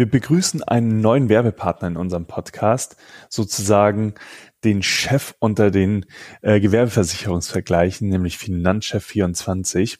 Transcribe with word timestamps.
Wir 0.00 0.08
begrüßen 0.08 0.62
einen 0.62 1.02
neuen 1.02 1.28
Werbepartner 1.28 1.88
in 1.88 1.98
unserem 1.98 2.24
Podcast, 2.24 2.96
sozusagen 3.28 4.14
den 4.64 4.82
Chef 4.82 5.34
unter 5.40 5.70
den 5.70 6.06
äh, 6.40 6.58
Gewerbeversicherungsvergleichen, 6.58 8.08
nämlich 8.08 8.36
Finanzchef24. 8.36 9.98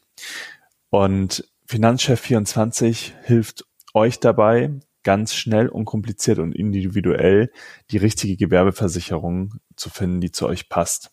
Und 0.88 1.52
Finanzchef24 1.68 3.12
hilft 3.24 3.66
euch 3.92 4.18
dabei, 4.20 4.70
ganz 5.02 5.34
schnell, 5.34 5.68
unkompliziert 5.68 6.38
und 6.38 6.54
individuell 6.54 7.52
die 7.90 7.98
richtige 7.98 8.38
Gewerbeversicherung 8.38 9.56
zu 9.76 9.90
finden, 9.90 10.22
die 10.22 10.32
zu 10.32 10.46
euch 10.46 10.70
passt. 10.70 11.10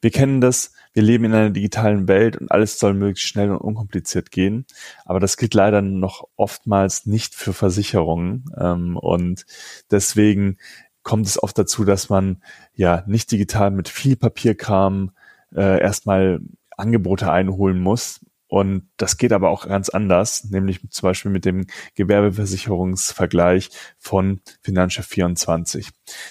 Wir 0.00 0.10
kennen 0.10 0.40
das, 0.40 0.72
wir 0.96 1.02
leben 1.02 1.26
in 1.26 1.34
einer 1.34 1.50
digitalen 1.50 2.08
Welt 2.08 2.38
und 2.38 2.50
alles 2.50 2.78
soll 2.78 2.94
möglichst 2.94 3.28
schnell 3.28 3.50
und 3.50 3.58
unkompliziert 3.58 4.30
gehen. 4.30 4.64
Aber 5.04 5.20
das 5.20 5.36
gilt 5.36 5.52
leider 5.52 5.82
noch 5.82 6.26
oftmals 6.36 7.04
nicht 7.04 7.34
für 7.34 7.52
Versicherungen. 7.52 8.46
Ähm, 8.58 8.96
und 8.96 9.44
deswegen 9.90 10.56
kommt 11.02 11.26
es 11.26 11.42
oft 11.42 11.58
dazu, 11.58 11.84
dass 11.84 12.08
man 12.08 12.42
ja 12.72 13.04
nicht 13.06 13.30
digital 13.30 13.72
mit 13.72 13.90
viel 13.90 14.16
Papierkram 14.16 15.10
äh, 15.54 15.82
erstmal 15.82 16.40
Angebote 16.78 17.30
einholen 17.30 17.78
muss, 17.78 18.24
und 18.56 18.88
das 18.96 19.18
geht 19.18 19.34
aber 19.34 19.50
auch 19.50 19.68
ganz 19.68 19.90
anders, 19.90 20.44
nämlich 20.44 20.80
zum 20.88 21.06
Beispiel 21.06 21.30
mit 21.30 21.44
dem 21.44 21.66
Gewerbeversicherungsvergleich 21.94 23.68
von 23.98 24.40
Finanzchef 24.62 25.06
24. 25.06 25.90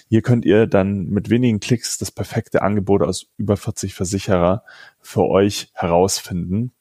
Hier 0.10 0.24
könnt 0.24 0.44
ihr 0.44 0.66
dann 0.66 1.06
mit 1.06 1.30
wenigen 1.30 1.60
Klicks 1.60 2.00
das 2.00 2.10
perfekte 2.10 2.64
Angebot 2.64 3.04
aus 3.04 3.28
über 3.38 3.58
40 3.58 3.94
Versicherer 3.94 4.64
für 5.00 5.28
euch 5.28 5.70
herausfinden. 5.76 6.72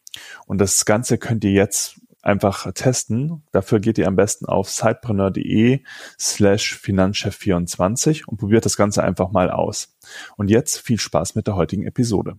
Und 0.47 0.63
das 0.63 0.87
Ganze 0.87 1.19
könnt 1.19 1.45
ihr 1.45 1.53
jetzt 1.53 2.01
einfach 2.23 2.73
testen. 2.73 3.43
Dafür 3.53 3.81
geht 3.81 3.99
ihr 3.99 4.09
am 4.09 4.17
besten 4.17 4.47
auf 4.47 4.71
sidepreneur.de 4.71 5.83
slash 6.19 6.81
Finanzchef24 6.83 8.25
und 8.25 8.39
probiert 8.39 8.65
das 8.65 8.79
Ganze 8.79 9.05
einfach 9.05 9.31
mal 9.31 9.51
aus. 9.51 9.95
Und 10.39 10.49
jetzt 10.49 10.79
viel 10.79 10.99
Spaß 10.99 11.35
mit 11.35 11.49
der 11.49 11.57
heutigen 11.57 11.85
Episode. 11.85 12.39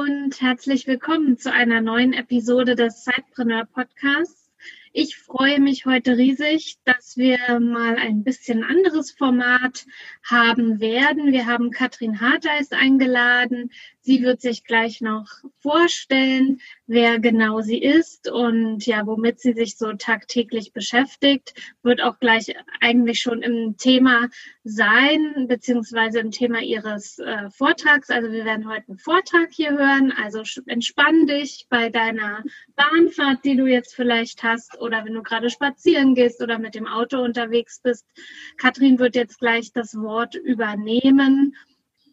Und 0.00 0.40
herzlich 0.40 0.86
willkommen 0.86 1.36
zu 1.36 1.52
einer 1.52 1.82
neuen 1.82 2.14
Episode 2.14 2.74
des 2.74 3.04
Sidepreneur 3.04 3.66
Podcasts. 3.66 4.50
Ich 4.94 5.18
freue 5.18 5.60
mich 5.60 5.84
heute 5.84 6.16
riesig, 6.16 6.78
dass 6.84 7.18
wir 7.18 7.60
mal 7.60 7.96
ein 7.96 8.24
bisschen 8.24 8.64
anderes 8.64 9.10
Format 9.10 9.84
haben 10.24 10.80
werden. 10.80 11.32
Wir 11.32 11.44
haben 11.44 11.70
Katrin 11.70 12.22
Harteis 12.22 12.72
eingeladen. 12.72 13.72
Sie 14.02 14.22
wird 14.22 14.40
sich 14.40 14.64
gleich 14.64 15.02
noch 15.02 15.26
vorstellen, 15.58 16.60
wer 16.86 17.18
genau 17.18 17.60
sie 17.60 17.82
ist 17.82 18.30
und 18.30 18.86
ja, 18.86 19.06
womit 19.06 19.40
sie 19.40 19.52
sich 19.52 19.76
so 19.76 19.92
tagtäglich 19.92 20.72
beschäftigt. 20.72 21.52
Wird 21.82 22.00
auch 22.00 22.18
gleich 22.18 22.54
eigentlich 22.80 23.20
schon 23.20 23.42
im 23.42 23.76
Thema 23.76 24.28
sein, 24.64 25.46
beziehungsweise 25.48 26.20
im 26.20 26.30
Thema 26.30 26.62
ihres 26.62 27.18
äh, 27.18 27.50
Vortrags. 27.50 28.08
Also 28.08 28.32
wir 28.32 28.46
werden 28.46 28.68
heute 28.68 28.88
einen 28.88 28.98
Vortrag 28.98 29.50
hier 29.52 29.72
hören. 29.72 30.12
Also 30.12 30.42
entspann 30.66 31.26
dich 31.26 31.66
bei 31.68 31.90
deiner 31.90 32.42
Bahnfahrt, 32.76 33.44
die 33.44 33.56
du 33.56 33.66
jetzt 33.66 33.94
vielleicht 33.94 34.42
hast, 34.42 34.80
oder 34.80 35.04
wenn 35.04 35.14
du 35.14 35.22
gerade 35.22 35.50
spazieren 35.50 36.14
gehst 36.14 36.42
oder 36.42 36.58
mit 36.58 36.74
dem 36.74 36.86
Auto 36.86 37.22
unterwegs 37.22 37.80
bist. 37.82 38.06
Katrin 38.56 38.98
wird 38.98 39.14
jetzt 39.14 39.38
gleich 39.38 39.72
das 39.72 39.94
Wort 39.94 40.34
übernehmen 40.34 41.54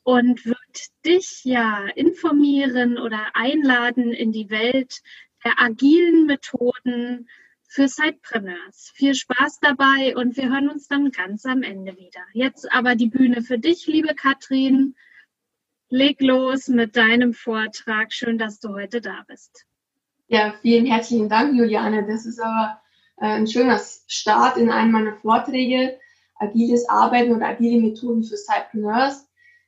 und 0.08 0.46
wird 0.46 0.58
dich 1.06 1.42
ja 1.44 1.86
informieren 1.96 2.98
oder 2.98 3.20
einladen 3.34 4.14
in 4.14 4.32
die 4.32 4.50
Welt 4.50 5.02
der 5.44 5.62
agilen 5.62 6.26
Methoden 6.28 7.28
für 7.68 7.90
Sidepreneurs. 7.90 8.94
Viel 8.96 9.16
Spaß 9.16 9.60
dabei 9.60 10.16
und 10.16 10.38
wir 10.38 10.50
hören 10.50 10.70
uns 10.70 10.88
dann 10.88 11.12
ganz 11.12 11.46
am 11.46 11.62
Ende 11.62 11.98
wieder. 11.98 12.22
Jetzt 12.32 12.72
aber 12.72 12.96
die 12.96 13.10
Bühne 13.10 13.42
für 13.42 13.60
dich, 13.60 13.86
liebe 13.88 14.16
Katrin. 14.16 14.96
Leg 15.90 16.22
los 16.22 16.70
mit 16.70 16.96
deinem 16.96 17.34
Vortrag. 17.34 18.14
Schön, 18.14 18.38
dass 18.38 18.62
du 18.62 18.70
heute 18.70 19.02
da 19.02 19.26
bist. 19.28 19.66
Ja, 20.30 20.54
vielen 20.62 20.86
herzlichen 20.86 21.28
Dank, 21.28 21.54
Juliane. 21.54 22.08
Das 22.08 22.26
ist 22.26 22.40
aber 22.40 22.80
äh, 23.18 23.26
ein 23.26 23.48
schöner 23.48 23.82
Start 24.08 24.56
in 24.56 24.70
einem 24.70 24.94
meiner 24.94 25.18
Vorträge. 25.18 26.00
Agiles 26.36 26.88
Arbeiten 26.88 27.34
und 27.34 27.44
agile 27.44 27.82
Methoden 27.82 28.24
für 28.24 28.38
Sidepreneurs. 28.38 29.27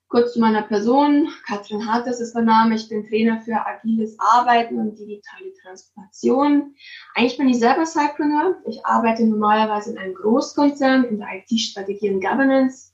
Kurz 0.10 0.34
zu 0.34 0.40
meiner 0.40 0.64
Person. 0.64 1.30
Katrin 1.46 1.86
Hartes 1.86 2.20
ist 2.20 2.34
mein 2.34 2.46
Name. 2.46 2.74
Ich 2.74 2.90
bin 2.90 3.08
Trainer 3.08 3.42
für 3.42 3.64
agiles 3.64 4.18
Arbeiten 4.20 4.80
und 4.80 4.98
digitale 4.98 5.54
Transformation. 5.62 6.74
Eigentlich 7.14 7.38
bin 7.38 7.48
ich 7.48 7.60
selber 7.60 7.86
Cypreneur. 7.86 8.58
Ich 8.68 8.84
arbeite 8.84 9.24
normalerweise 9.24 9.92
in 9.92 10.00
einem 10.00 10.16
Großkonzern 10.16 11.04
in 11.04 11.20
der 11.20 11.28
IT-Strategie 11.36 12.10
und 12.10 12.22
Governance 12.22 12.92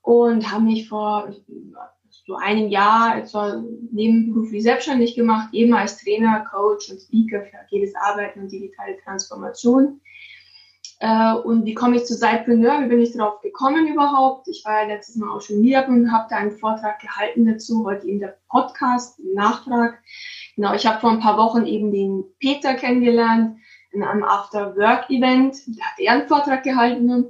und 0.00 0.50
habe 0.50 0.64
mich 0.64 0.88
vor 0.88 1.30
so 2.26 2.36
einem 2.36 2.70
Jahr 2.70 3.18
etwa 3.18 3.62
nebenberuflich 3.92 4.62
selbstständig 4.62 5.14
gemacht, 5.14 5.52
eben 5.52 5.74
als 5.74 5.98
Trainer, 5.98 6.42
Coach 6.50 6.90
und 6.90 7.00
Speaker 7.00 7.42
für 7.42 7.58
agiles 7.58 7.94
Arbeiten 7.96 8.40
und 8.40 8.50
digitale 8.50 8.96
Transformation. 9.04 10.00
Äh, 10.98 11.34
und 11.34 11.66
wie 11.66 11.74
komme 11.74 11.96
ich 11.96 12.06
zu 12.06 12.14
Sidepreneur? 12.14 12.82
Wie 12.82 12.88
bin 12.88 13.00
ich 13.00 13.12
darauf 13.12 13.40
gekommen 13.40 13.86
überhaupt? 13.86 14.48
Ich 14.48 14.64
war 14.64 14.82
ja 14.82 14.88
letztes 14.88 15.16
Mal 15.16 15.30
auch 15.30 15.42
schon 15.42 15.62
hier 15.62 15.86
und 15.88 16.10
habe 16.10 16.26
da 16.30 16.36
einen 16.36 16.52
Vortrag 16.52 17.00
gehalten 17.00 17.46
dazu, 17.46 17.84
heute 17.84 18.06
eben 18.06 18.20
der 18.20 18.38
Podcast, 18.48 19.18
ein 19.18 19.34
Nachtrag. 19.34 19.98
Genau, 20.54 20.72
ich 20.72 20.86
habe 20.86 21.00
vor 21.00 21.10
ein 21.10 21.20
paar 21.20 21.36
Wochen 21.36 21.66
eben 21.66 21.92
den 21.92 22.24
Peter 22.38 22.74
kennengelernt 22.74 23.58
in 23.92 24.02
einem 24.02 24.24
After-Work-Event. 24.24 25.56
Da 25.78 25.84
hat 25.84 25.98
er 25.98 26.12
einen 26.12 26.28
Vortrag 26.28 26.62
gehalten 26.62 27.26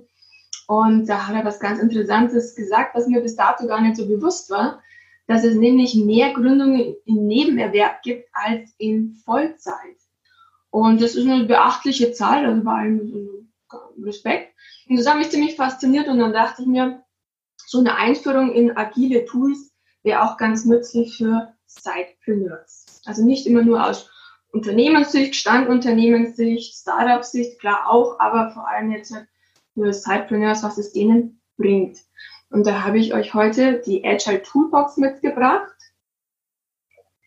und 0.68 1.06
da 1.06 1.26
hat 1.26 1.34
er 1.34 1.44
was 1.44 1.58
ganz 1.58 1.80
Interessantes 1.80 2.54
gesagt, 2.54 2.94
was 2.94 3.08
mir 3.08 3.20
bis 3.20 3.34
dato 3.34 3.66
gar 3.66 3.80
nicht 3.80 3.96
so 3.96 4.06
bewusst 4.06 4.48
war, 4.50 4.80
dass 5.26 5.42
es 5.42 5.56
nämlich 5.56 5.96
mehr 5.96 6.32
Gründungen 6.32 6.94
im 7.04 7.26
Nebenerwerb 7.26 8.02
gibt 8.02 8.28
als 8.32 8.72
in 8.78 9.12
Vollzeit. 9.24 9.96
Und 10.70 11.00
das 11.00 11.16
ist 11.16 11.26
eine 11.26 11.44
beachtliche 11.44 12.12
Zahl, 12.12 12.44
also 12.46 12.62
bei 12.62 12.72
allem 12.72 13.46
Respekt. 14.02 14.54
Und 14.88 14.96
das 14.96 15.06
hat 15.06 15.18
mich 15.18 15.30
ziemlich 15.30 15.56
fasziniert 15.56 16.08
und 16.08 16.18
dann 16.18 16.32
dachte 16.32 16.62
ich 16.62 16.68
mir, 16.68 17.02
so 17.66 17.78
eine 17.78 17.96
Einführung 17.96 18.52
in 18.52 18.76
agile 18.76 19.24
Tools 19.24 19.72
wäre 20.02 20.22
auch 20.22 20.36
ganz 20.36 20.64
nützlich 20.64 21.16
für 21.16 21.52
Sidepreneurs. 21.66 23.02
Also 23.04 23.24
nicht 23.24 23.46
immer 23.46 23.62
nur 23.62 23.84
aus 23.84 24.10
Unternehmenssicht, 24.52 25.34
Standunternehmenssicht, 25.34 26.74
Startup-Sicht, 26.74 27.58
klar 27.58 27.90
auch, 27.90 28.18
aber 28.20 28.50
vor 28.52 28.68
allem 28.68 28.92
jetzt 28.92 29.12
halt 29.12 29.26
für 29.74 29.92
Sidepreneurs, 29.92 30.62
was 30.62 30.78
es 30.78 30.92
denen 30.92 31.42
bringt. 31.56 31.98
Und 32.50 32.66
da 32.66 32.84
habe 32.84 32.98
ich 32.98 33.12
euch 33.12 33.34
heute 33.34 33.82
die 33.84 34.04
Agile 34.04 34.42
Toolbox 34.42 34.96
mitgebracht. 34.96 35.74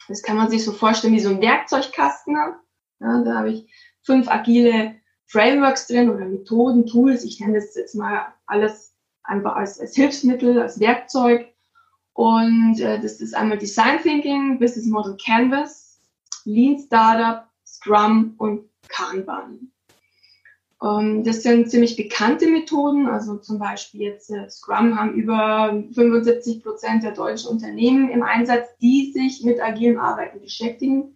Das 0.08 0.24
kann 0.24 0.38
man 0.38 0.50
sich 0.50 0.64
so 0.64 0.72
vorstellen 0.72 1.14
wie 1.14 1.20
so 1.20 1.30
ein 1.30 1.42
Werkzeugkasten. 1.42 2.36
Ja, 2.36 3.24
da 3.24 3.36
habe 3.36 3.52
ich 3.52 3.72
fünf 4.02 4.28
agile 4.28 4.99
Frameworks 5.30 5.88
drin 5.88 6.10
oder 6.10 6.26
Methoden, 6.26 6.88
Tools. 6.88 7.24
Ich 7.24 7.40
nenne 7.40 7.54
das 7.54 7.76
jetzt 7.76 7.96
mal 7.96 8.34
alles 8.48 8.96
einfach 9.24 9.56
als, 9.56 9.80
als 9.80 9.96
Hilfsmittel, 9.96 10.60
als 10.60 10.80
Werkzeug. 10.80 11.48
Und 12.14 12.80
äh, 12.80 13.00
das 13.00 13.22
ist 13.22 13.36
einmal 13.36 13.60
Design 13.60 14.02
Thinking, 14.02 14.60
Business 14.60 14.88
Model 14.88 15.16
Canvas, 15.24 16.02
Lean 16.46 16.80
Startup, 16.80 17.48
Scrum 17.64 18.34
und 18.38 18.68
Kanban. 18.88 19.72
Ähm, 20.82 21.24
das 21.24 21.44
sind 21.44 21.70
ziemlich 21.70 21.96
bekannte 21.96 22.48
Methoden. 22.48 23.08
Also 23.08 23.38
zum 23.38 23.60
Beispiel 23.60 24.02
jetzt 24.02 24.32
äh, 24.32 24.50
Scrum 24.50 25.00
haben 25.00 25.14
über 25.14 25.84
75 25.94 26.64
Prozent 26.64 27.04
der 27.04 27.12
deutschen 27.12 27.52
Unternehmen 27.52 28.10
im 28.10 28.24
Einsatz, 28.24 28.68
die 28.82 29.12
sich 29.14 29.44
mit 29.44 29.62
agilem 29.62 30.00
Arbeiten 30.00 30.42
beschäftigen. 30.42 31.16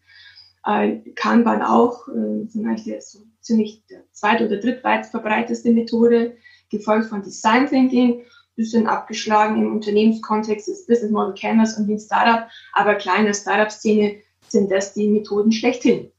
Äh, 0.66 0.98
Kanban 1.16 1.64
auch, 1.64 2.08
äh, 2.10 2.48
zum 2.48 2.64
Beispiel 2.64 3.02
so 3.02 3.24
ziemlich 3.44 3.84
zweit- 4.12 4.42
oder 4.42 4.58
drittweit 4.58 5.06
verbreiteste 5.06 5.72
Methode, 5.72 6.38
gefolgt 6.70 7.08
von 7.08 7.22
Design 7.22 7.68
Thinking, 7.68 8.24
bisschen 8.56 8.88
abgeschlagen 8.88 9.62
im 9.62 9.74
Unternehmenskontext 9.74 10.68
ist 10.70 10.88
Business 10.88 11.12
Model 11.12 11.34
Canvas 11.34 11.78
und 11.78 11.88
Lean 11.88 12.00
Startup, 12.00 12.48
aber 12.74 12.96
kleine 12.96 13.34
Startup-Szene 13.34 14.18
sind 14.48 14.72
das 14.72 14.94
die 14.94 15.08
Methoden 15.08 15.52
schlechthin. 15.52 16.12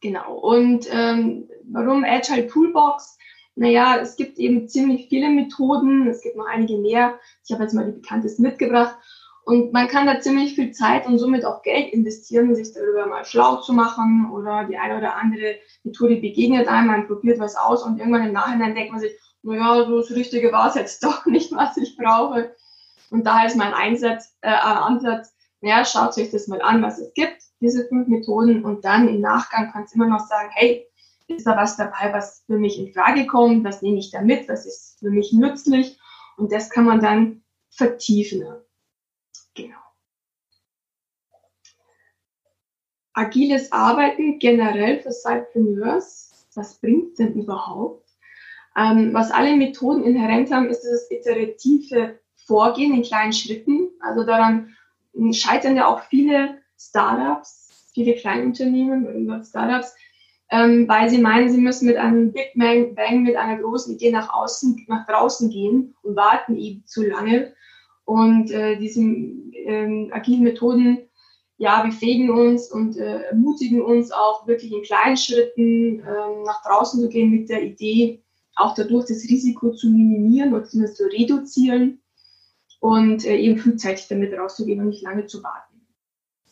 Genau. 0.00 0.38
Und 0.38 0.88
ähm, 0.90 1.48
warum 1.70 2.04
Agile 2.04 2.46
Toolbox? 2.46 3.18
Naja, 3.54 3.98
es 4.00 4.16
gibt 4.16 4.38
eben 4.38 4.68
ziemlich 4.68 5.08
viele 5.08 5.28
Methoden, 5.28 6.08
es 6.08 6.22
gibt 6.22 6.36
noch 6.36 6.46
einige 6.46 6.78
mehr. 6.78 7.18
Ich 7.44 7.52
habe 7.52 7.64
jetzt 7.64 7.74
mal 7.74 7.84
die 7.84 8.00
bekanntesten 8.00 8.42
mitgebracht. 8.42 8.96
Und 9.44 9.72
man 9.72 9.88
kann 9.88 10.06
da 10.06 10.20
ziemlich 10.20 10.54
viel 10.54 10.70
Zeit 10.72 11.06
und 11.06 11.18
somit 11.18 11.44
auch 11.44 11.62
Geld 11.62 11.92
investieren, 11.92 12.54
sich 12.54 12.72
darüber 12.72 13.06
mal 13.06 13.24
schlau 13.24 13.56
zu 13.56 13.72
machen 13.72 14.30
oder 14.32 14.64
die 14.64 14.76
eine 14.76 14.98
oder 14.98 15.16
andere 15.16 15.56
Methode 15.82 16.16
begegnet 16.16 16.68
einem, 16.68 16.88
man 16.88 17.06
probiert 17.06 17.38
was 17.38 17.56
aus 17.56 17.82
und 17.82 17.98
irgendwann 17.98 18.26
im 18.26 18.32
Nachhinein 18.32 18.74
denkt 18.74 18.92
man 18.92 19.00
sich, 19.00 19.12
naja, 19.42 19.86
so 19.86 19.98
das 19.98 20.10
Richtige 20.10 20.52
war 20.52 20.68
es 20.68 20.74
jetzt 20.74 21.02
doch 21.04 21.26
nicht, 21.26 21.52
was 21.52 21.76
ich 21.76 21.96
brauche. 21.96 22.54
Und 23.10 23.26
da 23.26 23.44
ist 23.44 23.56
mein 23.56 23.74
Einsatz, 23.74 24.36
äh, 24.42 24.50
Ansatz, 24.50 25.34
naja, 25.62 25.84
schaut 25.84 26.16
euch 26.16 26.30
das 26.30 26.46
mal 26.46 26.62
an, 26.62 26.82
was 26.82 26.98
es 26.98 27.12
gibt, 27.14 27.42
diese 27.60 27.86
fünf 27.88 28.08
Methoden 28.08 28.64
und 28.64 28.84
dann 28.84 29.08
im 29.08 29.20
Nachgang 29.20 29.70
kannst 29.72 29.94
du 29.94 29.98
immer 29.98 30.08
noch 30.08 30.26
sagen, 30.26 30.50
hey, 30.52 30.86
ist 31.26 31.46
da 31.46 31.56
was 31.56 31.76
dabei, 31.76 32.12
was 32.12 32.42
für 32.46 32.58
mich 32.58 32.78
in 32.78 32.92
Frage 32.92 33.26
kommt, 33.26 33.64
was 33.64 33.82
nehme 33.82 33.98
ich 33.98 34.10
da 34.10 34.20
mit, 34.20 34.48
was 34.48 34.66
ist 34.66 34.98
für 34.98 35.10
mich 35.10 35.32
nützlich 35.32 35.98
und 36.36 36.52
das 36.52 36.70
kann 36.70 36.84
man 36.84 37.00
dann 37.00 37.42
vertiefen. 37.70 38.44
Genau. 39.54 39.76
Agiles 43.12 43.72
Arbeiten 43.72 44.38
generell 44.38 45.00
für 45.00 45.10
Sidepreneurs, 45.10 46.46
was 46.54 46.80
bringt 46.80 47.18
denn 47.18 47.34
überhaupt? 47.34 48.08
Ähm, 48.76 49.12
was 49.12 49.30
alle 49.30 49.56
Methoden 49.56 50.04
inhärent 50.04 50.50
haben, 50.52 50.68
ist 50.68 50.82
das 50.82 51.10
iterative 51.10 52.20
Vorgehen 52.46 52.94
in 52.94 53.02
kleinen 53.02 53.32
Schritten. 53.32 53.90
Also 54.00 54.24
daran 54.24 54.76
scheitern 55.32 55.76
ja 55.76 55.86
auch 55.86 56.02
viele 56.04 56.58
Startups, 56.78 57.90
viele 57.92 58.14
Kleinunternehmen, 58.14 59.44
Startups, 59.44 59.94
ähm, 60.50 60.88
weil 60.88 61.10
sie 61.10 61.18
meinen, 61.18 61.50
sie 61.50 61.60
müssen 61.60 61.86
mit 61.86 61.96
einem 61.96 62.32
Big 62.32 62.52
Bang, 62.54 62.94
Bang, 62.94 63.22
mit 63.22 63.36
einer 63.36 63.60
großen 63.60 63.94
Idee 63.94 64.12
nach 64.12 64.32
außen, 64.32 64.84
nach 64.88 65.06
draußen 65.06 65.50
gehen 65.50 65.94
und 66.02 66.16
warten 66.16 66.56
eben 66.56 66.84
zu 66.86 67.06
lange. 67.06 67.54
Und 68.10 68.50
äh, 68.50 68.76
diese 68.76 69.00
ähm, 69.02 70.10
agilen 70.10 70.42
Methoden, 70.42 70.98
ja, 71.58 71.84
befähigen 71.84 72.30
uns 72.30 72.72
und 72.72 72.96
äh, 72.96 73.22
ermutigen 73.22 73.82
uns 73.82 74.10
auch 74.10 74.48
wirklich 74.48 74.72
in 74.72 74.82
kleinen 74.82 75.16
Schritten 75.16 76.00
äh, 76.00 76.42
nach 76.44 76.60
draußen 76.64 77.00
zu 77.00 77.08
gehen 77.08 77.30
mit 77.30 77.48
der 77.48 77.62
Idee, 77.62 78.20
auch 78.56 78.74
dadurch 78.74 79.06
das 79.06 79.22
Risiko 79.30 79.70
zu 79.70 79.90
minimieren 79.90 80.52
oder 80.52 80.64
zumindest 80.64 80.96
zu 80.96 81.04
reduzieren 81.04 82.02
und 82.80 83.24
äh, 83.24 83.36
eben 83.36 83.58
frühzeitig 83.58 84.08
damit 84.08 84.36
rauszugehen 84.36 84.80
und 84.80 84.88
nicht 84.88 85.04
lange 85.04 85.26
zu 85.26 85.40
warten. 85.44 85.86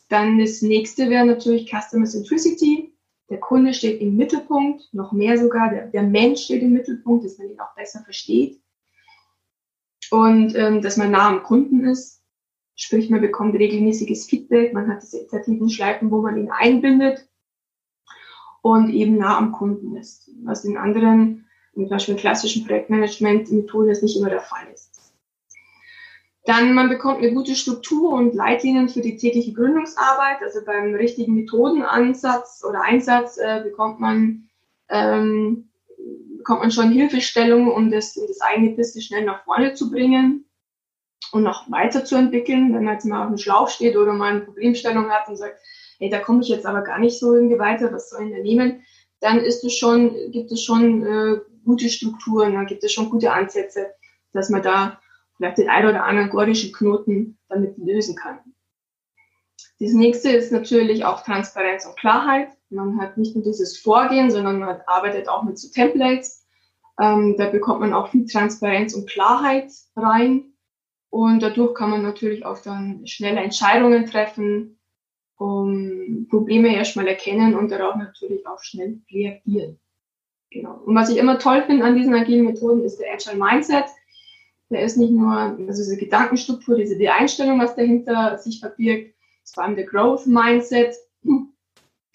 Dann 0.08 0.38
das 0.38 0.62
nächste 0.62 1.10
wäre 1.10 1.26
natürlich 1.26 1.68
Customer 1.68 2.06
Centricity. 2.06 2.94
Der 3.30 3.40
Kunde 3.40 3.74
steht 3.74 4.00
im 4.00 4.14
Mittelpunkt, 4.14 4.94
noch 4.94 5.10
mehr 5.10 5.36
sogar, 5.36 5.70
der, 5.70 5.88
der 5.88 6.04
Mensch 6.04 6.42
steht 6.42 6.62
im 6.62 6.72
Mittelpunkt, 6.72 7.24
dass 7.24 7.36
man 7.36 7.50
ihn 7.50 7.58
auch 7.58 7.74
besser 7.74 8.04
versteht. 8.04 8.60
Und 10.10 10.54
ähm, 10.54 10.80
dass 10.82 10.96
man 10.96 11.10
nah 11.10 11.28
am 11.28 11.42
Kunden 11.42 11.84
ist, 11.84 12.22
sprich 12.74 13.10
man 13.10 13.20
bekommt 13.20 13.54
regelmäßiges 13.54 14.26
Feedback, 14.26 14.72
man 14.72 14.88
hat 14.88 15.02
diese 15.02 15.20
iterativen 15.20 15.68
Schleifen, 15.68 16.10
wo 16.10 16.22
man 16.22 16.38
ihn 16.38 16.50
einbindet 16.50 17.28
und 18.62 18.90
eben 18.90 19.18
nah 19.18 19.36
am 19.36 19.52
Kunden 19.52 19.96
ist, 19.96 20.30
was 20.44 20.64
in 20.64 20.76
anderen, 20.76 21.46
zum 21.74 21.88
Beispiel 21.88 22.14
in 22.14 22.20
klassischen 22.20 22.66
Projektmanagement-Methoden 22.66 23.96
nicht 24.00 24.16
immer 24.16 24.30
der 24.30 24.40
Fall 24.40 24.66
ist. 24.72 24.98
Dann 26.44 26.72
man 26.72 26.88
bekommt 26.88 27.18
eine 27.18 27.34
gute 27.34 27.54
Struktur 27.54 28.12
und 28.14 28.34
Leitlinien 28.34 28.88
für 28.88 29.02
die 29.02 29.16
tägliche 29.18 29.52
Gründungsarbeit. 29.52 30.38
Also 30.42 30.60
beim 30.64 30.94
richtigen 30.94 31.34
Methodenansatz 31.34 32.64
oder 32.66 32.80
Einsatz 32.80 33.36
äh, 33.36 33.60
bekommt 33.62 34.00
man 34.00 34.48
ähm, 34.88 35.67
bekommt 36.38 36.60
man 36.60 36.70
schon 36.70 36.90
Hilfestellung, 36.90 37.70
um 37.70 37.90
das, 37.90 38.16
um 38.16 38.26
das 38.26 38.40
eigene 38.40 38.70
Business 38.70 39.04
schnell 39.04 39.24
nach 39.24 39.44
vorne 39.44 39.74
zu 39.74 39.90
bringen 39.90 40.46
und 41.32 41.42
noch 41.42 41.70
weiterzuentwickeln. 41.70 42.74
Wenn 42.74 42.84
man 42.84 42.94
jetzt 42.94 43.04
mal 43.04 43.22
auf 43.22 43.28
dem 43.28 43.38
Schlauch 43.38 43.68
steht 43.68 43.96
oder 43.96 44.14
mal 44.14 44.32
eine 44.32 44.40
Problemstellung 44.40 45.10
hat 45.10 45.28
und 45.28 45.36
sagt, 45.36 45.60
hey, 45.98 46.08
da 46.08 46.20
komme 46.20 46.40
ich 46.40 46.48
jetzt 46.48 46.64
aber 46.64 46.82
gar 46.82 46.98
nicht 46.98 47.18
so 47.18 47.34
irgendwie 47.34 47.58
weiter, 47.58 47.92
was 47.92 48.08
soll 48.08 48.26
ich 48.26 48.32
denn 48.32 48.42
nehmen? 48.42 48.82
Dann 49.20 49.38
ist 49.40 49.64
es 49.64 49.76
schon, 49.76 50.14
gibt 50.30 50.52
es 50.52 50.62
schon 50.62 51.04
äh, 51.04 51.40
gute 51.64 51.88
Strukturen, 51.88 52.54
dann 52.54 52.66
gibt 52.66 52.84
es 52.84 52.92
schon 52.92 53.10
gute 53.10 53.32
Ansätze, 53.32 53.92
dass 54.32 54.48
man 54.48 54.62
da 54.62 55.00
vielleicht 55.36 55.58
den 55.58 55.68
einen 55.68 55.88
oder 55.88 56.04
anderen 56.04 56.30
gordischen 56.30 56.72
Knoten 56.72 57.38
damit 57.48 57.76
lösen 57.78 58.16
kann. 58.16 58.38
Das 59.80 59.92
nächste 59.92 60.30
ist 60.30 60.52
natürlich 60.52 61.04
auch 61.04 61.22
Transparenz 61.24 61.84
und 61.86 61.96
Klarheit. 61.96 62.48
Man 62.70 63.00
hat 63.00 63.16
nicht 63.16 63.34
nur 63.34 63.44
dieses 63.44 63.78
Vorgehen, 63.78 64.30
sondern 64.30 64.58
man 64.58 64.80
arbeitet 64.86 65.28
auch 65.28 65.42
mit 65.42 65.58
so 65.58 65.68
Templates. 65.70 66.46
Ähm, 67.00 67.36
da 67.38 67.48
bekommt 67.48 67.80
man 67.80 67.94
auch 67.94 68.08
viel 68.08 68.26
Transparenz 68.26 68.94
und 68.94 69.08
Klarheit 69.08 69.70
rein. 69.96 70.52
Und 71.10 71.42
dadurch 71.42 71.74
kann 71.74 71.90
man 71.90 72.02
natürlich 72.02 72.44
auch 72.44 72.58
dann 72.58 73.06
schnelle 73.06 73.40
Entscheidungen 73.40 74.06
treffen, 74.06 74.78
um 75.36 76.26
Probleme 76.28 76.74
erstmal 76.74 77.06
erkennen 77.06 77.54
und 77.54 77.70
darauf 77.70 77.96
natürlich 77.96 78.46
auch 78.46 78.62
schnell 78.62 79.00
reagieren. 79.10 79.78
Genau. 80.50 80.80
Und 80.84 80.94
was 80.94 81.10
ich 81.10 81.18
immer 81.18 81.38
toll 81.38 81.62
finde 81.62 81.84
an 81.84 81.96
diesen 81.96 82.14
agilen 82.14 82.44
Methoden 82.44 82.82
ist 82.82 82.98
der 82.98 83.12
Agile 83.12 83.36
Mindset. 83.36 83.84
Der 84.70 84.82
ist 84.82 84.96
nicht 84.96 85.12
nur, 85.12 85.32
also 85.32 85.82
diese 85.82 85.96
Gedankenstruktur, 85.96 86.76
diese 86.76 86.98
die 86.98 87.08
Einstellung, 87.08 87.58
was 87.58 87.74
dahinter 87.74 88.36
sich 88.38 88.60
verbirgt, 88.60 89.14
ist 89.42 89.54
vor 89.54 89.64
allem 89.64 89.76
der 89.76 89.86
Growth 89.86 90.26
Mindset. 90.26 90.94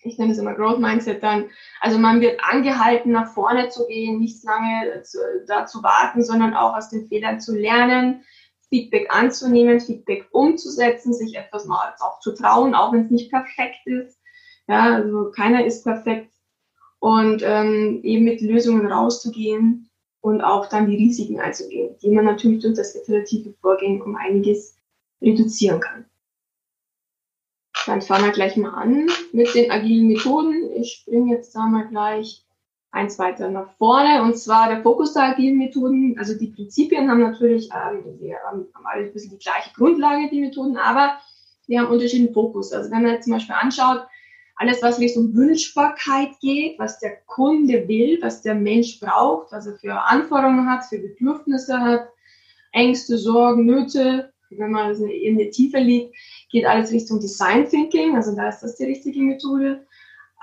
Ich 0.06 0.18
nenne 0.18 0.32
es 0.32 0.38
immer 0.38 0.54
Growth 0.54 0.80
Mindset 0.80 1.24
dann. 1.24 1.50
Also 1.82 1.98
man 1.98 2.22
wird 2.22 2.40
angehalten, 2.44 3.12
nach 3.12 3.34
vorne 3.34 3.70
zu 3.70 3.88
gehen, 3.88 4.20
nicht 4.20 4.44
lange 4.44 5.02
zu, 5.04 5.18
da 5.48 5.66
zu 5.66 5.84
warten, 5.84 6.24
sondern 6.24 6.54
auch 6.54 6.76
aus 6.76 6.90
den 6.90 7.08
Fehlern 7.08 7.40
zu 7.40 7.56
lernen, 7.56 8.24
Feedback 8.70 9.14
anzunehmen, 9.14 9.80
Feedback 9.80 10.28
umzusetzen, 10.32 11.14
sich 11.14 11.36
etwas 11.36 11.66
mal 11.66 11.94
auch 12.00 12.20
zu 12.20 12.34
trauen, 12.34 12.76
auch 12.76 12.92
wenn 12.92 13.06
es 13.06 13.12
nicht 13.12 13.32
perfekt 13.32 13.86
ist. 13.86 14.20
Ja, 14.68 14.96
also 14.96 15.32
keiner 15.32 15.66
ist 15.66 15.84
perfekt. 15.84 16.32
Und 17.00 17.44
ähm, 17.44 18.00
eben 18.04 18.24
mit 18.24 18.42
Lösungen 18.42 18.86
rauszugehen, 18.88 19.90
und 20.24 20.42
auch 20.42 20.68
dann 20.68 20.90
die 20.90 20.96
Risiken 20.96 21.42
einzugehen, 21.42 21.98
die 22.02 22.10
man 22.10 22.24
natürlich 22.24 22.62
durch 22.62 22.76
das 22.76 22.96
iterative 22.96 23.54
Vorgehen 23.60 24.02
um 24.02 24.16
einiges 24.16 24.80
reduzieren 25.22 25.82
kann. 25.82 26.06
Dann 27.85 28.01
fangen 28.01 28.25
wir 28.25 28.31
gleich 28.31 28.56
mal 28.56 28.74
an 28.74 29.07
mit 29.33 29.53
den 29.56 29.71
agilen 29.71 30.07
Methoden. 30.07 30.71
Ich 30.75 30.94
springe 30.94 31.35
jetzt 31.35 31.53
da 31.53 31.65
mal 31.65 31.88
gleich 31.88 32.45
eins 32.91 33.19
weiter 33.19 33.50
nach 33.50 33.74
vorne. 33.77 34.21
Und 34.21 34.38
zwar 34.38 34.69
der 34.69 34.81
Fokus 34.81 35.13
der 35.13 35.24
agilen 35.24 35.57
Methoden. 35.57 36.15
Also 36.18 36.38
die 36.38 36.47
Prinzipien 36.47 37.09
haben 37.09 37.21
natürlich, 37.21 37.69
ähm, 37.74 38.04
die 38.21 38.33
haben, 38.35 38.68
alle 38.85 39.06
ein 39.06 39.13
bisschen 39.13 39.31
die 39.31 39.44
gleiche 39.44 39.71
Grundlage, 39.75 40.30
die 40.30 40.40
Methoden, 40.40 40.78
aber 40.78 41.18
die 41.68 41.78
haben 41.78 41.87
unterschiedlichen 41.87 42.33
Fokus. 42.33 42.71
Also 42.71 42.92
wenn 42.92 43.02
man 43.02 43.13
jetzt 43.13 43.25
zum 43.25 43.33
Beispiel 43.33 43.56
anschaut, 43.56 44.06
alles, 44.56 44.81
was 44.83 44.99
Richtung 44.99 45.33
Wünschbarkeit 45.33 46.40
geht, 46.40 46.78
was 46.78 46.99
der 46.99 47.18
Kunde 47.25 47.87
will, 47.87 48.19
was 48.21 48.44
der 48.44 48.54
Mensch 48.54 48.99
braucht, 48.99 49.52
was 49.52 49.66
er 49.66 49.75
für 49.78 49.99
Anforderungen 49.99 50.69
hat, 50.69 50.85
für 50.85 50.99
Bedürfnisse 50.99 51.80
hat, 51.80 52.07
Ängste, 52.71 53.18
Sorgen, 53.18 53.66
Nöte, 53.66 54.31
wenn 54.52 54.71
man 54.71 54.95
in 54.95 55.37
der 55.37 55.49
Tiefe 55.49 55.80
liegt, 55.80 56.16
geht 56.54 56.66
alles 56.66 56.92
Richtung 56.92 57.19
Design 57.19 57.68
Thinking, 57.68 58.16
also 58.16 58.33
da 58.33 58.48
ist 58.48 58.62
das 58.62 58.78
die 58.78 58.86
richtige 58.86 59.19
Methode. 59.19 59.86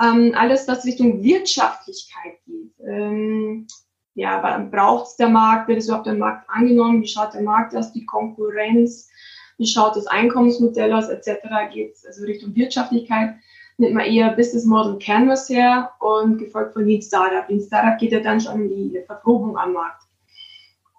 Ähm, 0.02 0.34
alles, 0.36 0.68
was 0.68 0.84
Richtung 0.84 1.22
Wirtschaftlichkeit 1.22 2.34
geht. 2.46 2.72
Ähm, 2.86 3.66
ja, 4.14 4.58
braucht 4.70 5.18
der 5.18 5.28
Markt, 5.28 5.68
wird 5.68 5.78
es 5.78 5.86
überhaupt 5.86 6.06
der 6.06 6.14
Markt 6.14 6.50
angenommen, 6.50 7.00
wie 7.00 7.08
schaut 7.08 7.32
der 7.32 7.42
Markt 7.42 7.74
aus, 7.74 7.92
die 7.92 8.04
Konkurrenz, 8.04 9.08
wie 9.56 9.66
schaut 9.66 9.96
das 9.96 10.06
Einkommensmodell 10.06 10.92
aus, 10.92 11.08
etc. 11.08 11.38
geht 11.72 11.94
es 11.94 12.04
also 12.04 12.24
Richtung 12.24 12.54
Wirtschaftlichkeit 12.54 13.36
nimmt 13.80 13.94
man 13.94 14.04
eher 14.04 14.30
Business 14.32 14.66
Model 14.66 14.98
Canvas 14.98 15.48
her 15.48 15.90
und 16.00 16.38
gefolgt 16.38 16.74
von 16.74 16.84
Lean 16.84 17.00
Startup. 17.00 17.48
Lean 17.48 17.62
Startup 17.62 17.98
geht 17.98 18.12
ja 18.12 18.20
dann 18.20 18.40
schon 18.40 18.70
in 18.70 18.92
die 18.92 19.00
Verprobung 19.06 19.56
am 19.56 19.72
Markt. 19.72 20.02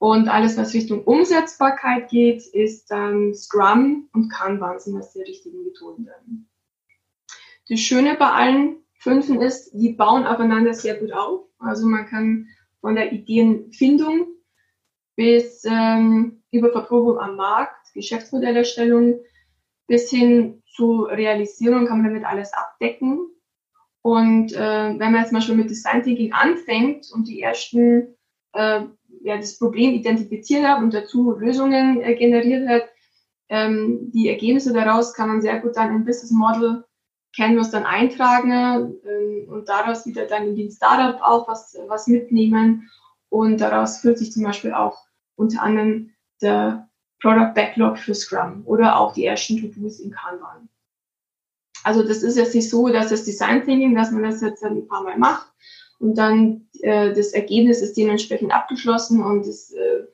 Und 0.01 0.29
alles, 0.29 0.57
was 0.57 0.73
Richtung 0.73 1.03
Umsetzbarkeit 1.03 2.09
geht, 2.09 2.43
ist 2.47 2.89
dann 2.89 3.35
Scrum 3.35 4.09
und 4.13 4.29
Kanban 4.29 4.79
sind 4.79 4.95
das 4.95 5.13
die 5.13 5.21
richtigen 5.21 5.63
Methoden 5.63 6.05
dann. 6.05 6.47
Das 7.69 7.79
Schöne 7.81 8.15
bei 8.15 8.31
allen 8.31 8.77
fünfen 8.97 9.39
ist, 9.43 9.73
die 9.73 9.93
bauen 9.93 10.25
aufeinander 10.25 10.73
sehr 10.73 10.95
gut 10.95 11.13
auf. 11.13 11.41
Also 11.59 11.85
man 11.85 12.07
kann 12.07 12.47
von 12.79 12.95
der 12.95 13.13
Ideenfindung 13.13 14.25
bis 15.15 15.65
ähm, 15.65 16.41
über 16.49 16.71
Verprobung 16.71 17.19
am 17.19 17.35
Markt, 17.35 17.93
Geschäftsmodellerstellung 17.93 19.19
bis 19.85 20.09
hin 20.09 20.63
zu 20.65 21.03
Realisierung 21.03 21.85
kann 21.85 22.01
man 22.01 22.11
damit 22.11 22.25
alles 22.25 22.51
abdecken. 22.53 23.29
Und 24.01 24.53
äh, 24.53 24.97
wenn 24.97 25.11
man 25.11 25.21
jetzt 25.21 25.31
mal 25.31 25.43
schon 25.43 25.57
mit 25.57 25.69
Design 25.69 26.01
Thinking 26.01 26.33
anfängt 26.33 27.11
und 27.13 27.27
die 27.27 27.39
ersten 27.39 28.17
äh, 28.53 28.81
ja, 29.23 29.37
das 29.37 29.57
Problem 29.57 29.93
identifiziert 29.93 30.65
hat 30.65 30.81
und 30.81 30.93
dazu 30.93 31.31
Lösungen 31.31 32.01
äh, 32.01 32.15
generiert 32.15 32.67
hat, 32.67 32.89
ähm, 33.49 34.11
die 34.13 34.29
Ergebnisse 34.29 34.73
daraus 34.73 35.13
kann 35.13 35.27
man 35.27 35.41
sehr 35.41 35.59
gut 35.59 35.75
dann 35.75 35.95
im 35.95 36.05
Business 36.05 36.31
Model 36.31 36.85
Canvas 37.35 37.71
dann 37.71 37.85
eintragen 37.85 38.95
äh, 39.03 39.45
und 39.47 39.69
daraus 39.69 40.05
wieder 40.05 40.25
dann 40.25 40.47
in 40.47 40.55
den 40.55 40.71
Startup 40.71 41.21
auch 41.21 41.47
was, 41.47 41.77
was 41.87 42.07
mitnehmen 42.07 42.89
Und 43.29 43.59
daraus 43.61 43.99
führt 43.99 44.17
sich 44.17 44.31
zum 44.31 44.43
Beispiel 44.43 44.73
auch 44.73 45.05
unter 45.35 45.61
anderem 45.61 46.11
der 46.41 46.89
Product 47.21 47.53
Backlog 47.53 47.97
für 47.97 48.15
Scrum 48.15 48.63
oder 48.65 48.99
auch 48.99 49.13
die 49.13 49.25
ersten 49.25 49.57
To-Dos 49.57 49.99
in 49.99 50.11
Kanban. 50.11 50.69
Also 51.83 52.03
das 52.03 52.23
ist 52.23 52.37
jetzt 52.37 52.53
nicht 52.53 52.69
so, 52.69 52.89
dass 52.89 53.09
das 53.09 53.23
Design 53.23 53.63
Thinking, 53.63 53.95
dass 53.95 54.11
man 54.11 54.23
das 54.23 54.41
jetzt 54.41 54.63
ein 54.63 54.87
paar 54.87 55.03
Mal 55.03 55.17
macht 55.17 55.51
und 56.01 56.17
dann 56.17 56.67
äh, 56.81 57.13
das 57.13 57.31
Ergebnis 57.31 57.81
ist 57.81 57.95
dementsprechend 57.95 58.51
abgeschlossen 58.51 59.23
und 59.23 59.45
das, 59.45 59.71
äh, 59.71 60.07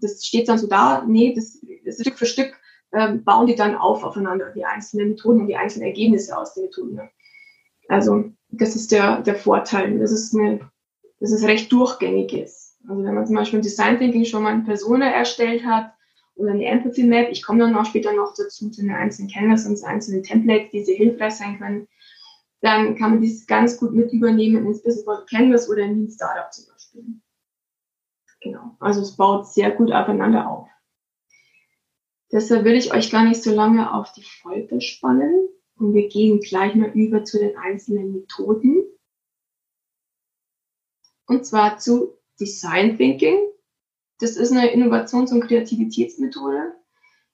das 0.00 0.24
steht 0.24 0.48
dann 0.48 0.56
so 0.56 0.66
da. 0.66 1.04
Nee, 1.06 1.34
das, 1.34 1.60
das 1.84 2.00
Stück 2.00 2.18
für 2.18 2.24
Stück 2.24 2.58
äh, 2.92 3.12
bauen 3.12 3.46
die 3.46 3.54
dann 3.54 3.74
auf 3.76 4.02
aufeinander, 4.04 4.52
die 4.52 4.64
einzelnen 4.64 5.10
Methoden 5.10 5.42
und 5.42 5.48
die 5.48 5.56
einzelnen 5.56 5.88
Ergebnisse 5.88 6.36
aus 6.36 6.54
den 6.54 6.64
Methoden. 6.64 7.10
Also 7.88 8.32
das 8.48 8.74
ist 8.74 8.90
der, 8.90 9.20
der 9.20 9.34
Vorteil. 9.34 9.98
Das 9.98 10.10
ist 10.10 10.34
eine, 10.34 10.60
das 11.20 11.30
ist 11.30 11.44
recht 11.44 11.70
durchgängig 11.70 12.32
ist. 12.32 12.78
Also 12.88 13.04
wenn 13.04 13.14
man 13.14 13.26
zum 13.26 13.36
Beispiel 13.36 13.58
im 13.58 13.62
Design 13.62 13.98
Thinking 13.98 14.24
schon 14.24 14.44
mal 14.44 14.54
eine 14.54 14.64
Persona 14.64 15.10
erstellt 15.10 15.66
hat 15.66 15.92
oder 16.36 16.52
eine 16.52 16.64
Empathy 16.64 17.02
Map, 17.02 17.28
ich 17.30 17.42
komme 17.42 17.58
dann 17.58 17.76
auch 17.76 17.84
später 17.84 18.14
noch 18.14 18.32
dazu 18.34 18.70
zu 18.70 18.80
den 18.80 18.92
einzelnen 18.92 19.30
Canvas 19.30 19.66
und 19.66 19.84
einzelnen 19.84 20.22
Templates, 20.22 20.70
die 20.70 20.84
sehr 20.84 20.96
hilfreich 20.96 21.34
sein 21.34 21.58
können, 21.58 21.86
dann 22.64 22.96
kann 22.96 23.10
man 23.10 23.20
dies 23.20 23.46
ganz 23.46 23.76
gut 23.76 23.92
mit 23.92 24.10
übernehmen 24.12 24.64
ins 24.64 24.82
Business 24.82 25.04
Model 25.04 25.26
Canvas 25.26 25.68
oder 25.68 25.82
in 25.82 25.98
Lean 25.98 26.10
Startup 26.10 26.50
zum 26.50 26.64
Beispiel. 26.72 27.04
Genau. 28.40 28.76
Also 28.80 29.02
es 29.02 29.16
baut 29.16 29.46
sehr 29.46 29.70
gut 29.70 29.92
aufeinander 29.92 30.50
auf. 30.50 30.68
Deshalb 32.32 32.64
will 32.64 32.74
ich 32.74 32.92
euch 32.92 33.10
gar 33.10 33.24
nicht 33.24 33.42
so 33.42 33.54
lange 33.54 33.92
auf 33.92 34.12
die 34.12 34.22
Folter 34.22 34.80
spannen 34.80 35.48
und 35.76 35.92
wir 35.92 36.08
gehen 36.08 36.40
gleich 36.40 36.74
mal 36.74 36.90
über 36.94 37.24
zu 37.24 37.38
den 37.38 37.56
einzelnen 37.58 38.12
Methoden. 38.12 38.82
Und 41.26 41.44
zwar 41.44 41.76
zu 41.78 42.18
Design 42.40 42.96
Thinking. 42.96 43.38
Das 44.20 44.36
ist 44.36 44.52
eine 44.52 44.72
Innovations- 44.72 45.32
und 45.32 45.42
Kreativitätsmethode. 45.42 46.74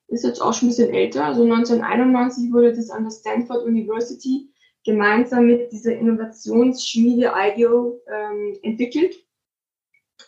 Ist 0.09 0.25
jetzt 0.25 0.41
auch 0.41 0.55
schon 0.55 0.67
ein 0.67 0.71
bisschen 0.71 0.93
älter. 0.93 1.25
Also 1.25 1.45
1991 1.45 2.53
wurde 2.53 2.75
das 2.75 2.91
an 2.91 3.05
der 3.05 3.13
Stanford 3.13 3.65
University 3.65 4.50
gemeinsam 4.85 5.47
mit 5.47 5.73
dieser 5.73 5.97
Innovationsschmiede 5.97 7.33
IDEO 7.35 8.01
ähm, 8.11 8.59
entwickelt. 8.63 9.15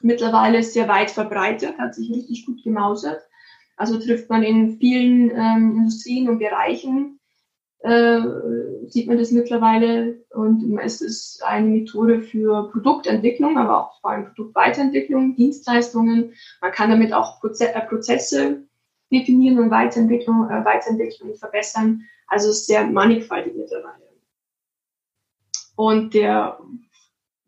Mittlerweile 0.00 0.62
sehr 0.62 0.88
weit 0.88 1.10
verbreitet, 1.10 1.78
hat 1.78 1.94
sich 1.94 2.10
richtig 2.10 2.46
gut 2.46 2.62
gemausert. 2.62 3.22
Also 3.76 3.98
trifft 3.98 4.28
man 4.28 4.42
in 4.42 4.78
vielen 4.78 5.30
ähm, 5.30 5.76
Industrien 5.76 6.28
und 6.28 6.38
Bereichen, 6.38 7.18
äh, 7.80 8.20
sieht 8.88 9.08
man 9.08 9.18
das 9.18 9.32
mittlerweile. 9.32 10.24
Und 10.30 10.78
es 10.78 11.00
ist 11.00 11.42
eine 11.44 11.66
Methode 11.66 12.22
für 12.22 12.70
Produktentwicklung, 12.70 13.58
aber 13.58 13.80
auch 13.80 14.00
vor 14.00 14.10
allem 14.10 14.26
Produktweiterentwicklung, 14.26 15.34
Dienstleistungen. 15.36 16.34
Man 16.60 16.72
kann 16.72 16.90
damit 16.90 17.12
auch 17.12 17.40
Proze 17.40 17.74
äh, 17.74 17.80
Prozesse 17.86 18.62
definieren 19.10 19.58
und 19.58 19.70
Weiterentwicklung, 19.70 20.48
äh, 20.48 20.64
Weiterentwicklung 20.64 21.34
verbessern. 21.34 22.02
Also 22.28 22.52
sehr 22.52 22.86
mannigfaltig 22.86 23.54
mittlerweile. 23.56 24.11
Und 25.82 26.14
der 26.14 26.60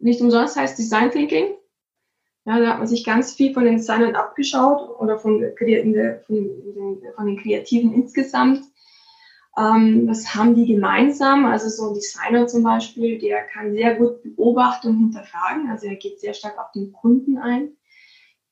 nicht 0.00 0.20
umsonst 0.20 0.56
heißt 0.56 0.76
Design 0.76 1.12
Thinking. 1.12 1.54
Ja, 2.44 2.58
da 2.58 2.70
hat 2.70 2.78
man 2.78 2.88
sich 2.88 3.04
ganz 3.04 3.32
viel 3.32 3.54
von 3.54 3.64
den 3.64 3.76
Designern 3.76 4.16
abgeschaut 4.16 4.98
oder 4.98 5.18
von, 5.18 5.40
von, 5.56 7.00
von 7.14 7.26
den 7.26 7.38
Kreativen 7.38 7.94
insgesamt. 7.94 8.64
Ähm, 9.56 10.08
was 10.08 10.34
haben 10.34 10.56
die 10.56 10.66
gemeinsam? 10.66 11.46
Also 11.46 11.68
so 11.68 11.88
ein 11.88 11.94
Designer 11.94 12.48
zum 12.48 12.64
Beispiel, 12.64 13.20
der 13.20 13.44
kann 13.44 13.72
sehr 13.72 13.94
gut 13.94 14.20
beobachten 14.24 14.88
und 14.88 14.98
hinterfragen. 14.98 15.70
Also 15.70 15.86
er 15.86 15.94
geht 15.94 16.18
sehr 16.18 16.34
stark 16.34 16.58
auf 16.58 16.72
den 16.72 16.92
Kunden 16.92 17.38
ein. 17.38 17.76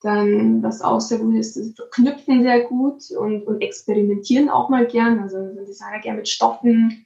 Dann, 0.00 0.62
was 0.62 0.80
auch 0.80 1.00
sehr 1.00 1.18
gut 1.18 1.34
ist, 1.34 1.56
ist 1.56 1.82
knüpfen 1.90 2.44
sehr 2.44 2.60
gut 2.60 3.10
und, 3.10 3.42
und 3.48 3.60
experimentieren 3.60 4.48
auch 4.48 4.68
mal 4.68 4.86
gern. 4.86 5.18
Also 5.18 5.38
ein 5.38 5.66
Designer 5.66 5.98
gern 5.98 6.16
mit 6.16 6.28
Stoffen, 6.28 7.04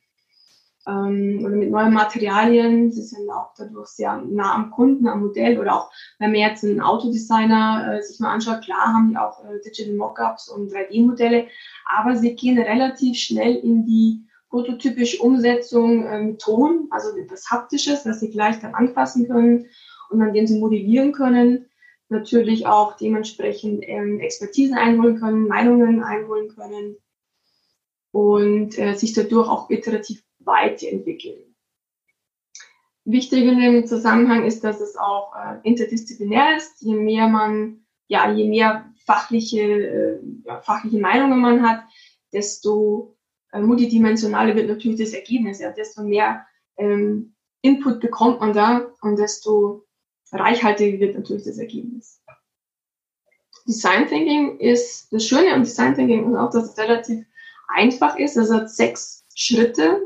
ähm, 0.86 1.42
oder 1.44 1.56
mit 1.56 1.70
neuen 1.70 1.92
Materialien. 1.92 2.92
Sie 2.92 3.02
sind 3.02 3.30
auch 3.30 3.52
dadurch 3.56 3.88
sehr 3.88 4.16
nah 4.16 4.54
am 4.54 4.70
Kunden, 4.70 5.08
am 5.08 5.20
Modell 5.20 5.58
oder 5.58 5.76
auch, 5.76 5.90
wenn 6.18 6.32
man 6.32 6.40
jetzt 6.40 6.64
einen 6.64 6.80
Autodesigner 6.80 7.94
äh, 7.98 8.02
sich 8.02 8.20
mal 8.20 8.32
anschaut, 8.32 8.62
klar 8.62 8.94
haben 8.94 9.10
die 9.10 9.16
auch 9.16 9.44
äh, 9.44 9.60
Digital 9.64 9.94
Mockups 9.94 10.48
und 10.48 10.72
3D-Modelle, 10.72 11.48
aber 11.86 12.16
sie 12.16 12.34
gehen 12.34 12.58
relativ 12.58 13.16
schnell 13.16 13.56
in 13.56 13.84
die 13.84 14.26
prototypische 14.48 15.22
Umsetzung 15.22 16.04
äh, 16.06 16.22
mit 16.22 16.40
Ton, 16.40 16.88
also 16.90 17.16
etwas 17.16 17.50
Haptisches, 17.50 18.04
das 18.04 18.20
sie 18.20 18.30
gleich 18.30 18.60
dann 18.60 18.74
anfassen 18.74 19.26
können 19.26 19.66
und 20.10 20.22
an 20.22 20.32
dem 20.32 20.46
sie 20.46 20.58
modellieren 20.58 21.12
können. 21.12 21.66
Natürlich 22.08 22.66
auch 22.66 22.96
dementsprechend 22.96 23.82
ähm, 23.86 24.20
Expertisen 24.20 24.76
einholen 24.76 25.18
können, 25.18 25.48
Meinungen 25.48 26.04
einholen 26.04 26.48
können 26.54 26.96
und 28.12 28.78
äh, 28.78 28.94
sich 28.94 29.12
dadurch 29.12 29.48
auch 29.48 29.68
iterativ 29.70 30.22
weiterentwickeln. 30.46 31.54
Wichtig 33.04 33.44
in 33.44 33.60
dem 33.60 33.86
Zusammenhang 33.86 34.44
ist, 34.44 34.64
dass 34.64 34.80
es 34.80 34.96
auch 34.96 35.32
äh, 35.36 35.58
interdisziplinär 35.62 36.56
ist. 36.56 36.80
Je 36.80 36.94
mehr 36.94 37.28
man, 37.28 37.84
ja, 38.08 38.32
je 38.32 38.48
mehr 38.48 38.92
fachliche, 39.04 39.62
äh, 39.62 40.20
ja, 40.44 40.60
fachliche 40.60 40.98
Meinungen 40.98 41.38
man 41.38 41.62
hat, 41.62 41.84
desto 42.32 43.16
äh, 43.52 43.60
multidimensionaler 43.60 44.56
wird 44.56 44.68
natürlich 44.68 44.98
das 44.98 45.12
Ergebnis. 45.12 45.60
Ja, 45.60 45.70
desto 45.70 46.02
mehr 46.02 46.46
ähm, 46.76 47.34
Input 47.62 48.00
bekommt 48.00 48.40
man 48.40 48.52
da 48.52 48.86
und 49.02 49.18
desto 49.18 49.86
reichhaltiger 50.32 50.98
wird 50.98 51.16
natürlich 51.16 51.44
das 51.44 51.58
Ergebnis. 51.58 52.20
Design 53.66 54.08
Thinking 54.08 54.58
ist 54.58 55.12
das 55.12 55.26
Schöne 55.26 55.52
am 55.52 55.64
Design 55.64 55.94
Thinking 55.94 56.30
ist 56.30 56.36
auch, 56.36 56.50
dass 56.50 56.70
es 56.70 56.78
relativ 56.78 57.24
einfach 57.68 58.18
ist. 58.18 58.36
Es 58.36 58.50
hat 58.50 58.70
sechs 58.70 59.24
Schritte, 59.34 60.02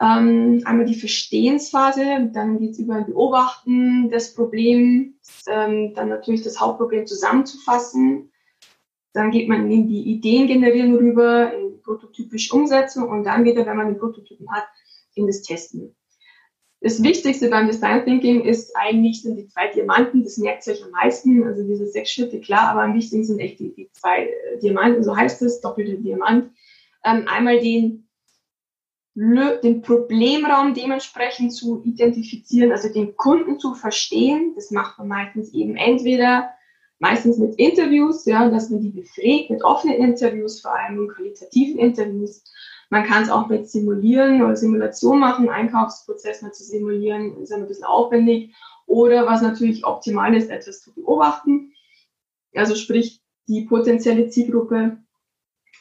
ähm, 0.00 0.62
einmal 0.64 0.86
die 0.86 0.96
Verstehensphase, 0.96 2.30
dann 2.32 2.58
geht 2.58 2.72
es 2.72 2.78
über 2.78 2.96
ein 2.96 3.06
Beobachten 3.06 4.10
des 4.10 4.34
Problems, 4.34 5.44
ähm, 5.48 5.94
dann 5.94 6.08
natürlich 6.08 6.42
das 6.42 6.60
Hauptproblem 6.60 7.06
zusammenzufassen. 7.06 8.32
Dann 9.12 9.30
geht 9.30 9.48
man 9.48 9.70
in 9.70 9.86
die 9.86 10.02
Ideengenerierung 10.02 10.96
rüber, 10.96 11.52
in 11.54 11.80
prototypische 11.82 12.54
Umsetzung 12.54 13.08
und 13.08 13.24
dann 13.24 13.44
wieder, 13.44 13.64
wenn 13.64 13.76
man 13.76 13.86
den 13.86 13.98
Prototypen 13.98 14.50
hat, 14.50 14.64
in 15.14 15.28
das 15.28 15.42
Testen. 15.42 15.94
Das 16.80 17.02
Wichtigste 17.02 17.48
beim 17.48 17.66
Design 17.66 18.04
Thinking 18.04 18.42
ist 18.42 18.76
eigentlich 18.76 19.22
sind 19.22 19.36
die 19.36 19.46
zwei 19.46 19.68
Diamanten, 19.68 20.22
das 20.22 20.36
merkt 20.36 20.68
euch 20.68 20.84
am 20.84 20.90
meisten, 20.90 21.44
also 21.44 21.62
diese 21.62 21.86
sechs 21.86 22.10
Schritte, 22.10 22.40
klar, 22.40 22.68
aber 22.68 22.82
am 22.82 22.94
wichtigsten 22.94 23.24
sind 23.24 23.38
echt 23.38 23.58
die, 23.58 23.74
die 23.74 23.90
zwei 23.92 24.26
äh, 24.26 24.58
Diamanten, 24.60 25.02
so 25.02 25.16
heißt 25.16 25.40
es, 25.42 25.62
doppelte 25.62 25.96
Diamant. 25.96 26.50
Ähm, 27.04 27.26
einmal 27.26 27.60
den 27.60 28.03
den 29.14 29.82
Problemraum 29.82 30.74
dementsprechend 30.74 31.52
zu 31.52 31.82
identifizieren, 31.84 32.72
also 32.72 32.92
den 32.92 33.16
Kunden 33.16 33.60
zu 33.60 33.74
verstehen. 33.74 34.52
Das 34.56 34.70
macht 34.70 34.98
man 34.98 35.08
meistens 35.08 35.52
eben 35.52 35.76
entweder 35.76 36.50
meistens 36.98 37.38
mit 37.38 37.54
Interviews, 37.56 38.24
ja, 38.24 38.48
dass 38.48 38.70
man 38.70 38.80
die 38.80 38.90
befragt, 38.90 39.50
mit 39.50 39.62
offenen 39.62 39.96
Interviews, 39.96 40.60
vor 40.60 40.74
allem 40.74 41.08
qualitativen 41.08 41.78
Interviews. 41.78 42.42
Man 42.90 43.04
kann 43.04 43.22
es 43.22 43.30
auch 43.30 43.48
mit 43.48 43.68
Simulieren 43.68 44.42
oder 44.42 44.56
Simulation 44.56 45.20
machen, 45.20 45.48
Einkaufsprozess 45.48 46.42
mal 46.42 46.52
zu 46.52 46.64
simulieren, 46.64 47.40
ist 47.42 47.52
ein 47.52 47.66
bisschen 47.66 47.84
aufwendig. 47.84 48.54
Oder 48.86 49.26
was 49.26 49.42
natürlich 49.42 49.84
optimal 49.84 50.34
ist, 50.34 50.50
etwas 50.50 50.82
zu 50.82 50.92
beobachten. 50.94 51.72
Also 52.54 52.74
sprich, 52.74 53.22
die 53.48 53.62
potenzielle 53.62 54.28
Zielgruppe 54.28 54.98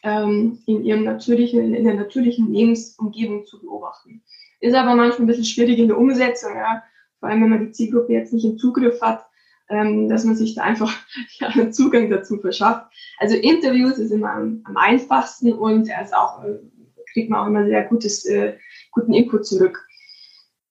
ähm, 0.04 0.60
in 0.66 0.84
ihrem 0.84 1.04
natürlichen, 1.04 1.74
in 1.74 1.84
der 1.84 1.96
natürlichen 1.96 2.52
Lebensumgebung 2.54 3.46
zu 3.46 3.62
beobachten. 3.62 4.22
Ist 4.60 4.76
aber 4.76 4.96
manchmal 4.96 5.22
ein 5.22 5.28
bisschen 5.28 5.46
schwierig 5.46 5.80
in 5.80 5.88
der 5.88 5.98
Umsetzung, 5.98 6.56
ja. 6.56 6.84
Vor 7.20 7.30
allem, 7.30 7.42
wenn 7.42 7.50
man 7.50 7.66
die 7.66 7.72
Zielgruppe 7.72 8.14
jetzt 8.14 8.34
nicht 8.34 8.46
im 8.46 8.58
Zugriff 8.58 9.02
hat, 9.02 9.26
ähm, 9.70 10.10
dass 10.10 10.26
man 10.26 10.36
sich 10.36 10.56
da 10.56 10.64
einfach 10.64 10.94
ja, 11.40 11.48
einen 11.48 11.74
Zugang 11.74 12.10
dazu 12.10 12.38
verschafft. 12.38 12.94
Also 13.18 13.36
Interviews 13.36 13.98
ist 13.98 14.12
immer 14.12 14.32
am, 14.34 14.62
am 14.66 14.78
einfachsten 14.78 15.54
und 15.54 15.88
er 15.88 16.04
ist 16.04 16.14
auch, 16.14 16.44
äh, 16.44 16.60
kriegt 17.14 17.30
man 17.30 17.40
auch 17.40 17.48
immer 17.48 17.66
sehr 17.66 17.84
gutes, 17.86 18.26
äh, 18.26 18.58
guten 18.92 19.14
Input 19.14 19.46
zurück. 19.46 19.88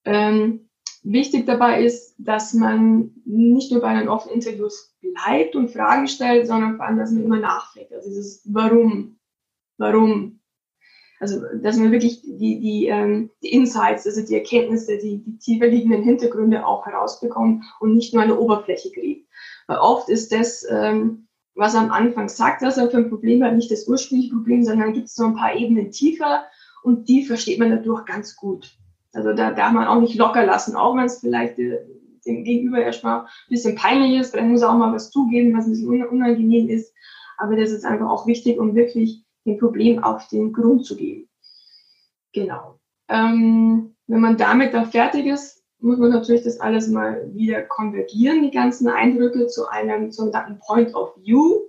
Ähm, 0.05 0.69
wichtig 1.03 1.47
dabei 1.47 1.85
ist, 1.85 2.15
dass 2.19 2.55
man 2.55 3.12
nicht 3.25 3.73
nur 3.73 3.81
bei 3.81 3.99
den 3.99 4.09
offenen 4.09 4.37
Interviews 4.37 4.95
bleibt 5.01 5.57
und 5.57 5.71
Fragen 5.71 6.09
stellt, 6.09 6.47
sondern 6.47 6.77
vor 6.77 6.87
allem, 6.87 6.99
dass 6.99 7.12
man 7.12 7.25
immer 7.25 7.39
nachfragt. 7.39 7.93
Also 7.93 8.09
dieses 8.09 8.43
Warum, 8.45 9.19
warum. 9.83 10.39
Also, 11.21 11.41
dass 11.62 11.77
man 11.77 11.93
wirklich 11.93 12.23
die, 12.23 12.59
die, 12.59 12.87
ähm, 12.87 13.31
die 13.43 13.53
Insights, 13.53 14.07
also 14.07 14.27
die 14.27 14.35
Erkenntnisse, 14.35 14.99
die, 14.99 15.23
die 15.23 15.39
tiefer 15.39 15.69
liegenden 15.69 16.03
Hintergründe 16.03 16.67
auch 16.67 16.85
herausbekommt 16.85 17.65
und 17.79 17.95
nicht 17.95 18.12
nur 18.12 18.27
der 18.27 18.41
Oberfläche 18.41 18.91
kriegt. 18.91 19.29
Weil 19.69 19.79
oft 19.79 20.09
ist 20.09 20.33
das, 20.33 20.67
ähm, 20.69 21.29
was 21.55 21.75
er 21.75 21.83
am 21.83 21.93
Anfang 21.93 22.29
sagt, 22.29 22.62
dass 22.62 22.77
er 22.77 22.91
für 22.91 22.97
ein 22.97 23.09
Problem 23.09 23.45
hat, 23.45 23.55
nicht 23.55 23.71
das 23.71 23.87
ursprüngliche 23.87 24.35
Problem, 24.35 24.65
sondern 24.65 24.95
gibt 24.95 25.07
es 25.07 25.19
noch 25.19 25.29
ein 25.29 25.37
paar 25.37 25.55
Ebenen 25.55 25.93
tiefer 25.93 26.45
und 26.83 27.09
die 27.09 27.25
versteht 27.25 27.61
man 27.61 27.71
dadurch 27.71 28.05
ganz 28.05 28.35
gut. 28.35 28.77
Also 29.12 29.33
da 29.33 29.53
darf 29.53 29.73
man 29.73 29.87
auch 29.87 30.01
nicht 30.01 30.17
locker 30.17 30.45
lassen, 30.45 30.75
auch 30.75 30.97
wenn 30.97 31.05
es 31.05 31.21
vielleicht 31.21 31.59
äh, 31.59 31.79
dem 32.27 32.45
Gegenüber 32.45 32.79
erstmal 32.79 33.21
ein 33.21 33.27
bisschen 33.49 33.77
peinlich 33.77 34.21
ist, 34.21 34.31
vielleicht 34.31 34.49
muss 34.49 34.62
er 34.62 34.71
auch 34.71 34.79
mal 34.79 34.93
was 34.93 35.11
zugeben, 35.11 35.57
was 35.57 35.67
ein 35.67 35.73
bisschen 35.73 36.07
unangenehm 36.07 36.69
ist. 36.69 36.93
Aber 37.37 37.57
das 37.57 37.71
ist 37.71 37.85
einfach 37.85 38.09
auch 38.09 38.27
wichtig, 38.27 38.59
um 38.59 38.75
wirklich 38.75 39.22
dem 39.44 39.58
Problem 39.58 40.02
auf 40.02 40.28
den 40.28 40.52
Grund 40.52 40.87
zu 40.87 40.96
gehen. 40.96 41.28
Genau. 42.32 42.78
Ähm, 43.08 43.96
wenn 44.06 44.20
man 44.20 44.37
damit 44.37 44.75
dann 44.75 44.90
fertig 44.90 45.26
ist, 45.26 45.64
muss 45.80 45.99
man 45.99 46.11
natürlich 46.11 46.44
das 46.44 46.61
alles 46.61 46.87
mal 46.88 47.28
wieder 47.34 47.62
konvergieren, 47.62 48.42
die 48.42 48.52
ganzen 48.52 48.88
Eindrücke 48.88 49.49
zu 49.49 49.68
einem 49.68 50.12
sogenannten 50.12 50.61
Point 50.61 50.94
of 50.94 51.16
View. 51.16 51.62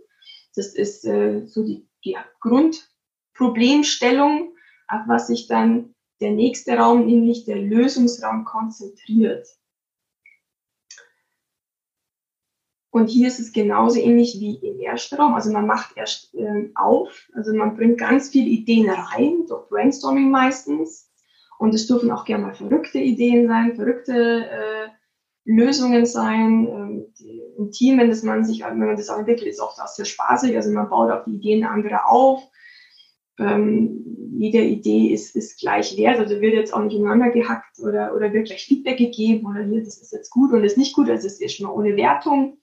Das 0.55 0.75
ist 0.75 1.03
äh, 1.05 1.47
so 1.47 1.63
die, 1.63 1.87
die 2.05 2.15
Grundproblemstellung, 2.39 4.53
auf 4.87 5.01
was 5.07 5.25
sich 5.27 5.47
dann 5.47 5.95
der 6.21 6.29
nächste 6.31 6.77
Raum, 6.77 7.07
nämlich 7.07 7.45
der 7.45 7.57
Lösungsraum, 7.57 8.45
konzentriert. 8.45 9.47
Und 12.93 13.07
hier 13.07 13.27
ist 13.27 13.39
es 13.39 13.51
genauso 13.51 14.00
ähnlich 14.00 14.39
wie 14.39 14.55
im 14.57 14.79
ersten 14.79 15.15
Raum. 15.15 15.33
Also 15.33 15.51
man 15.51 15.65
macht 15.65 15.97
erst 15.97 16.31
äh, 16.35 16.69
auf, 16.75 17.27
also 17.33 17.51
man 17.51 17.75
bringt 17.75 17.97
ganz 17.97 18.29
viele 18.29 18.47
Ideen 18.47 18.88
rein, 18.88 19.47
durch 19.47 19.67
Brainstorming 19.69 20.29
meistens. 20.29 21.09
Und 21.57 21.73
es 21.73 21.88
dürfen 21.88 22.12
auch 22.12 22.23
gerne 22.23 22.45
mal 22.45 22.53
verrückte 22.53 23.00
Ideen 23.00 23.47
sein, 23.47 23.75
verrückte 23.75 24.45
äh, 24.45 24.89
Lösungen 25.43 26.05
sein. 26.05 26.67
Ähm, 26.67 27.05
Im 27.57 27.71
Team, 27.71 27.97
wenn, 27.97 28.09
das 28.09 28.21
man 28.21 28.45
sich, 28.45 28.62
wenn 28.63 28.77
man 28.77 28.95
das 28.95 29.09
auch 29.09 29.17
entwickelt, 29.17 29.47
ist 29.47 29.59
auch 29.59 29.75
sehr 29.88 30.05
spaßig. 30.05 30.55
Also 30.55 30.69
man 30.69 30.88
baut 30.88 31.09
auch 31.09 31.25
die 31.25 31.38
Ideen 31.38 31.63
anderer 31.63 32.07
auf. 32.07 32.43
Ähm, 33.39 34.03
jede 34.38 34.62
Idee 34.62 35.07
ist, 35.07 35.35
ist 35.35 35.59
gleich 35.59 35.97
wert, 35.97 36.19
also 36.19 36.39
wird 36.41 36.53
jetzt 36.53 36.71
auch 36.71 36.83
nicht 36.83 36.95
ineinander 36.95 37.31
gehackt 37.31 37.79
oder, 37.79 38.15
oder 38.15 38.31
wird 38.33 38.45
gleich 38.45 38.65
Feedback 38.65 39.00
gegeben 39.00 39.47
oder 39.47 39.63
hier, 39.63 39.83
das 39.83 39.97
ist 39.97 40.13
jetzt 40.13 40.29
gut 40.29 40.51
und 40.51 40.62
das 40.62 40.73
ist 40.73 40.77
nicht 40.77 40.93
gut, 40.93 41.09
also 41.09 41.25
es 41.25 41.41
ist 41.41 41.55
schon 41.55 41.65
mal 41.65 41.73
ohne 41.73 41.95
Wertung. 41.95 42.59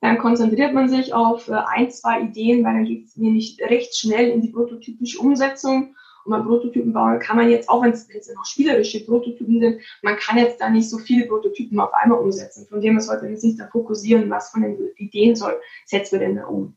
Dann 0.00 0.18
konzentriert 0.18 0.74
man 0.74 0.88
sich 0.88 1.14
auf 1.14 1.48
äh, 1.48 1.54
ein, 1.54 1.90
zwei 1.90 2.22
Ideen, 2.22 2.64
weil 2.64 2.74
dann 2.74 2.84
geht 2.84 3.06
es 3.06 3.16
nämlich 3.16 3.58
recht 3.60 3.96
schnell 3.96 4.30
in 4.30 4.42
die 4.42 4.52
prototypische 4.52 5.18
Umsetzung. 5.18 5.94
Und 6.24 6.32
bei 6.32 6.40
Prototypen 6.40 6.92
bauen 6.92 7.20
kann 7.20 7.36
man 7.36 7.48
jetzt, 7.50 7.68
auch 7.68 7.82
wenn 7.82 7.92
es 7.92 8.08
noch 8.34 8.44
spielerische 8.44 9.04
Prototypen 9.04 9.60
sind, 9.60 9.80
man 10.02 10.16
kann 10.16 10.38
jetzt 10.38 10.60
da 10.60 10.68
nicht 10.68 10.90
so 10.90 10.98
viele 10.98 11.26
Prototypen 11.26 11.78
auf 11.78 11.94
einmal 11.94 12.18
umsetzen. 12.18 12.66
Von 12.68 12.80
dem 12.80 12.94
her 12.94 13.00
sollte 13.00 13.26
man 13.26 13.36
sich 13.36 13.56
da 13.56 13.68
fokussieren, 13.68 14.28
was 14.28 14.50
von 14.50 14.62
den 14.62 14.76
Ideen 14.96 15.36
soll, 15.36 15.56
setzen 15.84 16.18
wir 16.18 16.26
denn 16.26 16.36
da 16.36 16.46
um. 16.46 16.76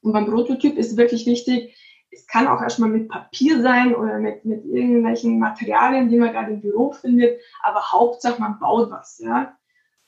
Und 0.00 0.12
beim 0.12 0.24
Prototyp 0.24 0.78
ist 0.78 0.96
wirklich 0.96 1.26
wichtig, 1.26 1.76
es 2.10 2.26
kann 2.26 2.46
auch 2.46 2.62
erstmal 2.62 2.88
mit 2.88 3.08
Papier 3.08 3.60
sein 3.60 3.94
oder 3.94 4.18
mit, 4.18 4.44
mit 4.46 4.64
irgendwelchen 4.64 5.38
Materialien, 5.38 6.08
die 6.08 6.16
man 6.16 6.32
gerade 6.32 6.52
im 6.52 6.62
Büro 6.62 6.92
findet, 6.92 7.40
aber 7.62 7.92
Hauptsache 7.92 8.40
man 8.40 8.58
baut 8.58 8.90
was, 8.90 9.18
ja. 9.18 9.57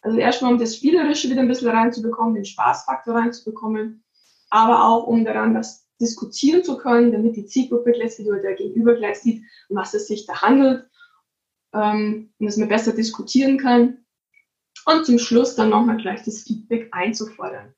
Also 0.03 0.19
erstmal, 0.19 0.53
um 0.53 0.59
das 0.59 0.77
Spielerische 0.77 1.29
wieder 1.29 1.43
ein 1.43 1.49
bisschen 1.49 1.69
reinzubekommen, 1.69 2.35
den 2.35 2.45
Spaßfaktor 2.45 3.15
reinzubekommen, 3.15 4.03
aber 4.49 4.85
auch, 4.85 5.07
um 5.07 5.25
daran 5.25 5.55
das 5.55 5.87
diskutieren 6.01 6.65
zu 6.65 6.79
können, 6.79 7.13
damit 7.13 7.37
die 7.37 7.45
Zielgruppe 7.45 7.93
gleich 7.93 8.17
sieht 8.17 8.27
oder 8.27 8.41
der 8.41 8.55
Gegenüber 8.55 8.95
gleich 8.95 9.19
sieht, 9.21 9.43
um 9.69 9.77
was 9.77 9.93
es 9.95 10.07
sich 10.07 10.27
da 10.27 10.41
handelt, 10.41 10.89
ähm, 11.75 12.33
und 12.39 12.47
dass 12.47 12.57
man 12.57 12.69
besser 12.69 12.93
diskutieren 12.93 13.59
kann. 13.59 13.99
Und 14.87 15.05
zum 15.05 15.19
Schluss 15.19 15.57
dann 15.57 15.69
nochmal 15.69 15.99
gleich 15.99 16.23
das 16.25 16.43
Feedback 16.43 16.89
einzufordern. 16.93 17.75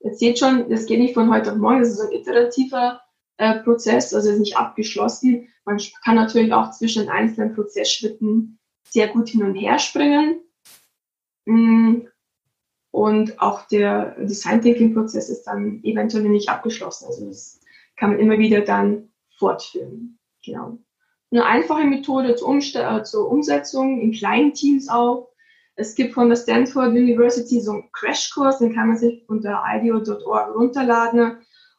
Jetzt 0.00 0.18
seht 0.18 0.40
schon, 0.40 0.68
das 0.68 0.86
geht 0.86 0.98
nicht 0.98 1.14
von 1.14 1.32
heute 1.32 1.52
auf 1.52 1.58
morgen, 1.58 1.78
das 1.78 1.90
ist 1.90 2.00
ein 2.00 2.12
iterativer 2.12 3.00
äh, 3.36 3.60
Prozess, 3.60 4.12
also 4.12 4.30
ist 4.30 4.40
nicht 4.40 4.56
abgeschlossen. 4.56 5.48
Man 5.64 5.80
kann 6.04 6.16
natürlich 6.16 6.52
auch 6.52 6.72
zwischen 6.72 7.02
den 7.02 7.10
einzelnen 7.10 7.54
Prozessschritten 7.54 8.58
sehr 8.88 9.08
gut 9.08 9.28
hin 9.28 9.44
und 9.44 9.54
her 9.54 9.78
springen. 9.78 10.40
Mm. 11.46 12.06
Und 12.90 13.40
auch 13.40 13.66
der 13.68 14.16
Design 14.20 14.60
Thinking 14.60 14.92
Prozess 14.92 15.30
ist 15.30 15.44
dann 15.44 15.82
eventuell 15.82 16.24
nicht 16.24 16.50
abgeschlossen. 16.50 17.06
Also 17.06 17.26
das 17.26 17.60
kann 17.96 18.10
man 18.10 18.18
immer 18.18 18.38
wieder 18.38 18.60
dann 18.60 19.08
fortführen. 19.38 20.18
Genau. 20.44 20.78
Eine 21.30 21.46
einfache 21.46 21.84
Methode 21.84 22.34
zur, 22.36 22.48
Umst 22.48 22.76
äh, 22.76 23.02
zur 23.04 23.30
Umsetzung 23.30 24.00
in 24.00 24.12
kleinen 24.12 24.52
Teams 24.52 24.90
auch. 24.90 25.30
Es 25.74 25.94
gibt 25.94 26.12
von 26.12 26.28
der 26.28 26.36
Stanford 26.36 26.90
University 26.90 27.60
so 27.60 27.72
einen 27.72 27.90
Crashkurs, 27.92 28.58
den 28.58 28.74
kann 28.74 28.88
man 28.88 28.98
sich 28.98 29.24
unter 29.28 29.62
ideo.org 29.66 30.54
runterladen. 30.54 31.38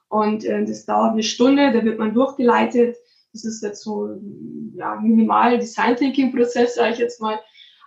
Und 0.09 0.43
äh, 0.45 0.65
das 0.65 0.85
dauert 0.85 1.11
eine 1.11 1.23
Stunde, 1.23 1.71
da 1.71 1.83
wird 1.83 1.99
man 1.99 2.15
durchgeleitet. 2.15 2.97
Das 3.33 3.45
ist 3.45 3.61
jetzt 3.61 3.83
so 3.83 4.19
ja, 4.75 4.95
minimal 4.95 5.59
Design 5.59 5.95
Thinking 5.95 6.33
Prozess, 6.33 6.75
sage 6.75 6.93
ich 6.93 6.99
jetzt 6.99 7.21
mal. 7.21 7.39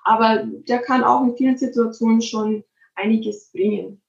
Aber 0.07 0.45
der 0.47 0.79
kann 0.79 1.03
auch 1.03 1.25
in 1.25 1.37
vielen 1.37 1.59
Situationen 1.59 2.23
schon 2.23 2.62
einiges 2.95 3.51
bringen. 3.51 4.01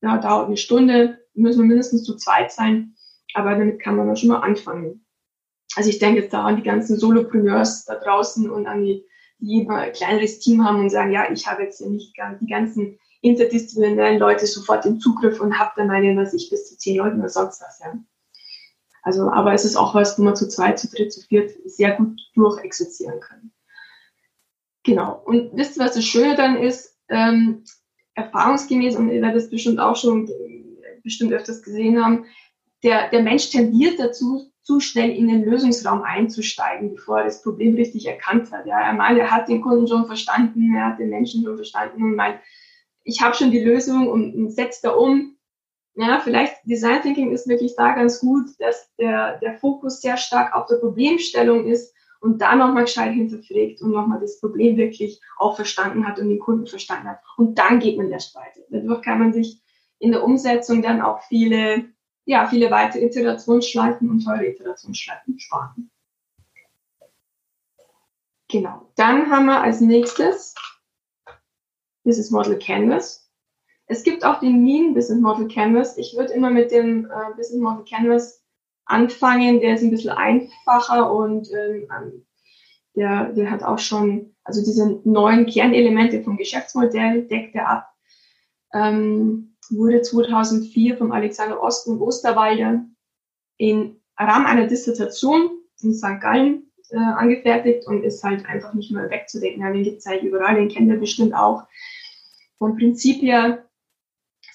Ja, 0.00 0.16
dauert 0.16 0.46
eine 0.46 0.56
Stunde, 0.56 1.18
müssen 1.34 1.60
wir 1.60 1.66
mindestens 1.66 2.04
zu 2.04 2.16
zweit 2.16 2.50
sein, 2.50 2.94
aber 3.34 3.50
damit 3.50 3.78
kann 3.78 3.96
man 3.96 4.16
schon 4.16 4.30
mal 4.30 4.40
anfangen. 4.40 5.04
Also 5.76 5.90
ich 5.90 5.98
denke 5.98 6.22
jetzt 6.22 6.32
da 6.32 6.44
an 6.44 6.56
die 6.56 6.62
ganzen 6.62 6.96
Solopreneurs 6.98 7.84
da 7.84 7.96
draußen 7.96 8.50
und 8.50 8.66
an 8.66 8.82
die, 8.82 9.04
die 9.40 9.68
ein 9.68 9.92
kleineres 9.92 10.40
Team 10.40 10.64
haben 10.64 10.80
und 10.80 10.88
sagen, 10.88 11.12
ja, 11.12 11.30
ich 11.30 11.46
habe 11.46 11.64
jetzt 11.64 11.78
hier 11.78 11.90
nicht 11.90 12.14
die 12.40 12.46
ganzen 12.46 12.98
interdisziplinären 13.20 14.18
Leute 14.18 14.46
sofort 14.46 14.86
im 14.86 15.00
Zugriff 15.00 15.38
und 15.38 15.58
habe 15.58 15.72
dann 15.76 15.88
meine, 15.88 16.16
was 16.16 16.32
ich, 16.32 16.48
bis 16.48 16.70
zu 16.70 16.78
zehn 16.78 16.96
Leuten 16.96 17.20
oder 17.20 17.28
sonst 17.28 17.60
was, 17.60 17.78
ja. 17.80 17.92
Also, 19.02 19.28
aber 19.30 19.52
es 19.52 19.66
ist 19.66 19.76
auch 19.76 19.94
was, 19.94 20.18
wo 20.18 20.22
man 20.22 20.34
zu 20.34 20.48
zweit, 20.48 20.78
zu 20.78 20.88
dritt, 20.88 21.12
zu 21.12 21.20
viert 21.20 21.52
sehr 21.66 21.96
gut 21.96 22.18
durchexerzieren 22.34 23.20
kann. 23.20 23.51
Genau. 24.84 25.22
Und 25.24 25.50
wisst 25.54 25.76
ihr, 25.76 25.84
was 25.84 25.94
das 25.94 26.04
Schöne 26.04 26.34
dann 26.34 26.56
ist? 26.56 26.98
Ähm, 27.08 27.64
erfahrungsgemäß, 28.14 28.96
und 28.96 29.10
ihr 29.10 29.22
werdet 29.22 29.42
es 29.42 29.50
bestimmt 29.50 29.80
auch 29.80 29.96
schon 29.96 30.30
bestimmt 31.02 31.32
öfters 31.32 31.62
gesehen 31.62 32.02
haben, 32.02 32.26
der, 32.82 33.10
der 33.10 33.22
Mensch 33.22 33.50
tendiert 33.50 33.98
dazu, 33.98 34.50
zu 34.62 34.78
schnell 34.80 35.10
in 35.10 35.28
den 35.28 35.44
Lösungsraum 35.44 36.02
einzusteigen, 36.02 36.94
bevor 36.94 37.18
er 37.18 37.24
das 37.24 37.42
Problem 37.42 37.74
richtig 37.74 38.06
erkannt 38.06 38.52
hat. 38.52 38.66
Ja, 38.66 38.80
er 38.80 38.92
meint, 38.92 39.18
er 39.18 39.30
hat 39.30 39.48
den 39.48 39.60
Kunden 39.60 39.88
schon 39.88 40.06
verstanden, 40.06 40.74
er 40.74 40.86
hat 40.86 40.98
den 41.00 41.10
Menschen 41.10 41.42
schon 41.42 41.56
verstanden 41.56 42.02
und 42.02 42.14
meint, 42.14 42.40
ich 43.04 43.20
habe 43.20 43.34
schon 43.34 43.50
die 43.50 43.62
Lösung 43.62 44.06
und, 44.06 44.34
und 44.34 44.50
setzt 44.50 44.84
da 44.84 44.90
um. 44.90 45.36
Ja, 45.94 46.20
vielleicht 46.20 46.54
Design 46.64 47.02
Thinking 47.02 47.32
ist 47.32 47.48
wirklich 47.48 47.74
da 47.76 47.92
ganz 47.92 48.20
gut, 48.20 48.46
dass 48.60 48.88
der, 48.96 49.38
der 49.38 49.58
Fokus 49.58 50.00
sehr 50.00 50.16
stark 50.16 50.54
auf 50.54 50.66
der 50.66 50.76
Problemstellung 50.76 51.66
ist 51.66 51.92
und 52.22 52.38
da 52.38 52.54
nochmal 52.54 52.84
gescheit 52.84 53.14
hinterfragt 53.14 53.82
und 53.82 53.90
nochmal 53.90 54.20
das 54.20 54.38
Problem 54.38 54.76
wirklich 54.76 55.20
auch 55.38 55.56
verstanden 55.56 56.06
hat 56.06 56.20
und 56.20 56.28
den 56.28 56.38
Kunden 56.38 56.68
verstanden 56.68 57.08
hat. 57.08 57.20
Und 57.36 57.58
dann 57.58 57.80
geht 57.80 57.98
man 57.98 58.10
erst 58.10 58.34
weiter. 58.36 58.60
Dadurch 58.70 59.02
kann 59.02 59.18
man 59.18 59.32
sich 59.32 59.60
in 59.98 60.12
der 60.12 60.22
Umsetzung 60.22 60.82
dann 60.82 61.02
auch 61.02 61.20
viele, 61.24 61.92
ja, 62.24 62.46
viele 62.46 62.70
weitere 62.70 63.06
Iterationsschleifen 63.06 64.08
und 64.08 64.20
teure 64.24 64.46
Iterationsschleifen 64.46 65.38
sparen. 65.40 65.90
Genau. 68.48 68.92
Dann 68.94 69.28
haben 69.28 69.46
wir 69.46 69.60
als 69.60 69.80
nächstes 69.80 70.54
Business 72.04 72.30
Model 72.30 72.56
Canvas. 72.56 73.28
Es 73.86 74.04
gibt 74.04 74.24
auch 74.24 74.38
den 74.38 74.62
Mean 74.62 74.94
Business 74.94 75.20
Model 75.20 75.48
Canvas. 75.48 75.98
Ich 75.98 76.16
würde 76.16 76.32
immer 76.34 76.50
mit 76.50 76.70
dem 76.70 77.06
äh, 77.06 77.34
Business 77.36 77.60
Model 77.60 77.84
Canvas 77.84 78.41
anfangen. 78.84 79.60
Der 79.60 79.74
ist 79.74 79.82
ein 79.82 79.90
bisschen 79.90 80.10
einfacher 80.10 81.12
und 81.12 81.48
ähm, 81.52 82.26
der, 82.94 83.32
der 83.32 83.50
hat 83.50 83.62
auch 83.62 83.78
schon, 83.78 84.34
also 84.44 84.60
diese 84.60 85.00
neuen 85.04 85.46
Kernelemente 85.46 86.22
vom 86.22 86.36
Geschäftsmodell 86.36 87.26
deckt 87.26 87.54
er 87.54 87.68
ab. 87.68 87.88
Ähm, 88.74 89.56
wurde 89.70 90.02
2004 90.02 90.96
vom 90.96 91.12
Alexander 91.12 91.62
Osten 91.62 92.00
Osterwalder 92.00 92.84
im 93.58 94.00
Rahmen 94.18 94.46
einer 94.46 94.66
Dissertation 94.66 95.50
in 95.80 95.94
St. 95.94 96.20
Gallen 96.20 96.70
äh, 96.90 96.96
angefertigt 96.96 97.86
und 97.86 98.02
ist 98.04 98.22
halt 98.22 98.46
einfach 98.46 98.74
nicht 98.74 98.92
mehr 98.92 99.10
wegzudenken. 99.10 99.72
den 99.72 99.82
gibt 99.82 99.98
es 99.98 100.06
halt 100.06 100.22
überall, 100.22 100.56
den 100.56 100.68
kennt 100.68 100.88
ihr 100.88 100.98
bestimmt 100.98 101.34
auch. 101.34 101.64
Vom 102.58 102.76
Prinzip 102.76 103.22
her 103.22 103.64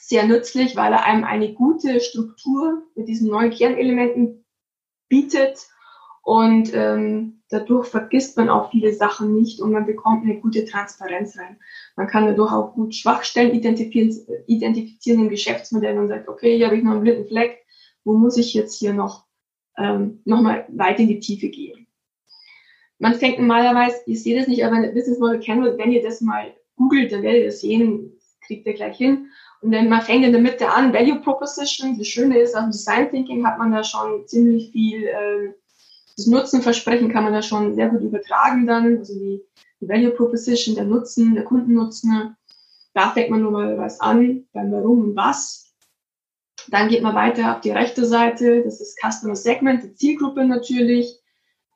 sehr 0.07 0.25
nützlich, 0.25 0.77
weil 0.77 0.93
er 0.93 1.03
einem 1.03 1.25
eine 1.25 1.53
gute 1.53 1.99
Struktur 1.99 2.83
mit 2.95 3.09
diesen 3.09 3.29
neuen 3.29 3.51
Kernelementen 3.51 4.45
bietet 5.09 5.67
und 6.23 6.73
ähm, 6.73 7.41
dadurch 7.49 7.87
vergisst 7.87 8.37
man 8.37 8.47
auch 8.47 8.71
viele 8.71 8.93
Sachen 8.93 9.33
nicht 9.33 9.59
und 9.59 9.73
man 9.73 9.85
bekommt 9.85 10.23
eine 10.23 10.39
gute 10.39 10.63
Transparenz 10.63 11.37
rein. 11.37 11.57
Man 11.97 12.07
kann 12.07 12.25
dadurch 12.25 12.53
auch 12.53 12.73
gut 12.73 12.95
Schwachstellen 12.95 13.53
identifizieren, 13.53 14.43
identifizieren 14.47 15.23
im 15.23 15.29
Geschäftsmodell 15.29 15.97
und 15.97 16.07
sagt, 16.07 16.29
okay, 16.29 16.55
hier 16.55 16.67
habe 16.67 16.77
ich 16.77 16.83
noch 16.83 16.93
einen 16.93 17.01
blinden 17.01 17.27
Fleck, 17.27 17.65
wo 18.05 18.13
muss 18.13 18.37
ich 18.37 18.53
jetzt 18.53 18.79
hier 18.79 18.93
noch 18.93 19.25
ähm, 19.77 20.21
nochmal 20.23 20.65
weit 20.69 21.01
in 21.01 21.09
die 21.09 21.19
Tiefe 21.19 21.49
gehen. 21.49 21.85
Man 22.97 23.15
fängt 23.15 23.39
normalerweise, 23.39 23.97
ich 24.05 24.23
sehe 24.23 24.39
das 24.39 24.47
nicht, 24.47 24.63
aber 24.63 24.87
Business 24.87 25.19
Model 25.19 25.41
Canvas, 25.41 25.77
wenn 25.77 25.91
ihr 25.91 26.01
das 26.01 26.21
mal 26.21 26.55
googelt, 26.77 27.11
dann 27.11 27.23
werdet 27.23 27.43
ihr 27.43 27.51
sehen, 27.51 28.17
kriegt 28.45 28.65
ihr 28.65 28.73
gleich 28.73 28.97
hin. 28.97 29.29
Und 29.61 29.71
dann 29.71 29.89
man 29.89 30.01
fängt 30.01 30.25
in 30.25 30.31
der 30.31 30.41
Mitte 30.41 30.69
an, 30.69 30.93
Value 30.93 31.19
Proposition. 31.19 31.97
Das 31.97 32.07
Schöne 32.07 32.39
ist, 32.39 32.55
am 32.55 32.71
Design 32.71 33.09
Thinking 33.09 33.45
hat 33.45 33.57
man 33.57 33.71
da 33.71 33.83
schon 33.83 34.27
ziemlich 34.27 34.71
viel, 34.71 35.03
äh, 35.03 35.53
Das 36.15 36.27
Nutzenversprechen 36.27 37.11
kann 37.11 37.23
man 37.23 37.33
da 37.33 37.41
schon 37.41 37.75
sehr 37.75 37.89
gut 37.89 38.01
übertragen 38.01 38.65
dann, 38.65 38.97
also 38.97 39.13
die, 39.13 39.41
die 39.81 39.87
Value 39.87 40.11
Proposition, 40.11 40.75
der 40.75 40.85
Nutzen, 40.85 41.35
der 41.35 41.43
Kundennutzen. 41.43 42.35
Da 42.93 43.11
fängt 43.11 43.29
man 43.29 43.41
nur 43.41 43.51
mal 43.51 43.77
was 43.77 43.99
an, 43.99 44.45
dann 44.53 44.71
warum 44.71 45.03
und 45.03 45.15
was. 45.15 45.67
Dann 46.69 46.89
geht 46.89 47.01
man 47.03 47.15
weiter 47.15 47.55
auf 47.55 47.61
die 47.61 47.71
rechte 47.71 48.05
Seite, 48.05 48.63
das 48.63 48.81
ist 48.81 48.99
Customer 48.99 49.35
Segment, 49.35 49.83
die 49.83 49.93
Zielgruppe 49.93 50.45
natürlich. 50.45 51.19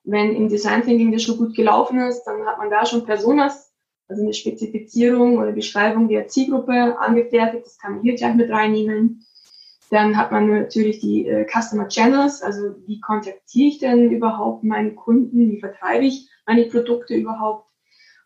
Wenn 0.03 0.35
im 0.35 0.49
Design 0.49 0.81
Thinking 0.81 1.11
das 1.11 1.21
schon 1.23 1.37
gut 1.37 1.55
gelaufen 1.55 1.99
ist, 1.99 2.23
dann 2.23 2.45
hat 2.45 2.57
man 2.57 2.71
da 2.71 2.85
schon 2.85 3.05
Personas, 3.05 3.70
also 4.11 4.23
eine 4.23 4.33
Spezifizierung 4.33 5.37
oder 5.37 5.53
Beschreibung 5.53 6.09
der 6.09 6.27
Zielgruppe 6.27 6.99
angefertigt. 6.99 7.65
Das 7.65 7.77
kann 7.77 7.93
man 7.93 8.01
hier 8.01 8.15
gleich 8.15 8.35
mit 8.35 8.49
reinnehmen. 8.49 9.25
Dann 9.89 10.17
hat 10.17 10.31
man 10.31 10.47
natürlich 10.47 10.99
die 10.99 11.27
äh, 11.27 11.45
Customer 11.45 11.87
Channels, 11.87 12.41
also 12.41 12.75
wie 12.85 12.99
kontaktiere 12.99 13.67
ich 13.67 13.79
denn 13.79 14.11
überhaupt 14.11 14.63
meine 14.63 14.93
Kunden, 14.93 15.51
wie 15.51 15.59
vertreibe 15.59 16.05
ich 16.05 16.29
meine 16.45 16.65
Produkte 16.65 17.15
überhaupt. 17.15 17.67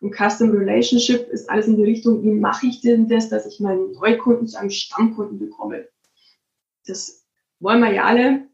Und 0.00 0.14
Custom 0.14 0.50
Relationship 0.50 1.28
ist 1.28 1.48
alles 1.48 1.66
in 1.68 1.76
die 1.76 1.84
Richtung, 1.84 2.22
wie 2.22 2.32
mache 2.32 2.66
ich 2.66 2.80
denn 2.80 3.08
das, 3.08 3.28
dass 3.28 3.46
ich 3.46 3.60
meinen 3.60 3.92
Neukunden 3.92 4.46
zu 4.46 4.58
einem 4.58 4.70
Stammkunden 4.70 5.38
bekomme. 5.38 5.88
Das 6.86 7.24
wollen 7.60 7.80
wir 7.80 7.92
ja 7.92 8.04
alle. 8.04 8.48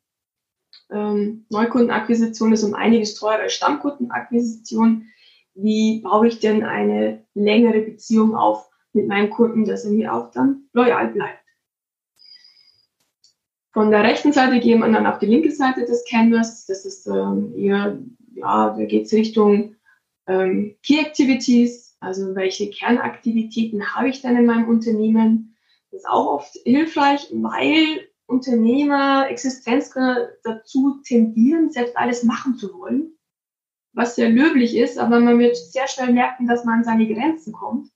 Ähm, 0.91 1.47
Neukundenakquisition 1.49 2.53
ist 2.53 2.63
um 2.63 2.75
einiges 2.75 3.15
teurer 3.15 3.41
als 3.41 3.55
Stammkundenakquisition. 3.55 5.07
Wie 5.55 6.01
baue 6.01 6.29
ich 6.29 6.41
denn 6.41 6.65
eine 6.65 7.25
längere 7.35 7.81
Beziehung 7.81 8.35
auf 8.35 8.71
mit 8.93 9.07
meinem 9.07 9.31
Kunden, 9.31 9.65
dass 9.65 9.85
er 9.85 9.93
mir 9.93 10.15
auch 10.15 10.31
dann 10.31 10.69
loyal 10.73 11.09
bleibt? 11.09 11.43
Von 13.73 13.91
der 13.91 14.03
rechten 14.03 14.33
Seite 14.33 14.61
gehen 14.61 14.81
wir 14.81 14.93
dann 14.93 15.07
auf 15.07 15.19
die 15.19 15.27
linke 15.27 15.51
Seite 15.51 15.87
des 15.87 16.05
Canvas. 16.09 16.67
Das 16.67 16.85
ist 16.85 17.07
ähm, 17.07 17.55
eher, 17.57 17.99
ja, 18.35 18.71
da 18.77 18.85
geht 18.85 19.07
es 19.07 19.13
Richtung 19.13 19.77
ähm, 20.27 20.77
Key 20.83 20.99
Activities, 20.99 21.97
also 22.01 22.35
welche 22.35 22.71
Kernaktivitäten 22.71 23.95
habe 23.95 24.09
ich 24.09 24.21
denn 24.21 24.37
in 24.37 24.47
meinem 24.47 24.69
Unternehmen. 24.69 25.57
Das 25.91 26.01
ist 26.01 26.09
auch 26.09 26.35
oft 26.35 26.55
hilfreich, 26.65 27.29
weil 27.33 28.09
Unternehmer, 28.27 29.29
Existenzgründer 29.29 30.31
dazu 30.43 31.01
tendieren, 31.05 31.71
selbst 31.71 31.97
alles 31.97 32.25
machen 32.25 32.57
zu 32.57 32.73
wollen, 32.79 33.15
was 33.93 34.15
sehr 34.15 34.31
löblich 34.31 34.77
ist, 34.77 34.99
aber 34.99 35.21
man 35.21 35.39
wird 35.39 35.57
sehr 35.57 35.87
schnell 35.87 36.13
merken, 36.13 36.47
dass 36.47 36.65
man 36.65 36.79
an 36.79 36.85
seine 36.85 37.07
Grenzen 37.07 37.53
kommt. 37.53 37.89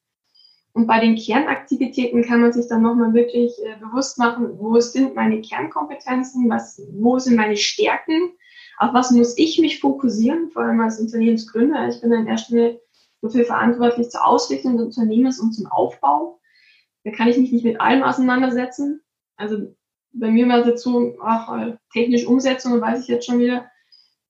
Und 0.73 0.87
bei 0.87 1.01
den 1.01 1.17
Kernaktivitäten 1.17 2.23
kann 2.23 2.43
man 2.43 2.53
sich 2.53 2.69
dann 2.69 2.83
nochmal 2.83 3.15
wirklich 3.15 3.53
äh, 3.65 3.77
bewusst 3.81 4.19
machen, 4.19 4.59
wo 4.59 4.79
sind 4.79 5.15
meine 5.15 5.41
Kernkompetenzen, 5.41 6.51
was, 6.51 6.83
wo 6.93 7.19
sind 7.19 7.37
meine 7.37 7.57
Stärken, 7.57 8.33
auf 8.77 8.93
was 8.93 9.11
muss 9.11 9.39
ich 9.39 9.59
mich 9.59 9.81
fokussieren, 9.81 10.51
vor 10.51 10.65
allem 10.65 10.81
als 10.81 11.01
Unternehmensgründer. 11.01 11.89
Ich 11.89 12.03
bin 12.03 12.13
in 12.13 12.27
erster 12.27 12.55
Linie 12.55 12.81
dafür 13.23 13.47
verantwortlich 13.47 14.11
zur 14.11 14.27
Ausrichtung 14.27 14.77
des 14.77 14.87
Unternehmens 14.99 15.41
und 15.41 15.53
zum 15.53 15.67
Aufbau. 15.67 16.41
Da 17.05 17.11
kann 17.11 17.29
ich 17.29 17.39
mich 17.39 17.53
nicht 17.53 17.65
mit 17.65 17.81
allem 17.81 18.03
auseinandersetzen. 18.03 19.01
Also 19.37 19.75
bei 20.13 20.31
mir 20.31 20.47
war 20.47 20.61
es 20.61 20.67
jetzt 20.67 20.83
so, 20.83 21.17
ach, 21.23 21.75
technisch 21.93 22.27
Umsetzung, 22.27 22.81
weiß 22.83 23.01
ich 23.01 23.09
jetzt 23.09 23.25
schon 23.25 23.39
wieder, 23.39 23.71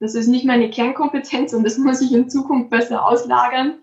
das 0.00 0.14
ist 0.14 0.26
nicht 0.28 0.44
meine 0.44 0.70
Kernkompetenz 0.70 1.52
und 1.52 1.64
das 1.64 1.78
muss 1.78 2.00
ich 2.00 2.12
in 2.12 2.30
Zukunft 2.30 2.70
besser 2.70 3.06
auslagern. 3.06 3.82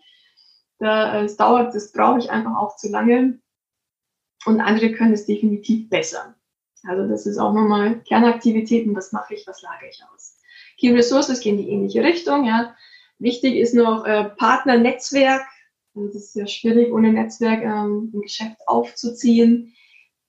Da, 0.80 1.19
äh, 1.19 1.26
es 1.26 1.38
dauert, 1.38 1.73
das 1.76 1.91
brauche 1.91 2.19
ich 2.19 2.30
einfach 2.30 2.56
auch 2.58 2.76
zu 2.76 2.89
lange. 2.89 3.39
Und 4.45 4.60
andere 4.60 4.91
können 4.91 5.13
es 5.13 5.26
definitiv 5.26 5.89
besser. 5.89 6.36
Also 6.86 7.08
das 7.08 7.26
ist 7.26 7.38
auch 7.38 7.54
nochmal 7.54 8.02
Kernaktivitäten, 8.04 8.93
was 8.93 9.13
mache 9.13 9.36
ich, 9.36 9.47
was 9.47 9.62
lagere 9.62 9.89
ich 9.89 10.02
aus. 10.13 10.38
Key 10.78 10.91
Resources 10.91 11.39
gehen 11.39 11.58
in 11.58 11.65
die 11.65 11.71
ähnliche 11.71 12.04
Richtung. 12.04 12.43
Ja. 12.43 12.76
Wichtig 13.19 13.56
ist 13.56 13.73
noch 13.73 14.06
äh, 14.06 14.26
Partnernetzwerk. 14.26 15.43
Das 15.93 16.15
ist 16.15 16.36
ja 16.36 16.45
schwierig, 16.45 16.91
ohne 16.91 17.13
Netzwerk 17.13 17.63
ähm, 17.63 18.12
ein 18.13 18.21
Geschäft 18.21 18.58
aufzuziehen 18.65 19.73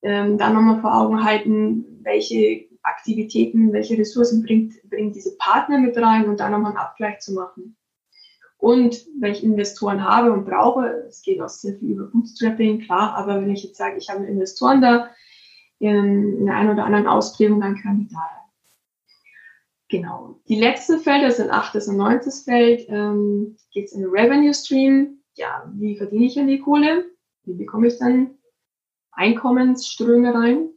ähm, 0.05 0.37
da 0.37 0.51
nochmal 0.51 0.81
vor 0.81 0.95
Augen 0.95 1.25
halten, 1.25 2.01
welche 2.03 2.67
Aktivitäten, 2.85 3.73
welche 3.73 3.99
Ressourcen 3.99 4.43
bringt, 4.43 4.75
bringt 4.89 5.17
diese 5.17 5.37
Partner 5.37 5.79
mit 5.79 5.97
rein 5.97 6.29
und 6.29 6.41
dann 6.41 6.53
nochmal 6.53 6.73
einen 6.73 6.79
Abgleich 6.79 7.19
zu 7.21 7.33
machen. 7.33 7.77
Und 8.59 9.07
wenn 9.21 9.33
ich 9.33 9.45
Investoren 9.45 10.05
habe 10.05 10.33
und 10.33 10.45
brauche, 10.45 11.05
es 11.09 11.23
geht 11.23 11.41
auch 11.41 11.49
sehr 11.49 11.77
viel 11.77 11.91
über 11.91 12.05
Bootstrapping, 12.05 12.81
klar, 12.81 13.15
aber 13.17 13.41
wenn 13.41 13.51
ich 13.51 13.65
jetzt 13.65 13.77
sage, 13.77 13.97
ich 13.99 14.09
habe 14.09 14.25
Investoren 14.25 14.81
da 14.81 15.11
in, 15.79 16.39
in 16.39 16.47
der 16.47 16.55
einen 16.55 16.71
oder 16.71 16.85
anderen 16.85 17.07
Ausprägung, 17.07 17.61
dann 17.61 17.77
kann 17.77 18.03
ich 18.03 18.13
da 18.13 18.21
rein. 18.21 18.45
Genau. 19.89 20.41
Die 20.49 20.59
letzten 20.59 20.99
Felder 20.99 21.31
sind 21.31 21.51
achtes 21.51 21.89
und 21.89 21.99
neuntes 21.99 22.45
Feld. 22.45 22.87
Ähm, 22.89 23.57
geht 23.71 23.87
es 23.87 23.93
in 23.93 24.05
Revenue 24.07 24.55
Stream. 24.55 25.19
Ja, 25.35 25.71
wie 25.75 25.97
verdiene 25.97 26.25
ich 26.25 26.35
denn 26.35 26.49
die 26.49 26.61
Kohle? 26.61 27.05
Wie 27.45 27.55
bekomme 27.55 27.89
ich 27.89 27.99
dann 27.99 28.39
Einkommensströme 29.13 30.35
rein. 30.35 30.71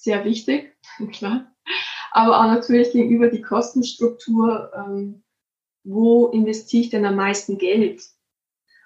Sehr 0.00 0.24
wichtig, 0.24 0.74
klar. 1.12 1.52
Aber 2.10 2.40
auch 2.40 2.46
natürlich 2.46 2.92
gegenüber 2.92 3.28
die 3.28 3.42
Kostenstruktur, 3.42 4.72
ähm, 4.74 5.22
wo 5.84 6.28
investiere 6.28 6.82
ich 6.82 6.90
denn 6.90 7.04
am 7.04 7.16
meisten 7.16 7.58
Geld? 7.58 8.02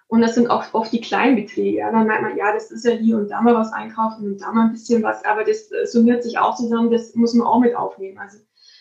Und 0.09 0.23
das 0.23 0.35
sind 0.35 0.51
auch 0.51 0.75
oft 0.75 0.93
die 0.93 1.01
kleinen 1.01 1.37
Beträge. 1.37 1.79
Ja, 1.79 1.93
dann 1.93 2.09
merkt 2.09 2.23
man, 2.23 2.37
ja, 2.37 2.53
das 2.53 2.73
ist 2.73 2.85
ja 2.85 2.93
hier 2.93 3.17
und 3.17 3.29
da 3.31 3.41
mal 3.41 3.55
was 3.55 3.73
einkaufen 3.73 4.27
und 4.27 4.41
da 4.41 4.51
mal 4.53 4.67
ein 4.67 4.73
bisschen 4.73 5.05
was, 5.05 5.25
aber 5.25 5.45
das 5.45 5.71
äh, 5.71 5.87
summiert 5.87 6.25
sich 6.25 6.39
auch 6.39 6.57
zusammen, 6.57 6.91
das 6.91 7.15
muss 7.15 7.33
man 7.33 7.47
auch 7.47 7.61
mit 7.61 7.77
aufnehmen. 7.77 8.19
Also 8.19 8.39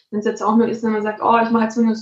wenn 0.10 0.20
es 0.20 0.26
jetzt 0.26 0.42
auch 0.42 0.58
nur 0.58 0.68
ist, 0.68 0.84
wenn 0.84 0.92
man 0.92 1.04
sagt, 1.04 1.22
oh, 1.22 1.38
ich 1.38 1.52
mache 1.52 1.66
jetzt 1.66 1.76
so 1.76 1.82
eine 1.82 1.96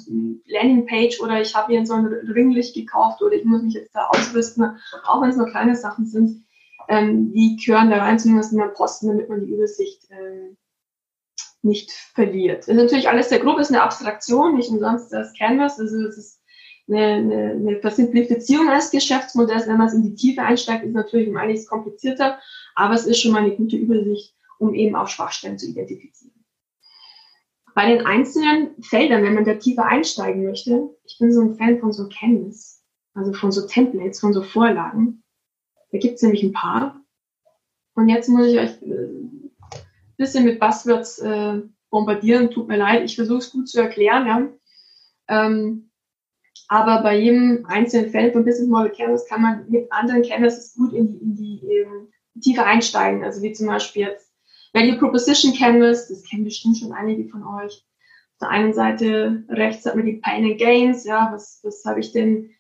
Landingpage 0.46 1.20
oder 1.20 1.42
ich 1.42 1.54
habe 1.56 1.74
hier 1.74 1.86
so 1.86 1.94
ein 1.94 2.06
Ringlicht 2.06 2.74
gekauft 2.74 3.22
oder 3.22 3.34
ich 3.36 3.44
muss 3.44 3.64
mich 3.64 3.74
jetzt 3.74 3.94
da 3.94 4.08
ausrüsten, 4.08 4.78
auch 5.06 5.22
wenn 5.22 5.30
es 5.30 5.38
nur 5.38 5.48
kleine 5.48 5.76
Sachen 5.76 6.06
sind, 6.06 6.46
ähm, 6.92 7.32
die 7.32 7.56
gehören 7.56 7.90
da 7.90 8.00
rein, 8.00 8.20
zumindest 8.20 8.52
in 8.52 8.60
den 8.60 8.74
Posten, 8.74 9.08
damit 9.08 9.30
man 9.30 9.46
die 9.46 9.54
Übersicht 9.54 10.04
ähm, 10.10 10.58
nicht 11.62 11.90
verliert. 11.90 12.60
Das 12.60 12.68
ist 12.68 12.76
natürlich 12.76 13.08
alles 13.08 13.30
sehr 13.30 13.40
grob, 13.40 13.60
ist 13.60 13.70
eine 13.70 13.82
Abstraktion, 13.82 14.58
nicht 14.58 14.70
umsonst 14.70 15.14
das 15.14 15.34
Canvas, 15.38 15.80
also 15.80 16.06
es 16.06 16.18
ist 16.18 16.42
eine, 16.90 17.06
eine, 17.06 17.52
eine 17.52 17.80
Versimplifizierung 17.80 18.68
eines 18.68 18.92
Geschäftsmodells. 18.92 19.68
Wenn 19.68 19.78
man 19.78 19.88
es 19.88 19.94
in 19.94 20.04
die 20.04 20.16
Tiefe 20.16 20.42
einsteigt, 20.42 20.84
ist 20.84 20.94
natürlich 20.94 21.30
um 21.30 21.38
einiges 21.38 21.66
komplizierter, 21.66 22.40
aber 22.76 22.94
es 22.94 23.06
ist 23.06 23.22
schon 23.22 23.32
mal 23.32 23.44
eine 23.44 23.56
gute 23.56 23.78
Übersicht, 23.78 24.36
um 24.60 24.74
eben 24.74 24.96
auch 24.98 25.08
Schwachstellen 25.08 25.58
zu 25.58 25.70
identifizieren. 25.70 26.44
Bei 27.74 27.88
den 27.88 28.06
einzelnen 28.06 28.84
Feldern, 28.84 29.24
wenn 29.24 29.36
man 29.36 29.46
da 29.46 29.54
tiefer 29.54 29.86
einsteigen 29.86 30.44
möchte, 30.44 30.90
ich 31.06 31.18
bin 31.20 31.32
so 31.32 31.40
ein 31.40 31.56
Fan 31.56 31.80
von 31.80 31.94
so 31.94 32.10
Canvas, 32.10 32.84
also 33.14 33.32
von 33.32 33.54
so 33.54 33.66
Templates, 33.66 34.20
von 34.20 34.34
so 34.34 34.42
Vorlagen. 34.42 35.21
Da 35.92 35.98
gibt 35.98 36.16
es 36.16 36.22
nämlich 36.22 36.44
ein 36.44 36.54
paar. 36.54 37.02
Und 37.96 38.10
jetzt 38.10 38.30
muss 38.30 38.48
ich 38.48 38.60
euch 38.60 38.82
ein 38.82 39.52
äh, 39.72 39.78
bisschen 40.18 40.46
mit 40.46 40.60
Buzzwords 40.60 41.20
äh, 41.20 41.62
bombardieren. 41.90 42.50
Tut 42.50 42.68
mir 42.68 42.78
leid, 42.78 43.04
ich 43.04 43.16
versuche 43.16 43.40
es 43.40 43.52
gut 43.52 43.68
zu 43.68 43.82
erklären. 43.82 44.28
Ja. 44.28 45.46
Ähm, 45.46 45.92
aber 46.68 47.04
bei 47.04 47.20
jedem 47.20 47.66
einzelnen 47.66 48.12
Feld 48.12 48.34
von 48.34 48.46
Business 48.46 48.70
Model 48.70 48.92
Canvas 48.92 49.28
kann 49.28 49.42
man 49.42 49.70
mit 49.70 49.92
anderen 49.92 50.24
Canvases 50.24 50.74
gut 50.74 50.94
in 50.94 51.08
die, 51.08 51.18
in 51.18 51.36
die 51.36 51.68
ähm, 51.68 52.08
Tiefe 52.42 52.64
einsteigen. 52.64 53.24
Also 53.26 53.42
wie 53.42 53.52
zum 53.52 53.68
Beispiel 53.68 54.04
jetzt 54.04 54.32
Value 54.74 54.98
Proposition 54.98 55.54
Canvas, 55.54 56.08
das 56.08 56.24
kennen 56.24 56.46
bestimmt 56.46 56.78
schon 56.78 56.94
einige 56.94 57.28
von 57.28 57.44
euch. 57.44 57.86
Auf 58.34 58.38
der 58.40 58.50
einen 58.50 58.74
Seite 58.74 59.44
rechts 59.50 59.86
hat 59.86 59.98
man 59.98 60.06
die 60.06 60.22
Pain 60.24 60.46
and 60.46 60.58
Gains, 60.58 61.04
ja, 61.04 61.30
was, 61.34 61.60
was 61.64 61.84
habe 61.86 62.00
ich 62.00 62.14
denn 62.14 62.52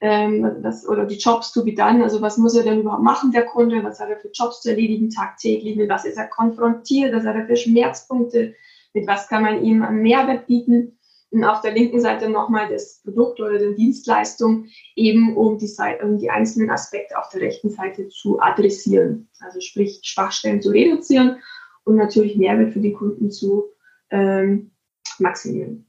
ähm, 0.00 0.62
das, 0.62 0.88
oder 0.88 1.04
die 1.04 1.18
Jobs 1.18 1.52
to 1.52 1.64
be 1.64 1.74
done, 1.74 2.02
also 2.02 2.22
was 2.22 2.38
muss 2.38 2.54
er 2.54 2.64
denn 2.64 2.80
überhaupt 2.80 3.02
machen, 3.02 3.32
der 3.32 3.44
Kunde, 3.44 3.82
was 3.84 4.00
hat 4.00 4.08
er 4.08 4.18
für 4.18 4.30
Jobs 4.32 4.62
zu 4.62 4.70
erledigen 4.70 5.10
tagtäglich, 5.10 5.76
mit 5.76 5.90
was 5.90 6.04
ist 6.04 6.16
er 6.16 6.28
konfrontiert, 6.28 7.14
was 7.14 7.24
hat 7.24 7.36
er 7.36 7.46
für 7.46 7.56
Schmerzpunkte, 7.56 8.54
mit 8.94 9.06
was 9.06 9.28
kann 9.28 9.42
man 9.42 9.62
ihm 9.62 9.82
einen 9.82 10.02
Mehrwert 10.02 10.46
bieten. 10.46 10.96
Und 11.32 11.44
auf 11.44 11.60
der 11.60 11.72
linken 11.72 12.00
Seite 12.00 12.28
nochmal 12.28 12.68
das 12.68 13.02
Produkt 13.04 13.38
oder 13.40 13.56
die 13.56 13.76
Dienstleistung, 13.76 14.66
eben 14.96 15.36
um 15.36 15.58
die, 15.58 15.68
Seite, 15.68 16.04
um 16.04 16.18
die 16.18 16.28
einzelnen 16.28 16.70
Aspekte 16.70 17.16
auf 17.16 17.28
der 17.28 17.42
rechten 17.42 17.70
Seite 17.70 18.08
zu 18.08 18.40
adressieren. 18.40 19.28
Also 19.38 19.60
sprich 19.60 20.00
Schwachstellen 20.02 20.60
zu 20.60 20.70
reduzieren 20.70 21.36
und 21.84 21.94
natürlich 21.94 22.36
Mehrwert 22.36 22.72
für 22.72 22.80
die 22.80 22.92
Kunden 22.92 23.30
zu 23.30 23.66
ähm, 24.10 24.72
maximieren. 25.20 25.86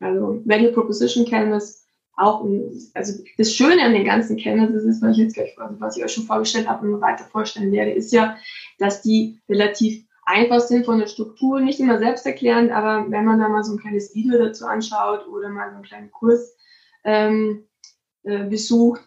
Also 0.00 0.42
Value 0.44 0.72
Proposition 0.72 1.24
Canvas 1.24 1.83
auch, 2.16 2.46
also 2.94 3.24
das 3.38 3.52
Schöne 3.52 3.82
an 3.82 3.92
den 3.92 4.04
ganzen 4.04 4.36
Canvases 4.36 4.84
ist, 4.84 5.02
was 5.02 5.12
ich 5.12 5.24
jetzt 5.24 5.34
gleich, 5.34 5.54
was 5.56 5.96
ich 5.96 6.04
euch 6.04 6.12
schon 6.12 6.24
vorgestellt 6.24 6.68
habe 6.68 6.86
und 6.86 7.00
weiter 7.00 7.24
vorstellen 7.24 7.72
werde, 7.72 7.92
ist 7.92 8.12
ja, 8.12 8.36
dass 8.78 9.02
die 9.02 9.40
relativ 9.48 10.04
einfach 10.24 10.60
sind 10.60 10.86
von 10.86 10.98
der 10.98 11.06
Struktur, 11.06 11.60
nicht 11.60 11.80
immer 11.80 11.98
selbsterklärend, 11.98 12.70
aber 12.70 13.10
wenn 13.10 13.24
man 13.24 13.40
da 13.40 13.48
mal 13.48 13.64
so 13.64 13.72
ein 13.72 13.78
kleines 13.78 14.14
Video 14.14 14.38
dazu 14.38 14.66
anschaut 14.66 15.26
oder 15.28 15.48
mal 15.48 15.70
so 15.70 15.76
einen 15.76 15.84
kleinen 15.84 16.10
Kurs 16.10 16.56
ähm, 17.04 17.66
äh, 18.22 18.44
besucht, 18.44 19.02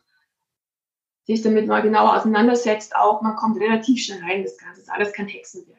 sich 1.26 1.42
damit 1.42 1.68
mal 1.68 1.82
genauer 1.82 2.16
auseinandersetzt, 2.16 2.96
auch 2.96 3.22
man 3.22 3.36
kommt 3.36 3.60
relativ 3.60 4.04
schnell 4.04 4.22
rein, 4.22 4.44
das 4.44 4.58
Ganze 4.58 4.82
ist 4.82 4.92
alles 4.92 5.12
kein 5.14 5.28
Hexenwerk. 5.28 5.78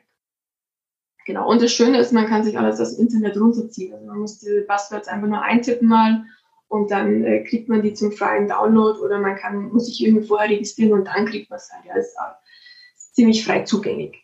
Genau. 1.25 1.47
Und 1.47 1.61
das 1.61 1.73
Schöne 1.73 1.99
ist, 1.99 2.13
man 2.13 2.27
kann 2.27 2.43
sich 2.43 2.59
alles 2.59 2.79
das 2.79 2.95
Internet 2.95 3.37
runterziehen. 3.37 3.93
Also 3.93 4.07
man 4.07 4.19
muss 4.19 4.39
die 4.39 4.65
Buzzwords 4.67 5.09
einfach 5.09 5.29
nur 5.29 5.43
eintippen 5.43 5.87
mal 5.87 6.25
und 6.69 6.91
dann 6.91 7.25
äh, 7.25 7.45
kriegt 7.45 7.69
man 7.69 7.83
die 7.83 7.95
zum 7.95 8.13
freien 8.13 8.49
Download 8.49 8.99
oder 9.01 9.19
man 9.19 9.37
kann, 9.37 9.71
muss 9.71 9.87
sich 9.87 10.05
irgendwie 10.05 10.27
vorher 10.27 10.51
registrieren 10.51 10.93
und 10.93 11.07
dann 11.07 11.27
kriegt 11.27 11.51
man 11.51 11.57
es 11.59 11.71
halt. 11.73 11.85
Ja, 11.87 11.97
ist, 11.97 12.15
ist 12.97 13.15
ziemlich 13.15 13.45
frei 13.45 13.63
zugänglich. 13.63 14.17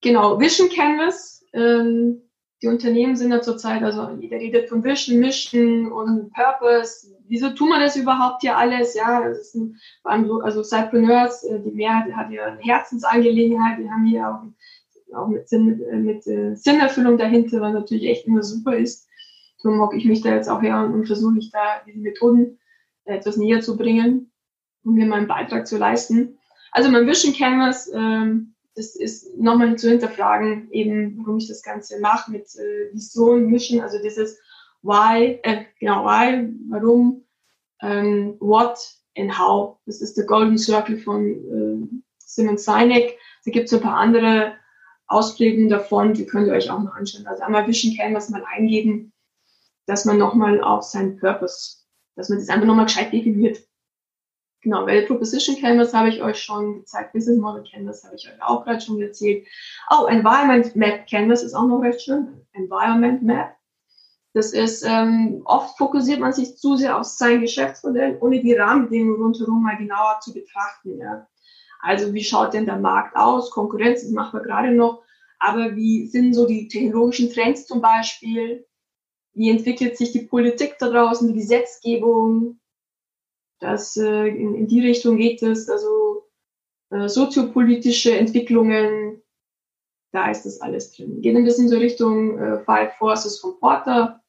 Genau, 0.00 0.38
Vision 0.38 0.68
Canvas. 0.68 1.44
Ähm, 1.54 2.22
die 2.60 2.68
Unternehmen 2.68 3.16
sind 3.16 3.30
ja 3.30 3.40
zurzeit, 3.40 3.82
also 3.82 4.10
jeder 4.20 4.38
redet 4.38 4.68
von 4.68 4.82
Vision, 4.82 5.20
Mission 5.20 5.92
und 5.92 6.32
Purpose. 6.32 7.06
Wieso 7.28 7.50
tun 7.50 7.68
wir 7.68 7.78
das 7.78 7.96
überhaupt 7.96 8.42
hier 8.42 8.56
alles? 8.56 8.94
Ja, 8.94 9.26
das 9.26 9.38
ist 9.38 9.52
so, 9.52 10.40
also 10.42 10.62
Cypreneurs, 10.62 11.44
äh, 11.44 11.60
die 11.60 11.70
Mehrheit 11.70 12.12
hat 12.14 12.30
ja 12.30 12.46
eine 12.46 12.60
Herzensangelegenheit. 12.60 13.78
Wir 13.78 13.90
haben 13.90 14.06
hier 14.06 14.28
auch, 14.28 15.16
auch 15.16 15.28
mit, 15.28 15.48
Sinn, 15.48 15.82
äh, 15.90 15.96
mit 15.96 16.26
äh, 16.26 16.54
Sinnerfüllung 16.56 17.16
dahinter, 17.16 17.60
was 17.60 17.72
natürlich 17.72 18.06
echt 18.06 18.26
immer 18.26 18.42
super 18.42 18.76
ist. 18.76 19.07
Darum 19.62 19.80
hocke 19.80 19.96
ich 19.96 20.04
mich 20.04 20.22
da 20.22 20.34
jetzt 20.34 20.48
auch 20.48 20.62
her 20.62 20.84
und, 20.84 21.06
versuche 21.06 21.32
mich 21.32 21.50
da 21.50 21.82
diese 21.86 21.98
Methoden 21.98 22.58
äh, 23.04 23.16
etwas 23.16 23.36
näher 23.36 23.60
zu 23.60 23.76
bringen, 23.76 24.30
um 24.84 24.94
mir 24.94 25.06
meinen 25.06 25.26
Beitrag 25.26 25.66
zu 25.66 25.78
leisten. 25.78 26.38
Also 26.72 26.90
mein 26.90 27.06
Vision 27.06 27.34
Canvas, 27.34 27.90
ähm, 27.92 28.54
das 28.74 28.94
ist 28.94 29.36
nochmal 29.36 29.76
zu 29.76 29.90
hinterfragen, 29.90 30.70
eben, 30.70 31.18
warum 31.18 31.38
ich 31.38 31.48
das 31.48 31.62
Ganze 31.62 32.00
mache 32.00 32.30
mit 32.30 32.46
äh, 32.56 32.94
Vision, 32.94 33.46
Mission, 33.46 33.80
also 33.80 34.00
dieses 34.00 34.38
Why, 34.82 35.40
äh, 35.42 35.64
genau, 35.80 36.04
Why, 36.04 36.48
warum, 36.68 37.24
ähm, 37.82 38.36
What 38.38 38.78
and 39.16 39.36
How. 39.36 39.78
Das 39.86 40.00
ist 40.00 40.16
der 40.16 40.26
Golden 40.26 40.58
Circle 40.58 40.98
von 40.98 41.26
äh, 41.26 41.98
Simon 42.18 42.58
Sinek. 42.58 43.18
Da 43.44 43.50
gibt 43.50 43.66
es 43.66 43.74
ein 43.74 43.80
paar 43.80 43.96
andere 43.96 44.52
Ausprägungen 45.08 45.68
davon, 45.68 46.12
die 46.12 46.26
könnt 46.26 46.46
ihr 46.46 46.52
euch 46.52 46.70
auch 46.70 46.80
noch 46.82 46.94
anschauen. 46.94 47.26
Also 47.26 47.42
einmal 47.42 47.66
Vision 47.66 47.96
Canvas 47.96 48.30
mal 48.30 48.44
eingeben, 48.46 49.12
dass 49.88 50.04
man 50.04 50.18
nochmal 50.18 50.60
auf 50.62 50.82
seinen 50.82 51.16
Purpose, 51.16 51.78
dass 52.14 52.28
man 52.28 52.38
das 52.38 52.50
einfach 52.50 52.66
nochmal 52.66 52.84
gescheit 52.84 53.12
definiert. 53.12 53.58
Genau, 54.60 54.86
weil 54.86 55.06
Proposition 55.06 55.56
Canvas 55.56 55.94
habe 55.94 56.10
ich 56.10 56.22
euch 56.22 56.38
schon 56.42 56.80
gezeigt, 56.80 57.14
Business 57.14 57.38
Model 57.38 57.64
Canvas 57.68 58.04
habe 58.04 58.16
ich 58.16 58.28
euch 58.28 58.42
auch 58.42 58.64
gerade 58.64 58.80
schon 58.80 59.00
erzählt. 59.00 59.46
Oh, 59.90 60.06
Environment 60.06 60.76
Map 60.76 61.08
Canvas 61.08 61.42
ist 61.42 61.54
auch 61.54 61.66
noch 61.66 61.80
recht 61.80 62.02
schön. 62.02 62.46
Environment 62.52 63.22
Map. 63.22 63.54
Das 64.34 64.52
ist, 64.52 64.84
ähm, 64.86 65.40
oft 65.46 65.78
fokussiert 65.78 66.20
man 66.20 66.34
sich 66.34 66.56
zu 66.58 66.76
sehr 66.76 66.98
auf 66.98 67.04
sein 67.04 67.40
Geschäftsmodell, 67.40 68.18
ohne 68.20 68.42
die 68.42 68.52
Rahmenbedingungen 68.52 69.22
rundherum 69.22 69.62
mal 69.62 69.78
genauer 69.78 70.18
zu 70.20 70.34
betrachten. 70.34 70.98
Ja. 70.98 71.26
Also 71.80 72.12
wie 72.12 72.24
schaut 72.24 72.52
denn 72.52 72.66
der 72.66 72.76
Markt 72.76 73.16
aus? 73.16 73.50
Konkurrenz, 73.50 74.02
das 74.02 74.10
machen 74.10 74.38
wir 74.38 74.44
gerade 74.44 74.72
noch. 74.72 75.02
Aber 75.38 75.76
wie 75.76 76.08
sind 76.08 76.34
so 76.34 76.46
die 76.46 76.68
technologischen 76.68 77.32
Trends 77.32 77.66
zum 77.66 77.80
Beispiel? 77.80 78.67
Wie 79.38 79.50
entwickelt 79.50 79.96
sich 79.96 80.10
die 80.10 80.26
Politik 80.26 80.76
da 80.80 80.90
draußen, 80.90 81.28
die 81.28 81.38
Gesetzgebung? 81.38 82.58
Das, 83.60 83.96
äh, 83.96 84.26
in, 84.26 84.54
in 84.56 84.66
die 84.66 84.80
Richtung 84.80 85.16
geht 85.16 85.42
es. 85.42 85.68
Also 85.68 86.28
äh, 86.90 87.08
soziopolitische 87.08 88.18
Entwicklungen, 88.18 89.22
da 90.12 90.28
ist 90.30 90.42
das 90.42 90.60
alles 90.60 90.92
drin. 90.92 91.20
Geht 91.20 91.36
ein 91.36 91.44
bisschen 91.44 91.68
so 91.68 91.78
Richtung 91.78 92.36
äh, 92.36 92.64
Five 92.64 92.94
Forces 92.98 93.38
von 93.38 93.60
Porter, 93.60 94.20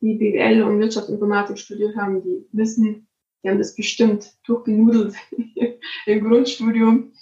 die 0.00 0.14
BWL 0.14 0.62
und 0.62 0.78
Wirtschaftsinformatik 0.78 1.58
studiert 1.58 1.96
haben, 1.96 2.22
die 2.22 2.46
wissen, 2.52 3.08
die 3.42 3.48
haben 3.48 3.58
das 3.58 3.74
bestimmt 3.74 4.32
durchgenudelt 4.44 5.16
im 6.06 6.24
Grundstudium. 6.24 7.12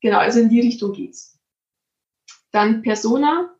Genau, 0.00 0.18
also 0.18 0.40
in 0.40 0.48
die 0.48 0.60
Richtung 0.60 0.92
geht's. 0.92 1.38
Dann 2.50 2.82
Persona, 2.82 3.54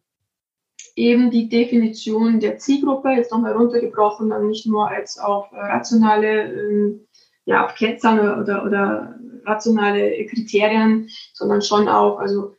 eben 0.96 1.30
die 1.30 1.48
Definition 1.48 2.40
der 2.40 2.58
Zielgruppe, 2.58 3.10
jetzt 3.10 3.32
nochmal 3.32 3.52
runtergebrochen, 3.52 4.30
dann 4.30 4.48
nicht 4.48 4.66
nur 4.66 4.88
als 4.88 5.18
auf 5.18 5.52
rationale, 5.52 6.52
ähm, 6.52 7.06
ja, 7.44 7.64
auf 7.64 7.74
Kennzahlen 7.74 8.40
oder, 8.42 8.64
oder 8.64 9.18
rationale 9.44 10.26
Kriterien, 10.26 11.08
sondern 11.32 11.62
schon 11.62 11.88
auch, 11.88 12.18
also 12.18 12.54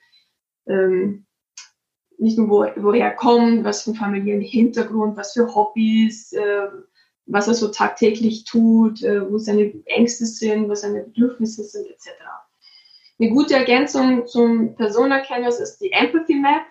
ähm, 0.67 1.25
nicht 2.17 2.37
nur 2.37 2.49
wo, 2.49 2.65
woher 2.77 3.05
er 3.05 3.15
kommt, 3.15 3.63
was 3.63 3.83
für 3.83 3.91
einen 3.91 3.99
familiären 3.99 4.41
Hintergrund, 4.41 5.17
was 5.17 5.33
für 5.33 5.53
Hobbys, 5.53 6.33
äh, 6.33 6.67
was 7.25 7.47
er 7.47 7.53
so 7.53 7.69
tagtäglich 7.69 8.45
tut, 8.45 9.01
äh, 9.03 9.29
wo 9.29 9.37
seine 9.37 9.73
Ängste 9.85 10.25
sind, 10.25 10.69
was 10.69 10.81
seine 10.81 11.03
Bedürfnisse 11.03 11.63
sind, 11.63 11.87
etc. 11.87 12.09
Eine 13.19 13.29
gute 13.29 13.55
Ergänzung 13.55 14.25
zum 14.27 14.75
Persona 14.75 15.19
Canvas 15.19 15.59
ist 15.59 15.79
die 15.79 15.91
Empathy 15.91 16.35
Map. 16.35 16.63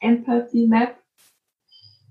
Empathy 0.00 0.66
Map. 0.66 0.96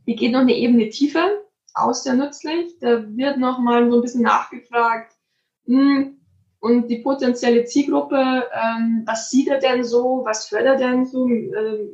Die 0.07 0.15
geht 0.15 0.31
noch 0.31 0.39
eine 0.39 0.55
Ebene 0.55 0.89
tiefer, 0.89 1.29
auch 1.73 1.93
sehr 1.93 2.13
nützlich. 2.13 2.79
Da 2.79 3.03
wird 3.15 3.37
nochmal 3.37 3.89
so 3.89 3.97
ein 3.97 4.01
bisschen 4.01 4.23
nachgefragt, 4.23 5.13
mh, 5.65 5.95
hm, 5.95 6.17
und 6.59 6.87
die 6.87 6.99
potenzielle 6.99 7.65
Zielgruppe, 7.65 8.45
ähm, 8.51 9.03
was 9.05 9.29
sieht 9.29 9.47
er 9.47 9.59
denn 9.59 9.83
so, 9.83 10.21
was 10.25 10.47
fördert 10.47 10.81
er 10.81 10.91
denn 10.91 11.05
so, 11.05 11.27
ähm, 11.27 11.89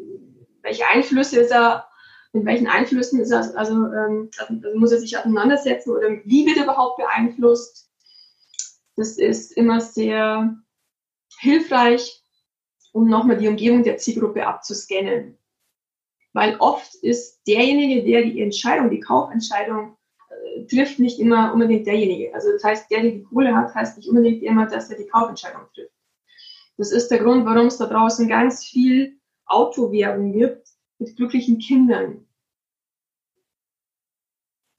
welche 0.62 0.88
Einflüsse 0.88 1.41
ist 1.41 1.52
er, 1.52 1.88
mit 2.32 2.45
welchen 2.45 2.67
Einflüssen 2.67 3.19
ist 3.19 3.32
er, 3.32 3.56
also, 3.58 3.73
ähm, 3.73 4.30
muss 4.76 4.91
er 4.91 4.99
sich 4.99 5.17
auseinandersetzen 5.17 5.91
oder 5.91 6.10
wie 6.23 6.45
wird 6.45 6.58
er 6.58 6.63
überhaupt 6.63 6.97
beeinflusst. 6.97 7.91
Das 8.95 9.17
ist 9.17 9.52
immer 9.52 9.82
sehr 9.82 10.56
hilfreich, 11.39 12.23
um 12.93 13.10
nochmal 13.10 13.38
die 13.38 13.47
Umgebung 13.47 13.84
der 13.84 13.97
Zielgruppe 13.97 14.47
abzuscannen. 14.47 15.38
Weil 16.34 16.58
oft 16.58 16.96
ist 16.96 17.41
derjenige, 17.48 18.04
der 18.04 18.24
die 18.24 18.41
Entscheidung, 18.41 18.89
die 18.89 19.00
Kaufentscheidung 19.00 19.98
trifft 20.69 21.00
nicht 21.00 21.19
immer 21.19 21.54
unbedingt 21.54 21.88
derjenige. 21.88 22.34
Also 22.34 22.52
das 22.52 22.63
heißt, 22.63 22.91
der, 22.91 23.02
der 23.02 23.12
die 23.12 23.24
Kohle 23.24 23.56
hat, 23.56 23.74
heißt 23.74 23.98
nicht 23.98 24.10
unbedingt 24.10 24.43
immer, 24.43 24.65
dass 24.65 24.89
er 24.89 24.98
die 24.98 25.08
Kaufentscheidung 25.08 25.62
trifft. 25.74 25.93
Das 26.78 26.91
ist 26.91 27.10
der 27.10 27.19
Grund, 27.19 27.46
warum 27.46 27.67
es 27.67 27.78
da 27.78 27.86
draußen 27.86 28.28
ganz 28.28 28.65
viel 28.65 29.19
Autowerbung 29.46 30.32
gibt 30.32 30.67
mit 31.00 31.15
glücklichen 31.15 31.60
Kindern. 31.60 32.26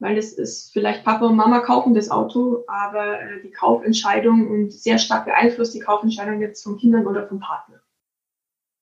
Weil 0.00 0.18
es 0.18 0.32
ist 0.32 0.72
vielleicht 0.72 1.04
Papa 1.04 1.26
und 1.26 1.36
Mama 1.36 1.60
kaufen 1.60 1.94
das 1.94 2.10
Auto, 2.10 2.64
aber 2.66 3.20
äh, 3.20 3.42
die 3.42 3.52
Kaufentscheidung 3.52 4.50
und 4.50 4.72
sehr 4.72 4.98
stark 4.98 5.24
beeinflusst 5.24 5.74
die 5.74 5.80
Kaufentscheidung 5.80 6.40
jetzt 6.40 6.62
von 6.62 6.76
Kindern 6.76 7.06
oder 7.06 7.26
vom 7.26 7.40
Partner. 7.40 7.80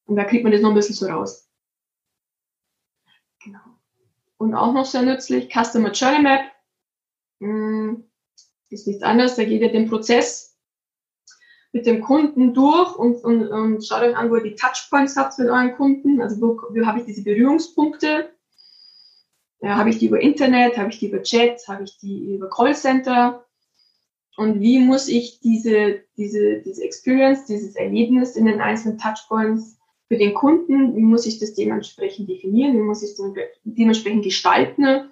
Und 0.07 0.17
da 0.17 0.25
kriegt 0.25 0.43
man 0.43 0.53
das 0.53 0.63
noch 0.63 0.71
ein 0.71 0.75
bisschen 0.75 0.97
so 0.97 1.07
raus. 1.07 1.52
Und 4.43 4.57
auch 4.57 4.73
noch 4.73 4.87
sehr 4.87 5.03
nützlich, 5.03 5.53
Customer 5.55 5.93
Journey 5.93 6.21
Map 6.21 6.41
hm, 7.39 8.11
ist 8.71 8.89
nichts 8.89 9.05
anderes. 9.05 9.37
Da 9.37 9.45
geht 9.45 9.63
ihr 9.63 9.71
den 9.71 9.89
Prozess 9.89 10.59
mit 11.71 11.87
dem 11.87 12.01
Kunden 12.01 12.53
durch 12.53 12.97
und, 12.97 13.23
und, 13.23 13.47
und 13.47 13.87
schaut 13.87 14.03
euch 14.03 14.17
an, 14.17 14.31
wo 14.31 14.35
ihr 14.35 14.43
die 14.43 14.57
Touchpoints 14.57 15.17
habt 15.17 15.39
mit 15.39 15.49
euren 15.49 15.77
Kunden. 15.77 16.21
Also 16.21 16.41
wo, 16.41 16.61
wo 16.71 16.85
habe 16.85 16.99
ich 16.99 17.05
diese 17.05 17.23
Berührungspunkte? 17.23 18.31
Ja, 19.61 19.77
habe 19.77 19.91
ich 19.91 19.99
die 19.99 20.07
über 20.07 20.21
Internet, 20.21 20.77
habe 20.77 20.91
ich 20.91 20.99
die 20.99 21.07
über 21.07 21.23
Chat, 21.23 21.61
habe 21.69 21.85
ich 21.85 21.99
die 21.99 22.35
über 22.35 22.51
Callcenter? 22.51 23.47
Und 24.37 24.61
wie 24.61 24.81
muss 24.81 25.07
ich 25.07 25.39
diese, 25.39 26.03
diese, 26.17 26.63
diese 26.63 26.83
Experience, 26.83 27.45
dieses 27.45 27.77
Erlebnis 27.77 28.35
in 28.35 28.47
den 28.47 28.61
einzelnen 28.61 28.99
Touchpoints 28.99 29.79
für 30.13 30.19
den 30.19 30.35
Kunden, 30.35 30.95
wie 30.95 31.01
muss 31.01 31.25
ich 31.25 31.39
das 31.39 31.55
dementsprechend 31.55 32.29
definieren, 32.29 32.75
wie 32.75 32.83
muss 32.83 33.03
ich 33.03 33.13
es 33.13 33.23
dementsprechend 33.65 34.25
gestalten? 34.25 35.11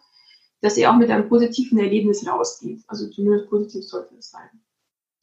dass 0.60 0.76
ihr 0.76 0.90
auch 0.90 0.96
mit 0.96 1.10
einem 1.10 1.28
positiven 1.28 1.78
Erlebnis 1.78 2.26
rausgeht. 2.26 2.82
Also 2.86 3.08
zumindest 3.08 3.48
positiv 3.48 3.84
sollte 3.84 4.14
es 4.16 4.30
sein. 4.30 4.48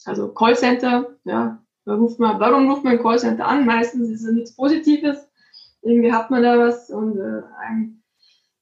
Also 0.06 0.30
Callcenter, 0.30 1.16
ja, 1.26 1.64
ruft 1.86 2.20
man, 2.20 2.40
warum 2.40 2.70
ruft 2.70 2.84
man 2.84 2.94
ein 2.94 3.04
Callcenter 3.04 3.48
an? 3.48 3.66
Meistens 3.66 4.10
ist 4.10 4.24
es 4.24 4.32
nichts 4.32 4.56
Positives. 4.56 5.30
Irgendwie 5.82 6.12
hat 6.12 6.32
man 6.32 6.44
da 6.44 6.58
was 6.58 6.90
und 6.90 7.18
äh, 7.18 7.42
ein, 7.60 8.04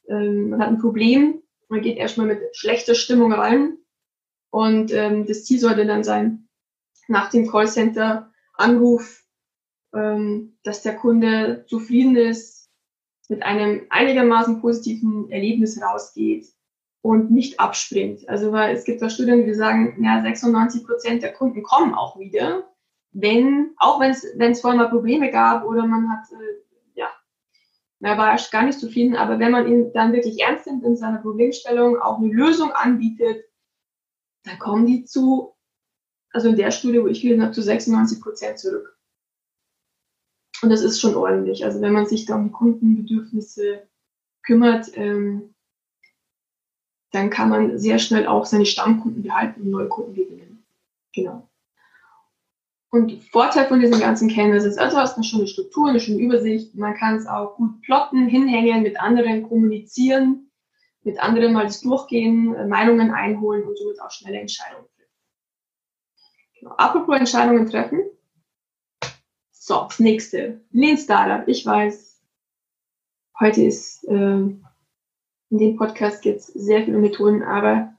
äh, 0.07 0.29
man 0.29 0.61
hat 0.61 0.67
ein 0.67 0.79
Problem. 0.79 1.41
Man 1.69 1.81
geht 1.81 1.97
erstmal 1.97 2.27
mit 2.27 2.41
schlechter 2.55 2.93
Stimmung 2.93 3.31
rein. 3.31 3.77
Und 4.49 4.91
ähm, 4.91 5.25
das 5.25 5.45
Ziel 5.45 5.59
sollte 5.59 5.85
dann 5.85 6.03
sein, 6.03 6.47
nach 7.07 7.29
dem 7.29 7.47
Callcenter-Anruf, 7.47 9.24
dass 10.63 10.81
der 10.81 10.95
Kunde 10.95 11.65
zufrieden 11.67 12.15
ist, 12.15 12.69
mit 13.29 13.43
einem 13.43 13.87
einigermaßen 13.89 14.61
positiven 14.61 15.31
Erlebnis 15.31 15.81
rausgeht 15.81 16.47
und 17.01 17.31
nicht 17.31 17.59
abspringt. 17.59 18.27
Also 18.29 18.51
weil 18.51 18.75
es 18.75 18.83
gibt 18.83 19.01
da 19.01 19.09
Studien, 19.09 19.45
die 19.45 19.53
sagen, 19.53 20.03
ja, 20.03 20.21
96 20.21 20.85
Prozent 20.85 21.23
der 21.23 21.33
Kunden 21.33 21.63
kommen 21.63 21.93
auch 21.93 22.19
wieder, 22.19 22.67
wenn, 23.11 23.71
auch 23.77 23.99
wenn 23.99 24.11
es, 24.11 24.61
vorher 24.61 24.77
mal 24.77 24.89
Probleme 24.89 25.31
gab 25.31 25.65
oder 25.65 25.87
man 25.87 26.09
hat, 26.09 26.31
äh, 26.31 26.99
ja, 26.99 27.07
er 28.01 28.17
war 28.17 28.37
gar 28.51 28.63
nicht 28.63 28.79
zufrieden, 28.79 29.15
aber 29.15 29.39
wenn 29.39 29.51
man 29.51 29.67
ihn 29.67 29.93
dann 29.93 30.13
wirklich 30.13 30.41
ernst 30.41 30.67
nimmt 30.67 30.83
in 30.83 30.97
seiner 30.97 31.19
Problemstellung, 31.19 31.97
auch 31.99 32.17
eine 32.17 32.33
Lösung 32.33 32.71
anbietet, 32.71 33.45
dann 34.43 34.59
kommen 34.59 34.85
die 34.85 35.05
zu, 35.05 35.55
also 36.31 36.49
in 36.49 36.57
der 36.57 36.71
Studie, 36.71 37.01
wo 37.01 37.07
ich 37.07 37.21
gelesen 37.21 37.43
habe, 37.43 37.53
zu 37.53 37.61
96 37.61 38.21
Prozent 38.21 38.59
zurück. 38.59 38.94
Und 40.61 40.69
das 40.69 40.81
ist 40.81 40.99
schon 40.99 41.15
ordentlich. 41.15 41.65
Also 41.65 41.81
wenn 41.81 41.93
man 41.93 42.05
sich 42.05 42.25
da 42.25 42.35
um 42.35 42.51
Kundenbedürfnisse 42.51 43.87
kümmert, 44.43 44.89
ähm, 44.93 45.53
dann 47.11 47.29
kann 47.29 47.49
man 47.49 47.77
sehr 47.77 47.99
schnell 47.99 48.27
auch 48.27 48.45
seine 48.45 48.65
Stammkunden 48.65 49.23
behalten 49.23 49.61
und 49.61 49.69
neue 49.71 49.87
Kunden 49.87 50.15
gewinnen. 50.15 50.65
Genau. 51.13 51.47
Und 52.89 53.23
Vorteil 53.23 53.67
von 53.67 53.79
diesem 53.79 53.99
ganzen 53.99 54.29
Canvas 54.29 54.63
ist, 54.63 54.77
also 54.77 54.97
hast 54.97 55.17
du 55.17 55.37
eine 55.37 55.47
Struktur, 55.47 55.89
eine 55.89 55.99
schöne 55.99 56.21
Übersicht. 56.21 56.75
Man 56.75 56.95
kann 56.95 57.15
es 57.15 57.27
auch 57.27 57.55
gut 57.55 57.81
plotten, 57.81 58.27
hinhängen, 58.27 58.83
mit 58.83 58.99
anderen 58.99 59.43
kommunizieren, 59.43 60.49
mit 61.03 61.19
anderen 61.19 61.53
mal 61.53 61.65
das 61.65 61.81
durchgehen, 61.81 62.69
Meinungen 62.69 63.11
einholen 63.11 63.63
und 63.63 63.77
somit 63.77 64.01
auch 64.01 64.11
schnelle 64.11 64.39
Entscheidungen 64.39 64.87
treffen. 64.95 65.11
Genau. 66.59 66.75
Apropos 66.75 67.17
Entscheidungen 67.17 67.69
treffen. 67.69 68.01
So, 69.67 69.85
das 69.89 69.97
nächste. 69.97 70.61
Lean 70.69 70.95
Startup. 70.95 71.47
Ich 71.47 71.65
weiß, 71.65 72.21
heute 73.39 73.63
ist, 73.63 74.03
äh, 74.03 74.13
in 74.13 74.61
dem 75.49 75.75
Podcast 75.75 76.23
es 76.23 76.45
sehr 76.45 76.83
viele 76.83 76.99
Methoden, 76.99 77.41
aber 77.41 77.91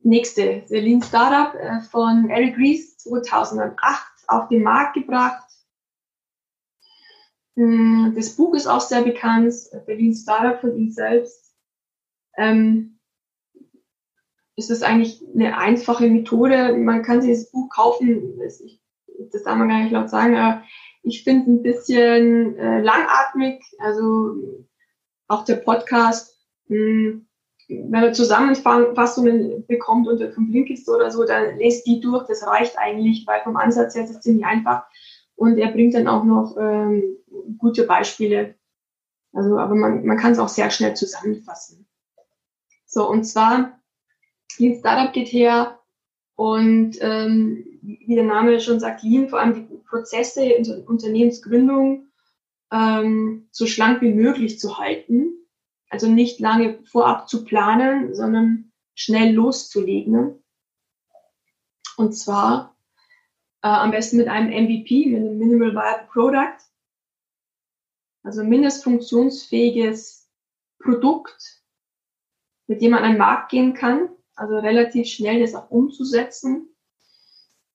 nächste. 0.00 0.62
The 0.66 0.78
Lean 0.78 1.02
Startup 1.02 1.54
äh, 1.60 1.82
von 1.82 2.30
Eric 2.30 2.56
Ries 2.56 2.96
2008 2.96 4.06
auf 4.28 4.48
den 4.48 4.62
Markt 4.62 4.94
gebracht. 4.94 5.46
Mm, 7.56 8.14
das 8.14 8.34
Buch 8.34 8.54
ist 8.54 8.66
auch 8.66 8.80
sehr 8.80 9.02
bekannt, 9.02 9.52
der 9.86 9.94
Lean 9.94 10.14
Startup 10.14 10.58
von 10.58 10.74
ihm 10.74 10.90
selbst. 10.90 11.54
Ähm, 12.38 12.98
ist 14.56 14.70
das 14.70 14.80
eigentlich 14.80 15.22
eine 15.34 15.58
einfache 15.58 16.08
Methode. 16.08 16.78
Man 16.78 17.02
kann 17.02 17.20
sich 17.20 17.32
das 17.32 17.50
Buch 17.50 17.68
kaufen. 17.68 18.40
Ich 18.40 18.80
das 19.32 19.44
darf 19.44 19.56
man 19.56 19.68
gar 19.68 19.80
nicht 19.80 19.92
laut 19.92 20.10
sagen, 20.10 20.36
aber 20.36 20.62
ich 21.02 21.22
finde 21.22 21.42
es 21.42 21.48
ein 21.48 21.62
bisschen 21.62 22.56
äh, 22.56 22.80
langatmig. 22.80 23.62
Also 23.78 24.36
auch 25.28 25.44
der 25.44 25.56
Podcast, 25.56 26.36
mh, 26.68 26.76
hm, 26.76 27.26
wenn 27.68 27.90
man 27.90 28.14
Zusammenfassungen 28.14 29.66
bekommt 29.66 30.06
unter 30.06 30.30
vom 30.32 30.50
Blinkist 30.50 30.88
oder 30.88 31.10
so, 31.10 31.24
dann 31.24 31.58
lest 31.58 31.86
die 31.86 32.00
durch. 32.00 32.26
Das 32.26 32.46
reicht 32.46 32.78
eigentlich, 32.78 33.26
weil 33.26 33.40
vom 33.42 33.56
Ansatz 33.56 33.94
her 33.94 34.04
ist 34.04 34.10
es 34.10 34.20
ziemlich 34.20 34.46
einfach. 34.46 34.84
Und 35.34 35.58
er 35.58 35.72
bringt 35.72 35.94
dann 35.94 36.06
auch 36.06 36.24
noch 36.24 36.56
ähm, 36.58 37.16
gute 37.58 37.84
Beispiele. 37.84 38.54
Also, 39.32 39.58
aber 39.58 39.74
man, 39.74 40.06
man 40.06 40.16
kann 40.16 40.32
es 40.32 40.38
auch 40.38 40.48
sehr 40.48 40.70
schnell 40.70 40.94
zusammenfassen. 40.94 41.86
So, 42.86 43.08
und 43.08 43.24
zwar, 43.24 43.80
Lean 44.58 44.78
Startup 44.78 45.12
geht 45.12 45.28
her 45.28 45.80
und 46.36 46.96
ähm, 47.00 47.75
wie 47.86 48.14
der 48.14 48.24
Name 48.24 48.60
schon 48.60 48.80
sagt, 48.80 49.02
Lean, 49.02 49.28
vor 49.28 49.40
allem 49.40 49.54
die 49.54 49.76
Prozesse 49.88 50.44
in 50.44 50.64
der 50.64 50.88
Unternehmensgründung 50.88 52.08
ähm, 52.72 53.48
so 53.52 53.66
schlank 53.66 54.02
wie 54.02 54.12
möglich 54.12 54.58
zu 54.58 54.78
halten. 54.78 55.32
Also 55.88 56.08
nicht 56.08 56.40
lange 56.40 56.82
vorab 56.84 57.28
zu 57.28 57.44
planen, 57.44 58.12
sondern 58.14 58.72
schnell 58.94 59.32
loszulegen. 59.32 60.42
Und 61.96 62.12
zwar 62.14 62.76
äh, 63.62 63.68
am 63.68 63.92
besten 63.92 64.16
mit 64.16 64.28
einem 64.28 64.48
MVP, 64.48 65.06
mit 65.06 65.20
einem 65.20 65.38
Minimal 65.38 65.74
Viable 65.74 66.08
Product. 66.12 66.58
Also 68.24 68.42
mindestfunktionsfähiges 68.42 70.28
Produkt, 70.82 71.62
mit 72.66 72.82
dem 72.82 72.90
man 72.90 73.04
an 73.04 73.12
den 73.12 73.18
Markt 73.18 73.52
gehen 73.52 73.74
kann. 73.74 74.08
Also 74.34 74.58
relativ 74.58 75.06
schnell 75.06 75.40
das 75.40 75.54
auch 75.54 75.70
umzusetzen 75.70 76.75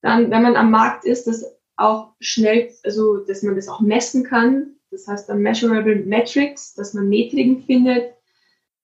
dann, 0.02 0.30
wenn 0.30 0.42
man 0.42 0.56
am 0.56 0.70
Markt 0.70 1.04
ist, 1.04 1.26
das 1.26 1.44
auch 1.76 2.12
schnell, 2.20 2.70
also 2.84 3.18
dass 3.18 3.42
man 3.42 3.56
das 3.56 3.68
auch 3.68 3.80
messen 3.80 4.24
kann. 4.24 4.76
Das 4.90 5.06
heißt 5.06 5.28
dann 5.28 5.40
Measurable 5.40 5.96
Metrics, 5.96 6.74
dass 6.74 6.92
man 6.92 7.08
Metriken 7.08 7.62
findet, 7.62 8.12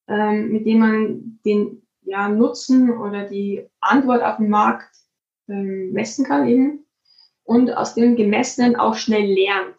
ähm, 0.07 0.51
mit 0.51 0.65
denen 0.65 0.79
man 0.79 1.39
den 1.45 1.85
ja, 2.01 2.27
Nutzen 2.29 2.97
oder 2.97 3.27
die 3.27 3.67
Antwort 3.79 4.23
auf 4.23 4.37
den 4.37 4.49
Markt 4.49 4.89
ähm, 5.47 5.91
messen 5.91 6.25
kann 6.25 6.47
eben. 6.47 6.85
Und 7.43 7.71
aus 7.75 7.95
dem 7.95 8.15
Gemessenen 8.15 8.75
auch 8.75 8.95
schnell 8.95 9.25
lernt. 9.25 9.77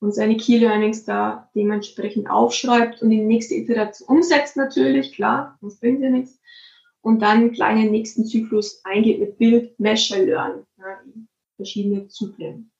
Und 0.00 0.14
seine 0.14 0.36
Key 0.36 0.58
Learnings 0.58 1.04
da 1.04 1.50
dementsprechend 1.54 2.30
aufschreibt 2.30 3.02
und 3.02 3.10
die 3.10 3.20
nächste 3.20 3.54
Iteration 3.54 4.08
umsetzt 4.08 4.56
natürlich, 4.56 5.12
klar, 5.12 5.58
sonst 5.60 5.80
bringt 5.80 6.00
ja 6.00 6.10
nichts 6.10 6.38
und 7.06 7.22
dann 7.22 7.52
gleich 7.52 7.80
den 7.80 7.92
nächsten 7.92 8.24
Zyklus 8.26 8.80
eingeht 8.82 9.20
mit 9.20 9.38
Bild, 9.38 9.78
Measure, 9.78 10.24
Learn, 10.24 10.66
ja, 10.76 10.98
verschiedene 11.54 12.08
Zyklen. 12.08 12.72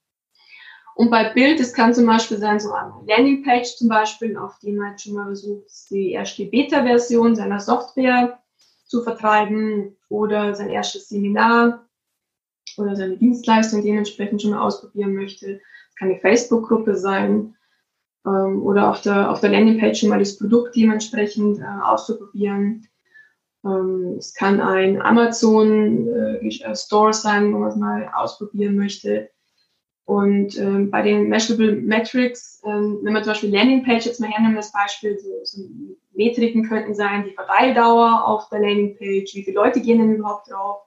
Und 0.95 1.09
bei 1.09 1.29
Bild, 1.29 1.61
das 1.61 1.71
kann 1.71 1.93
zum 1.93 2.07
Beispiel 2.07 2.37
sein, 2.37 2.59
so 2.59 2.73
eine 2.73 2.91
Landingpage 3.07 3.77
zum 3.77 3.87
Beispiel, 3.87 4.35
auf 4.35 4.59
die 4.59 4.73
man 4.73 4.99
schon 4.99 5.13
mal 5.13 5.27
versucht, 5.27 5.71
die 5.91 6.11
erste 6.11 6.45
Beta-Version 6.45 7.37
seiner 7.37 7.61
Software 7.61 8.43
zu 8.87 9.01
vertreiben 9.01 9.95
oder 10.09 10.53
sein 10.55 10.71
erstes 10.71 11.07
Seminar 11.07 11.87
oder 12.77 12.97
seine 12.97 13.15
Dienstleistung 13.15 13.81
dementsprechend 13.81 14.41
schon 14.41 14.51
mal 14.51 14.61
ausprobieren 14.61 15.13
möchte. 15.13 15.53
Das 15.53 15.95
kann 15.95 16.09
eine 16.09 16.19
Facebook-Gruppe 16.19 16.97
sein 16.97 17.55
ähm, 18.25 18.61
oder 18.61 18.89
auf 18.89 18.99
der, 18.99 19.31
auf 19.31 19.39
der 19.39 19.51
Landingpage 19.51 20.01
schon 20.01 20.09
mal 20.09 20.19
das 20.19 20.37
Produkt 20.37 20.75
dementsprechend 20.75 21.59
äh, 21.59 21.63
auszuprobieren. 21.63 22.89
Ähm, 23.67 24.15
es 24.17 24.33
kann 24.33 24.61
ein 24.61 25.01
Amazon 25.01 26.07
äh, 26.07 26.75
Store 26.75 27.13
sein, 27.13 27.53
wo 27.53 27.59
man 27.59 27.69
es 27.69 27.75
mal 27.75 28.09
ausprobieren 28.15 28.75
möchte. 28.75 29.29
Und 30.05 30.57
ähm, 30.57 30.89
bei 30.89 31.01
den 31.01 31.27
Measurable 31.27 31.73
Metrics, 31.73 32.61
ähm, 32.65 32.99
wenn 33.03 33.11
man 33.11 33.23
zum 33.23 33.31
Beispiel 33.31 33.53
Landingpage 33.53 34.05
jetzt 34.05 34.21
mal 34.21 34.29
hernimmt, 34.29 34.57
das 34.57 34.71
Beispiel, 34.71 35.19
so, 35.19 35.29
so 35.43 35.63
Metriken 36.13 36.67
könnten 36.67 36.95
sein, 36.95 37.25
die 37.25 37.33
Verweildauer 37.33 38.25
auf 38.25 38.47
der 38.47 38.61
Landingpage, 38.61 39.35
wie 39.35 39.43
viele 39.43 39.57
Leute 39.57 39.81
gehen 39.81 39.99
denn 39.99 40.15
überhaupt 40.15 40.49
drauf, 40.49 40.77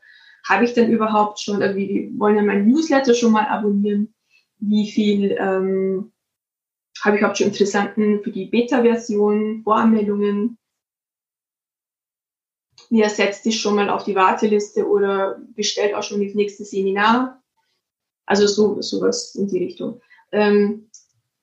habe 0.48 0.64
ich 0.64 0.72
denn 0.72 0.90
überhaupt 0.90 1.38
schon, 1.38 1.62
also 1.62 1.76
wie 1.76 2.10
wollen 2.16 2.36
denn 2.36 2.46
mein 2.46 2.66
Newsletter 2.66 3.12
schon 3.12 3.32
mal 3.32 3.46
abonnieren, 3.46 4.14
wie 4.58 4.90
viel 4.90 5.36
ähm, 5.38 6.12
habe 7.02 7.16
ich 7.16 7.20
überhaupt 7.20 7.38
schon 7.38 7.48
Interessanten 7.48 8.22
für 8.22 8.30
die 8.30 8.46
Beta-Version, 8.46 9.62
Voranmeldungen, 9.64 10.56
Wer 12.90 13.08
setzt 13.08 13.44
sich 13.44 13.60
schon 13.60 13.76
mal 13.76 13.88
auf 13.88 14.04
die 14.04 14.16
Warteliste 14.16 14.86
oder 14.86 15.40
bestellt 15.54 15.94
auch 15.94 16.02
schon 16.02 16.24
das 16.24 16.34
nächste 16.34 16.64
Seminar. 16.64 17.40
Also 18.26 18.46
so 18.46 18.80
sowas 18.82 19.34
in 19.36 19.46
die 19.46 19.64
Richtung. 19.64 20.00
Ähm, 20.32 20.90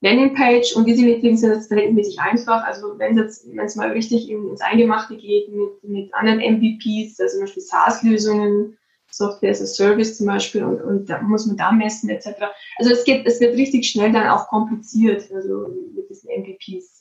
Landingpage 0.00 0.76
und 0.76 0.86
diese 0.86 1.02
Meetings 1.02 1.40
sind 1.40 1.54
jetzt 1.54 1.68
verhältnismäßig 1.68 2.20
einfach. 2.20 2.62
Also 2.64 2.98
wenn 2.98 3.18
es 3.18 3.46
wenn 3.48 3.64
es 3.64 3.76
mal 3.76 3.90
richtig 3.90 4.30
ins 4.30 4.60
Eingemachte 4.60 5.16
geht 5.16 5.48
mit, 5.48 5.82
mit 5.82 6.14
anderen 6.14 6.38
MVPs, 6.38 7.18
also 7.18 7.32
zum 7.32 7.40
Beispiel 7.40 7.62
SaaS-Lösungen, 7.62 8.78
Software 9.10 9.50
as 9.50 9.62
a 9.62 9.66
Service 9.66 10.18
zum 10.18 10.26
Beispiel 10.26 10.62
und, 10.62 10.80
und 10.82 11.10
da 11.10 11.20
muss 11.22 11.46
man 11.46 11.56
da 11.56 11.72
messen 11.72 12.10
etc. 12.10 12.28
Also 12.76 12.92
es 12.92 13.04
geht, 13.04 13.26
es 13.26 13.40
wird 13.40 13.56
richtig 13.56 13.88
schnell 13.88 14.12
dann 14.12 14.28
auch 14.28 14.48
kompliziert, 14.48 15.32
also 15.32 15.66
mit 15.94 16.08
diesen 16.10 16.28
MVPs 16.30 16.97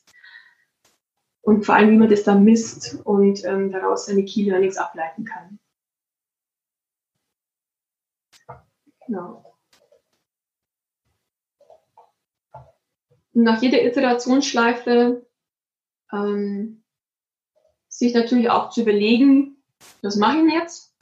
und 1.47 1.65
vor 1.65 1.75
allem, 1.75 1.91
wie 1.91 1.97
man 1.97 2.10
das 2.10 2.23
dann 2.23 2.43
misst 2.43 2.99
und 3.05 3.45
ähm, 3.45 3.71
daraus 3.71 4.07
seine 4.07 4.25
Key 4.25 4.43
Learnings 4.43 4.75
ableiten 4.75 5.23
kann. 5.23 5.60
Genau. 9.05 9.55
Und 13.33 13.43
nach 13.43 13.62
jeder 13.62 13.81
Iterationsschleife 13.81 15.25
ähm, 16.12 16.83
sich 17.88 18.13
natürlich 18.13 18.49
auch 18.49 18.69
zu 18.69 18.81
überlegen, 18.81 19.63
was 20.01 20.17
mache 20.17 20.39
ich 20.39 20.43
denn 20.43 20.51
jetzt? 20.51 20.93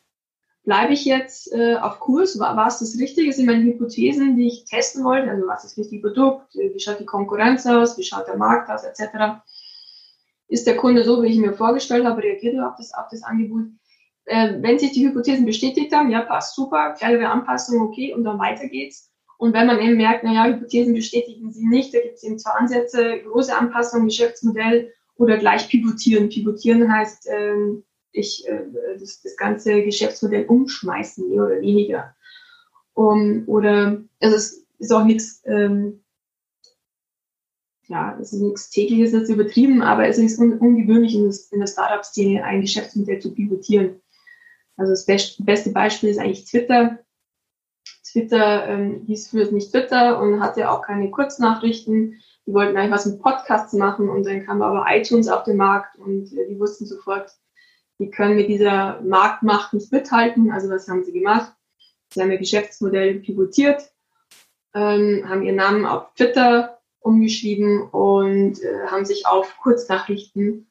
Bleibe 0.63 0.93
ich 0.93 1.05
jetzt 1.05 1.51
äh, 1.53 1.77
auf 1.77 1.99
Kurs? 1.99 2.37
War, 2.37 2.55
war 2.55 2.67
es 2.67 2.77
das 2.77 2.99
Richtige? 2.99 3.33
Sind 3.33 3.47
meine 3.47 3.63
Hypothesen, 3.63 4.37
die 4.37 4.45
ich 4.45 4.65
testen 4.65 5.03
wollte? 5.03 5.27
Also 5.27 5.47
was 5.47 5.63
ist 5.63 5.71
das 5.71 5.85
richtige 5.85 6.07
Produkt? 6.07 6.53
Wie 6.53 6.79
schaut 6.79 6.99
die 6.99 7.05
Konkurrenz 7.05 7.65
aus? 7.65 7.97
Wie 7.97 8.03
schaut 8.03 8.27
der 8.27 8.37
Markt 8.37 8.69
aus? 8.69 8.83
Etc 8.83 9.41
ist 10.47 10.67
der 10.67 10.77
Kunde 10.77 11.03
so, 11.03 11.23
wie 11.23 11.27
ich 11.27 11.37
mir 11.37 11.53
vorgestellt 11.53 12.05
habe, 12.05 12.23
reagiert 12.23 12.55
er 12.55 12.69
auf 12.69 12.75
das, 12.77 12.93
auf 12.93 13.07
das 13.09 13.23
Angebot. 13.23 13.65
Äh, 14.25 14.55
wenn 14.61 14.79
sich 14.79 14.91
die 14.91 15.07
Hypothesen 15.07 15.45
bestätigt 15.45 15.93
haben, 15.93 16.09
ja, 16.09 16.21
passt 16.21 16.55
super, 16.55 16.93
kleinere 16.97 17.29
Anpassung, 17.29 17.81
okay, 17.81 18.13
und 18.13 18.23
dann 18.23 18.39
weiter 18.39 18.67
geht's. 18.67 19.11
Und 19.37 19.53
wenn 19.53 19.67
man 19.67 19.79
eben 19.79 19.97
merkt, 19.97 20.23
naja, 20.23 20.45
Hypothesen 20.45 20.93
bestätigen 20.93 21.51
sie 21.51 21.67
nicht, 21.67 21.93
da 21.93 21.99
gibt 21.99 22.15
es 22.15 22.23
eben 22.23 22.39
zwei 22.39 22.51
Ansätze, 22.51 23.19
große 23.21 23.55
Anpassung, 23.55 24.05
Geschäftsmodell 24.05 24.93
oder 25.17 25.37
gleich 25.37 25.67
pivotieren. 25.69 26.29
Pivotieren 26.29 26.91
heißt, 26.91 27.27
ähm, 27.29 27.83
ich 28.11 28.47
äh, 28.47 28.63
das, 28.97 29.21
das 29.21 29.35
ganze 29.35 29.83
Geschäftsmodell 29.83 30.45
umschmeißen, 30.45 31.29
mehr 31.29 31.43
oder 31.43 31.61
weniger. 31.61 32.15
Um, 32.93 33.43
oder 33.47 34.01
also 34.21 34.35
es 34.37 34.65
ist 34.79 34.93
auch 34.93 35.03
nichts 35.03 35.43
ähm, 35.45 36.01
ja, 37.87 38.17
es 38.19 38.33
ist 38.33 38.41
nichts 38.41 38.69
tägliches, 38.69 39.11
jetzt 39.11 39.29
übertrieben, 39.29 39.81
aber 39.81 40.07
es 40.07 40.17
ist 40.17 40.39
un 40.39 40.57
ungewöhnlich 40.57 41.15
in, 41.15 41.25
das, 41.25 41.51
in 41.51 41.59
der 41.59 41.67
Startup-Szene 41.67 42.43
ein 42.43 42.61
Geschäftsmodell 42.61 43.19
zu 43.19 43.33
pivotieren. 43.33 44.01
Also 44.77 44.91
das 44.91 45.05
best 45.05 45.45
beste 45.45 45.71
Beispiel 45.71 46.09
ist 46.09 46.17
eigentlich 46.17 46.45
Twitter. 46.45 46.99
Twitter 48.03 48.67
ähm, 48.67 49.03
hieß 49.05 49.29
früher 49.29 49.51
nicht 49.51 49.71
Twitter 49.71 50.19
und 50.21 50.39
hatte 50.39 50.69
auch 50.69 50.81
keine 50.81 51.11
Kurznachrichten. 51.11 52.21
Die 52.47 52.53
wollten 52.53 52.77
eigentlich 52.77 52.91
was 52.91 53.05
mit 53.05 53.21
Podcasts 53.21 53.73
machen 53.73 54.09
und 54.09 54.25
dann 54.25 54.45
kam 54.45 54.61
aber 54.61 54.85
iTunes 54.89 55.27
auf 55.27 55.43
den 55.43 55.57
Markt 55.57 55.97
und 55.97 56.31
äh, 56.33 56.47
die 56.49 56.59
wussten 56.59 56.85
sofort, 56.85 57.31
die 57.99 58.09
können 58.09 58.35
mit 58.35 58.49
dieser 58.49 59.01
Marktmacht 59.01 59.73
nicht 59.73 59.91
mithalten. 59.91 60.51
Also 60.51 60.69
was 60.69 60.87
haben 60.87 61.03
sie 61.03 61.13
gemacht? 61.13 61.53
Sie 62.13 62.21
haben 62.21 62.31
ihr 62.31 62.37
Geschäftsmodell 62.37 63.19
pivotiert, 63.19 63.91
ähm, 64.73 65.23
haben 65.27 65.43
ihren 65.43 65.55
Namen 65.55 65.85
auf 65.85 66.13
Twitter 66.15 66.74
umgeschrieben 67.05 67.89
und 67.89 68.61
äh, 68.61 68.87
haben 68.87 69.05
sich 69.05 69.27
auf 69.27 69.57
Kurznachrichten 69.59 70.67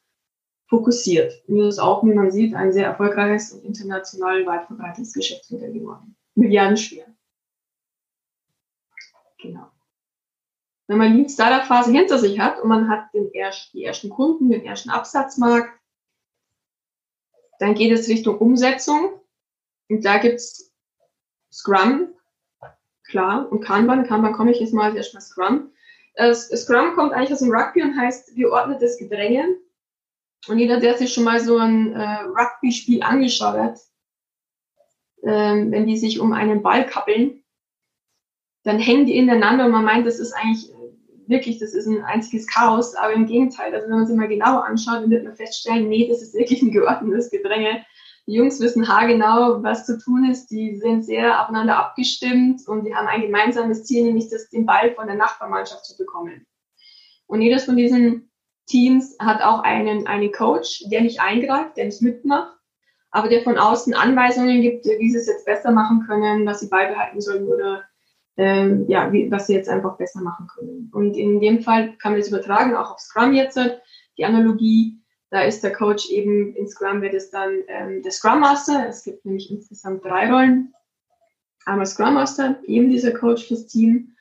fokussiert. 0.67 1.43
Und 1.47 1.59
das 1.59 1.75
ist 1.75 1.79
auch, 1.79 2.03
wie 2.05 2.13
man 2.13 2.31
sieht, 2.31 2.55
ein 2.55 2.73
sehr 2.73 2.87
erfolgreiches 2.87 3.53
und 3.53 3.65
international 3.65 4.45
weit 4.47 4.67
verbreitetes 4.67 5.13
Geschäftsmodell 5.13 5.73
geworden. 5.73 6.17
Milliarden 6.35 6.77
schwer. 6.77 7.07
Genau. 9.41 9.71
Wenn 10.87 10.99
man 10.99 11.17
die 11.17 11.29
Startup-Phase 11.29 11.93
hinter 11.93 12.19
sich 12.19 12.39
hat 12.39 12.61
und 12.61 12.69
man 12.69 12.89
hat 12.89 13.13
den 13.15 13.31
erst, 13.33 13.73
die 13.73 13.85
ersten 13.85 14.11
Kunden, 14.11 14.51
den 14.51 14.65
ersten 14.65 14.91
Absatzmarkt, 14.91 15.71
dann 17.59 17.75
geht 17.75 17.93
es 17.93 18.09
Richtung 18.09 18.39
Umsetzung. 18.39 19.21
Und 19.89 20.05
da 20.05 20.19
gibt's 20.19 20.73
Scrum, 21.53 22.09
klar, 23.05 23.51
und 23.51 23.61
Kanban. 23.61 24.07
Kanban 24.07 24.33
komme 24.33 24.51
ich 24.51 24.61
jetzt 24.61 24.75
mal 24.75 24.97
erstmal 24.97 25.23
Scrum. 25.23 25.71
Das 26.15 26.49
Scrum 26.49 26.95
kommt 26.95 27.13
eigentlich 27.13 27.33
aus 27.33 27.41
dem 27.41 27.53
Rugby 27.53 27.83
und 27.83 27.97
heißt 27.99 28.35
geordnetes 28.37 28.99
Gedränge. 28.99 29.57
Und 30.47 30.59
jeder, 30.59 30.79
der 30.79 30.97
sich 30.97 31.13
schon 31.13 31.25
mal 31.25 31.41
so 31.41 31.59
ein 31.59 31.93
äh, 31.95 32.21
Rugby-Spiel 32.23 33.03
angeschaut 33.03 33.57
hat, 33.57 33.81
ähm, 35.23 35.73
wenn 35.73 35.87
die 35.87 35.97
sich 35.97 36.21
um 36.21 36.33
einen 36.33 36.63
Ball 36.63 36.87
kappeln, 36.87 37.43
dann 38.63 38.79
hängen 38.79 39.07
die 39.07 39.17
ineinander 39.17 39.67
und 39.67 39.73
man 39.73 39.85
meint, 39.85 40.07
das 40.07 40.19
ist 40.19 40.33
eigentlich 40.33 40.71
äh, 40.71 40.75
wirklich, 41.27 41.59
das 41.59 41.73
ist 41.73 41.87
ein 41.87 42.03
einziges 42.03 42.47
Chaos, 42.47 42.95
aber 42.95 43.15
im 43.15 43.27
Gegenteil, 43.27 43.75
also 43.75 43.89
wenn 43.89 43.97
man 43.97 44.07
sich 44.07 44.17
mal 44.17 44.29
genauer 44.29 44.65
anschaut, 44.65 45.03
dann 45.03 45.11
wird 45.11 45.25
man 45.25 45.35
feststellen, 45.35 45.89
nee, 45.89 46.09
das 46.09 46.23
ist 46.23 46.35
wirklich 46.35 46.63
ein 46.63 46.73
geordnetes 46.73 47.31
Gedränge. 47.31 47.85
Die 48.27 48.35
Jungs 48.35 48.59
wissen 48.61 48.89
haargenau, 48.89 49.63
was 49.63 49.85
zu 49.85 49.99
tun 49.99 50.31
ist, 50.31 50.49
die 50.49 50.77
sind 50.77 51.05
sehr 51.05 51.43
aufeinander 51.43 51.77
abgestimmt 51.77 52.67
und 52.67 52.85
die 52.85 52.95
haben 52.95 53.07
ein 53.07 53.21
gemeinsames 53.21 53.85
Ziel, 53.85 54.05
nämlich 54.05 54.31
das, 54.31 54.49
den 54.49 54.65
Ball 54.65 54.95
von 54.95 55.07
der 55.07 55.17
Nachbarmannschaft 55.17 55.85
zu 55.85 55.97
bekommen. 55.99 56.47
Und 57.27 57.43
jedes 57.43 57.65
von 57.65 57.77
diesen 57.77 58.31
Teams 58.67 59.17
hat 59.19 59.43
auch 59.43 59.61
einen, 59.61 60.07
einen 60.07 60.33
Coach, 60.33 60.85
der 60.91 61.03
nicht 61.03 61.21
eingreift, 61.21 61.77
der 61.77 61.85
nicht 61.85 62.01
mitmacht, 62.01 62.57
aber 63.11 63.29
der 63.29 63.43
von 63.43 63.59
außen 63.59 63.95
Anweisungen 63.95 64.63
gibt, 64.63 64.87
wie 64.87 65.11
sie 65.11 65.19
es 65.19 65.27
jetzt 65.27 65.45
besser 65.45 65.71
machen 65.71 66.05
können, 66.07 66.47
was 66.47 66.61
sie 66.61 66.69
beibehalten 66.69 67.21
sollen 67.21 67.47
oder 67.47 67.85
ähm, 68.37 68.87
ja, 68.89 69.13
wie, 69.13 69.31
was 69.31 69.47
sie 69.47 69.55
jetzt 69.55 69.69
einfach 69.69 69.97
besser 69.97 70.21
machen 70.21 70.49
können. 70.49 70.91
Und 70.93 71.17
in 71.17 71.41
dem 71.41 71.61
Fall 71.61 71.97
kann 71.99 72.13
man 72.13 72.21
das 72.21 72.29
übertragen, 72.29 72.75
auch 72.75 72.91
auf 72.93 72.99
Scrum 72.99 73.33
jetzt, 73.35 73.59
die 74.17 74.25
Analogie. 74.25 75.01
Da 75.35 75.43
ist 75.43 75.65
der 75.65 75.73
Coach 75.73 76.11
eben, 76.11 76.55
in 76.55 76.69
Scrum 76.69 77.03
wird 77.03 77.13
es 77.13 77.29
dann 77.29 77.65
ähm, 77.67 78.03
der 78.05 78.13
Scrum 78.13 78.39
Master. 78.39 78.87
Es 78.89 79.03
gibt 79.03 79.25
nämlich 79.25 79.51
insgesamt 79.51 80.05
drei 80.05 80.31
Rollen. 80.31 80.73
Einmal 81.67 81.87
Scrum 81.87 82.15
Master, 82.15 82.61
eben 82.69 82.89
dieser 82.89 83.11
Coach 83.11 83.49
fürs 83.49 83.67
Team, 83.67 84.15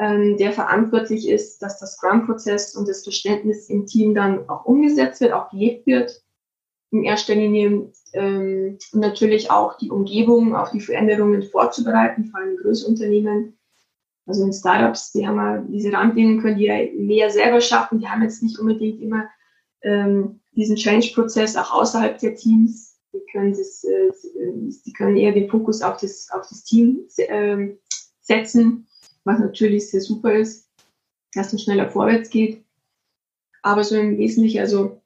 ähm, 0.00 0.36
der 0.36 0.50
verantwortlich 0.50 1.28
ist, 1.28 1.62
dass 1.62 1.78
der 1.78 1.86
Scrum-Prozess 1.86 2.74
und 2.74 2.88
das 2.88 3.04
Verständnis 3.04 3.70
im 3.70 3.86
Team 3.86 4.16
dann 4.16 4.48
auch 4.48 4.64
umgesetzt 4.64 5.20
wird, 5.20 5.32
auch 5.32 5.48
gelebt 5.50 5.86
wird. 5.86 6.24
In 6.90 7.04
erster 7.04 7.36
Linie 7.36 7.92
ähm, 8.14 8.78
natürlich 8.92 9.52
auch 9.52 9.78
die 9.78 9.92
Umgebung 9.92 10.56
auf 10.56 10.72
die 10.72 10.80
Veränderungen 10.80 11.44
vorzubereiten, 11.44 12.24
vor 12.24 12.40
allem 12.40 12.56
in 12.56 12.56
Großunternehmen. 12.56 13.56
Also 14.26 14.42
in 14.42 14.52
Startups, 14.52 15.12
die 15.12 15.24
haben 15.24 15.36
ja 15.36 15.58
diese 15.68 15.92
Randbedingungen, 15.92 16.42
können 16.42 16.58
die 16.58 16.64
ja 16.64 16.78
mehr 16.96 17.30
selber 17.30 17.60
schaffen. 17.60 18.00
Die 18.00 18.08
haben 18.08 18.22
jetzt 18.22 18.42
nicht 18.42 18.58
unbedingt 18.58 19.00
immer 19.00 19.28
ähm, 19.82 20.40
diesen 20.58 20.76
Change-Prozess 20.76 21.56
auch 21.56 21.72
außerhalb 21.72 22.18
der 22.18 22.34
Teams. 22.34 22.98
Die 23.12 23.24
können, 23.32 23.52
das, 23.52 23.84
äh, 23.84 24.10
die 24.84 24.92
können 24.92 25.16
eher 25.16 25.32
den 25.32 25.48
Fokus 25.48 25.80
auf 25.82 25.98
das, 25.98 26.28
auf 26.32 26.46
das 26.48 26.64
Team 26.64 27.06
äh, 27.16 27.68
setzen, 28.20 28.86
was 29.24 29.38
natürlich 29.38 29.88
sehr 29.88 30.00
super 30.00 30.34
ist, 30.34 30.68
dass 31.32 31.52
es 31.52 31.62
schneller 31.62 31.88
vorwärts 31.88 32.28
geht. 32.28 32.64
Aber 33.62 33.84
so 33.84 33.94
im 33.96 34.18
Wesentlichen, 34.18 34.60
also 34.60 35.00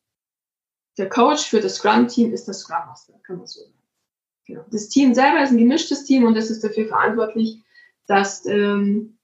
der 0.96 1.10
Coach 1.10 1.46
für 1.48 1.60
das 1.60 1.76
Scrum-Team 1.76 2.32
ist 2.32 2.48
das 2.48 2.60
Scrum 2.60 2.86
Master, 2.86 3.20
kann 3.22 3.36
man 3.36 3.46
so 3.46 3.60
sagen. 3.60 3.74
Genau. 4.46 4.64
Das 4.70 4.88
Team 4.88 5.14
selber 5.14 5.42
ist 5.42 5.50
ein 5.50 5.58
gemischtes 5.58 6.04
Team 6.04 6.24
und 6.24 6.36
es 6.36 6.50
ist 6.50 6.64
dafür 6.64 6.86
verantwortlich, 6.86 7.62
dass, 8.06 8.44
ähm, 8.46 9.18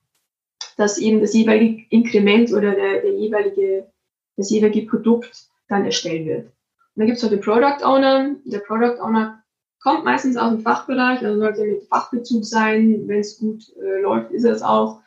dass 0.76 0.98
eben 0.98 1.20
das 1.20 1.32
jeweilige 1.32 1.84
Inkrement 1.88 2.52
oder 2.52 2.74
der, 2.74 3.00
der 3.00 3.14
jeweilige, 3.14 3.90
das 4.36 4.50
jeweilige 4.50 4.86
Produkt 4.86 5.48
dann 5.68 5.84
erstellt 5.84 6.26
wird. 6.26 6.46
Und 6.46 6.52
dann 6.96 7.06
gibt 7.06 7.18
es 7.18 7.22
noch 7.22 7.30
den 7.30 7.40
Product 7.40 7.84
Owner. 7.84 8.36
Der 8.44 8.60
Product 8.60 9.00
Owner 9.00 9.42
kommt 9.82 10.04
meistens 10.04 10.36
aus 10.36 10.50
dem 10.50 10.60
Fachbereich, 10.60 11.24
also 11.24 11.38
sollte 11.38 11.64
mit 11.64 11.84
Fachbezug 11.84 12.44
sein. 12.44 13.06
Wenn 13.06 13.20
es 13.20 13.38
gut 13.38 13.64
äh, 13.80 14.00
läuft, 14.00 14.32
ist 14.32 14.44
es 14.44 14.62
auch. 14.62 15.00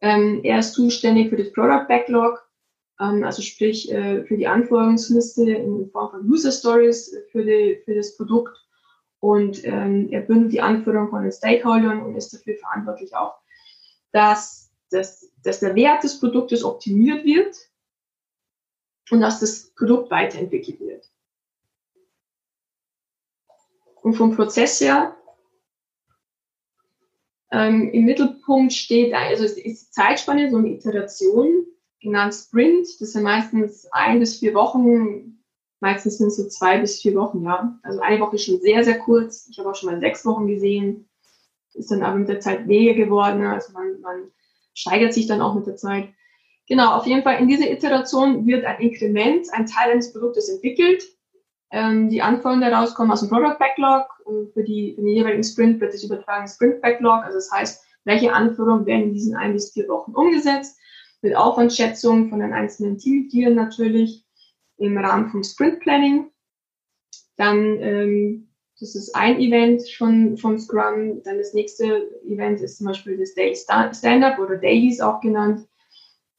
Ähm, 0.00 0.40
er 0.42 0.58
ist 0.58 0.74
zuständig 0.74 1.30
für 1.30 1.36
das 1.36 1.52
Product 1.52 1.86
Backlog 1.88 2.44
ähm, 3.00 3.24
also 3.24 3.42
sprich 3.42 3.90
äh, 3.92 4.24
für 4.24 4.36
die 4.36 4.46
Anforderungsliste 4.46 5.50
in 5.50 5.90
Form 5.90 6.10
von 6.10 6.28
User 6.28 6.52
Stories 6.52 7.16
für, 7.32 7.44
die, 7.44 7.80
für 7.84 7.94
das 7.94 8.16
Produkt 8.16 8.56
und 9.20 9.64
ähm, 9.64 10.08
er 10.10 10.20
bündelt 10.20 10.52
die 10.52 10.60
Anforderungen 10.60 11.10
von 11.10 11.22
den 11.22 11.32
Stakeholdern 11.32 12.02
und 12.02 12.16
ist 12.16 12.32
dafür 12.32 12.54
verantwortlich 12.56 13.14
auch, 13.16 13.34
dass, 14.12 14.70
dass, 14.90 15.32
dass 15.42 15.60
der 15.60 15.74
Wert 15.74 16.04
des 16.04 16.20
Produktes 16.20 16.62
optimiert 16.62 17.24
wird 17.24 17.56
und 19.10 19.20
dass 19.20 19.40
das 19.40 19.74
Produkt 19.74 20.10
weiterentwickelt 20.10 20.80
wird. 20.80 21.10
Und 24.02 24.14
vom 24.14 24.34
Prozess 24.36 24.80
her 24.80 25.16
ähm, 27.50 27.90
im 27.90 28.04
Mittelpunkt 28.04 28.72
steht, 28.72 29.14
also 29.14 29.44
es 29.44 29.56
ist 29.56 29.86
die 29.86 29.90
Zeitspanne, 29.90 30.50
so 30.50 30.58
eine 30.58 30.70
Iteration, 30.70 31.66
genannt 32.00 32.34
Sprint. 32.34 32.86
Das 33.00 33.12
sind 33.12 33.22
meistens 33.22 33.86
ein 33.92 34.20
bis 34.20 34.38
vier 34.38 34.54
Wochen. 34.54 35.40
Meistens 35.80 36.18
sind 36.18 36.28
es 36.28 36.36
so 36.36 36.48
zwei 36.48 36.78
bis 36.78 37.00
vier 37.00 37.14
Wochen, 37.14 37.42
ja. 37.42 37.78
Also 37.82 38.00
eine 38.00 38.20
Woche 38.20 38.36
ist 38.36 38.44
schon 38.44 38.60
sehr, 38.60 38.84
sehr 38.84 38.98
kurz. 38.98 39.48
Ich 39.50 39.58
habe 39.58 39.70
auch 39.70 39.74
schon 39.74 39.90
mal 39.90 40.00
sechs 40.00 40.24
Wochen 40.24 40.46
gesehen. 40.46 41.08
Ist 41.72 41.90
dann 41.90 42.02
aber 42.02 42.16
mit 42.16 42.28
der 42.28 42.40
Zeit 42.40 42.68
weniger 42.68 42.94
geworden. 42.94 43.44
Also 43.44 43.72
man, 43.72 44.00
man 44.00 44.30
steigert 44.74 45.12
sich 45.12 45.26
dann 45.26 45.40
auch 45.40 45.54
mit 45.54 45.66
der 45.66 45.76
Zeit. 45.76 46.08
Genau, 46.66 46.96
auf 46.96 47.06
jeden 47.06 47.22
Fall 47.22 47.40
in 47.40 47.48
dieser 47.48 47.70
Iteration 47.70 48.46
wird 48.46 48.64
ein 48.64 48.80
Inkrement, 48.80 49.46
ein 49.52 49.66
Teil 49.66 49.92
eines 49.92 50.12
Produktes 50.12 50.48
entwickelt. 50.48 51.02
Ähm, 51.70 52.08
die 52.08 52.22
Anforderungen 52.22 52.70
daraus 52.70 52.94
kommen 52.94 53.10
aus 53.10 53.20
dem 53.20 53.28
Product 53.28 53.58
Backlog. 53.58 54.06
Und 54.24 54.52
für, 54.54 54.64
die, 54.64 54.94
für 54.94 55.02
den 55.02 55.10
jeweiligen 55.10 55.44
Sprint 55.44 55.80
wird 55.80 55.92
das 55.92 56.04
übertragen 56.04 56.48
Sprint 56.48 56.80
Backlog. 56.80 57.22
Also 57.24 57.36
das 57.36 57.50
heißt, 57.50 57.84
welche 58.04 58.32
Anforderungen 58.32 58.86
werden 58.86 59.04
in 59.04 59.12
diesen 59.12 59.36
ein 59.36 59.52
bis 59.52 59.72
vier 59.72 59.88
Wochen 59.88 60.12
umgesetzt 60.12 60.78
mit 61.20 61.36
Aufwandschätzung 61.36 62.28
von 62.28 62.38
den 62.38 62.52
einzelnen 62.52 62.98
Teammitgliedern 62.98 63.54
natürlich 63.54 64.24
im 64.76 64.96
Rahmen 64.96 65.30
vom 65.30 65.42
Sprint 65.42 65.80
Planning. 65.80 66.30
Dann, 67.36 67.80
ähm, 67.80 68.48
das 68.78 68.94
ist 68.94 69.14
ein 69.14 69.40
Event 69.40 69.82
von, 69.96 70.36
von 70.36 70.58
Scrum. 70.58 71.22
Dann 71.24 71.38
das 71.38 71.54
nächste 71.54 72.10
Event 72.26 72.60
ist 72.60 72.78
zum 72.78 72.86
Beispiel 72.86 73.18
das 73.18 73.34
Daily 73.34 73.56
Stand-Up 73.56 74.38
oder 74.38 74.56
Dailies 74.56 75.00
auch 75.00 75.20
genannt. 75.20 75.66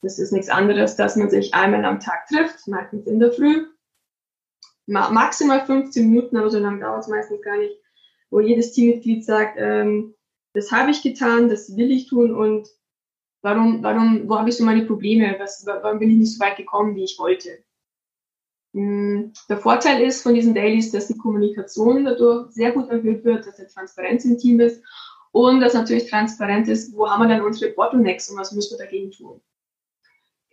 Das 0.02 0.18
ist 0.18 0.32
nichts 0.32 0.48
anderes, 0.48 0.96
dass 0.96 1.16
man 1.16 1.30
sich 1.30 1.54
einmal 1.54 1.84
am 1.84 2.00
Tag 2.00 2.26
trifft, 2.26 2.66
meistens 2.68 3.06
in 3.06 3.18
der 3.18 3.32
Früh. 3.32 3.66
Maximal 4.86 5.66
15 5.66 6.08
Minuten, 6.08 6.36
aber 6.36 6.50
so 6.50 6.58
lange 6.58 6.80
dauert 6.80 7.00
es 7.00 7.08
meistens 7.08 7.42
gar 7.42 7.56
nicht, 7.56 7.74
wo 8.30 8.40
jedes 8.40 8.72
Teammitglied 8.72 9.24
sagt, 9.24 9.56
ähm, 9.58 10.14
das 10.52 10.70
habe 10.70 10.90
ich 10.90 11.02
getan, 11.02 11.48
das 11.48 11.76
will 11.76 11.90
ich 11.90 12.08
tun 12.08 12.34
und 12.34 12.68
Warum, 13.46 13.80
warum, 13.80 14.28
wo 14.28 14.40
habe 14.40 14.48
ich 14.48 14.56
so 14.56 14.64
meine 14.64 14.84
Probleme? 14.86 15.36
Was, 15.38 15.64
warum 15.64 16.00
bin 16.00 16.10
ich 16.10 16.16
nicht 16.16 16.34
so 16.34 16.40
weit 16.40 16.56
gekommen, 16.56 16.96
wie 16.96 17.04
ich 17.04 17.16
wollte? 17.16 17.62
Hm, 18.74 19.32
der 19.48 19.58
Vorteil 19.58 20.02
ist 20.02 20.24
von 20.24 20.34
diesen 20.34 20.52
Dailies, 20.52 20.90
dass 20.90 21.06
die 21.06 21.16
Kommunikation 21.16 22.04
dadurch 22.04 22.50
sehr 22.50 22.72
gut 22.72 22.88
erhöht 22.88 23.24
wird, 23.24 23.46
dass 23.46 23.54
der 23.54 23.68
Transparenz 23.68 24.24
im 24.24 24.36
Team 24.36 24.58
ist 24.58 24.82
und 25.30 25.60
dass 25.60 25.74
natürlich 25.74 26.10
transparent 26.10 26.66
ist, 26.66 26.92
wo 26.96 27.08
haben 27.08 27.22
wir 27.22 27.28
dann 27.28 27.44
unsere 27.44 27.72
Bottlenecks 27.72 28.28
und 28.30 28.36
was 28.36 28.50
müssen 28.50 28.76
wir 28.76 28.84
dagegen 28.84 29.12
tun. 29.12 29.40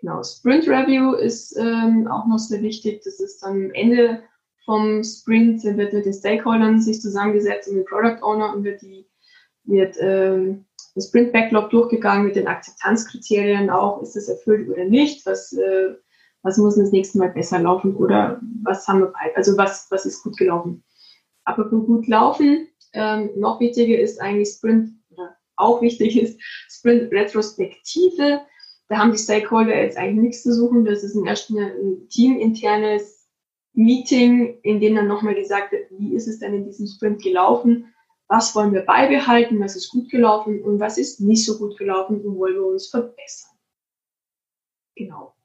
Genau, 0.04 0.22
Sprint 0.22 0.68
Review 0.68 1.14
ist 1.14 1.56
ähm, 1.58 2.10
auch 2.10 2.28
noch 2.28 2.38
sehr 2.38 2.62
wichtig. 2.62 3.04
Das 3.06 3.22
ist 3.22 3.41
am 3.41 3.72
Ende 3.72 4.22
vom 4.66 5.01
Sprint, 5.01 5.64
wird 5.64 5.93
mit 5.93 6.06
den 6.06 6.14
Stakeholdern 6.14 6.82
sich 6.82 6.99
zusammengesetzt 6.99 7.70
und 7.70 7.78
mit 7.78 7.86
Product 7.86 8.22
Owner 8.22 8.54
und 8.54 8.66
wird 8.66 8.82
die 8.82 9.08
wird 9.64 9.95
ähm, 10.01 10.66
das 10.93 11.08
Sprint 11.08 11.32
Backlog 11.32 11.70
durchgegangen 11.70 12.26
mit 12.26 12.36
den 12.36 12.47
Akzeptanzkriterien 12.47 13.70
auch, 13.70 14.01
ist 14.01 14.18
es 14.18 14.28
erfüllt 14.28 14.68
oder 14.68 14.84
nicht, 14.84 15.26
was, 15.26 15.54
äh, 15.54 15.95
was 16.41 16.58
muss 16.58 16.76
das 16.76 16.91
nächste 16.91 17.20
Mal 17.20 17.30
besser 17.30 17.60
laufen 17.60 17.95
oder 17.95 18.41
was 18.64 18.86
haben 18.89 18.99
wir, 18.99 19.14
also 19.36 19.56
was, 19.56 19.88
was 19.89 20.06
ist 20.06 20.22
gut 20.22 20.36
gelaufen. 20.36 20.84
Aber 21.45 21.70
gut 21.70 22.10
laufen, 22.10 22.68
ähm, 22.91 23.30
noch 23.38 23.62
wichtiger 23.62 23.97
ist 23.97 24.20
eigentlich 24.20 24.49
Sprint 24.49 24.89
oder 25.12 25.38
auch 25.56 25.82
wichtig 25.82 26.22
ist, 26.22 26.38
Sprint-Retrospektive. 26.68 28.41
Da 28.89 28.97
haben 28.97 29.11
die 29.11 29.17
Stakeholder 29.17 29.75
jetzt 29.75 29.97
eigentlich 29.97 30.21
nichts 30.21 30.43
zu 30.43 30.53
suchen. 30.53 30.86
Das 30.86 31.03
ist 31.03 31.15
ein 31.15 31.25
erst 31.25 31.49
ein 31.49 32.07
teaminternes 32.09 33.27
Meeting, 33.73 34.59
in 34.61 34.79
dem 34.79 34.95
dann 34.95 35.07
nochmal 35.07 35.36
gesagt 35.36 35.71
wird, 35.71 35.89
wie 35.91 36.15
ist 36.15 36.27
es 36.27 36.39
denn 36.39 36.53
in 36.53 36.65
diesem 36.65 36.88
Sprint 36.88 37.21
gelaufen? 37.21 37.93
Was 38.27 38.55
wollen 38.55 38.73
wir 38.73 38.81
beibehalten? 38.81 39.59
Was 39.59 39.75
ist 39.75 39.89
gut 39.89 40.09
gelaufen? 40.09 40.61
Und 40.63 40.79
was 40.79 40.97
ist 40.97 41.19
nicht 41.19 41.45
so 41.45 41.57
gut 41.57 41.77
gelaufen? 41.77 42.21
Und 42.21 42.38
wollen 42.38 42.55
wir 42.55 42.65
uns 42.65 42.88
verbessern? 42.88 43.51
Genau. 44.95 45.36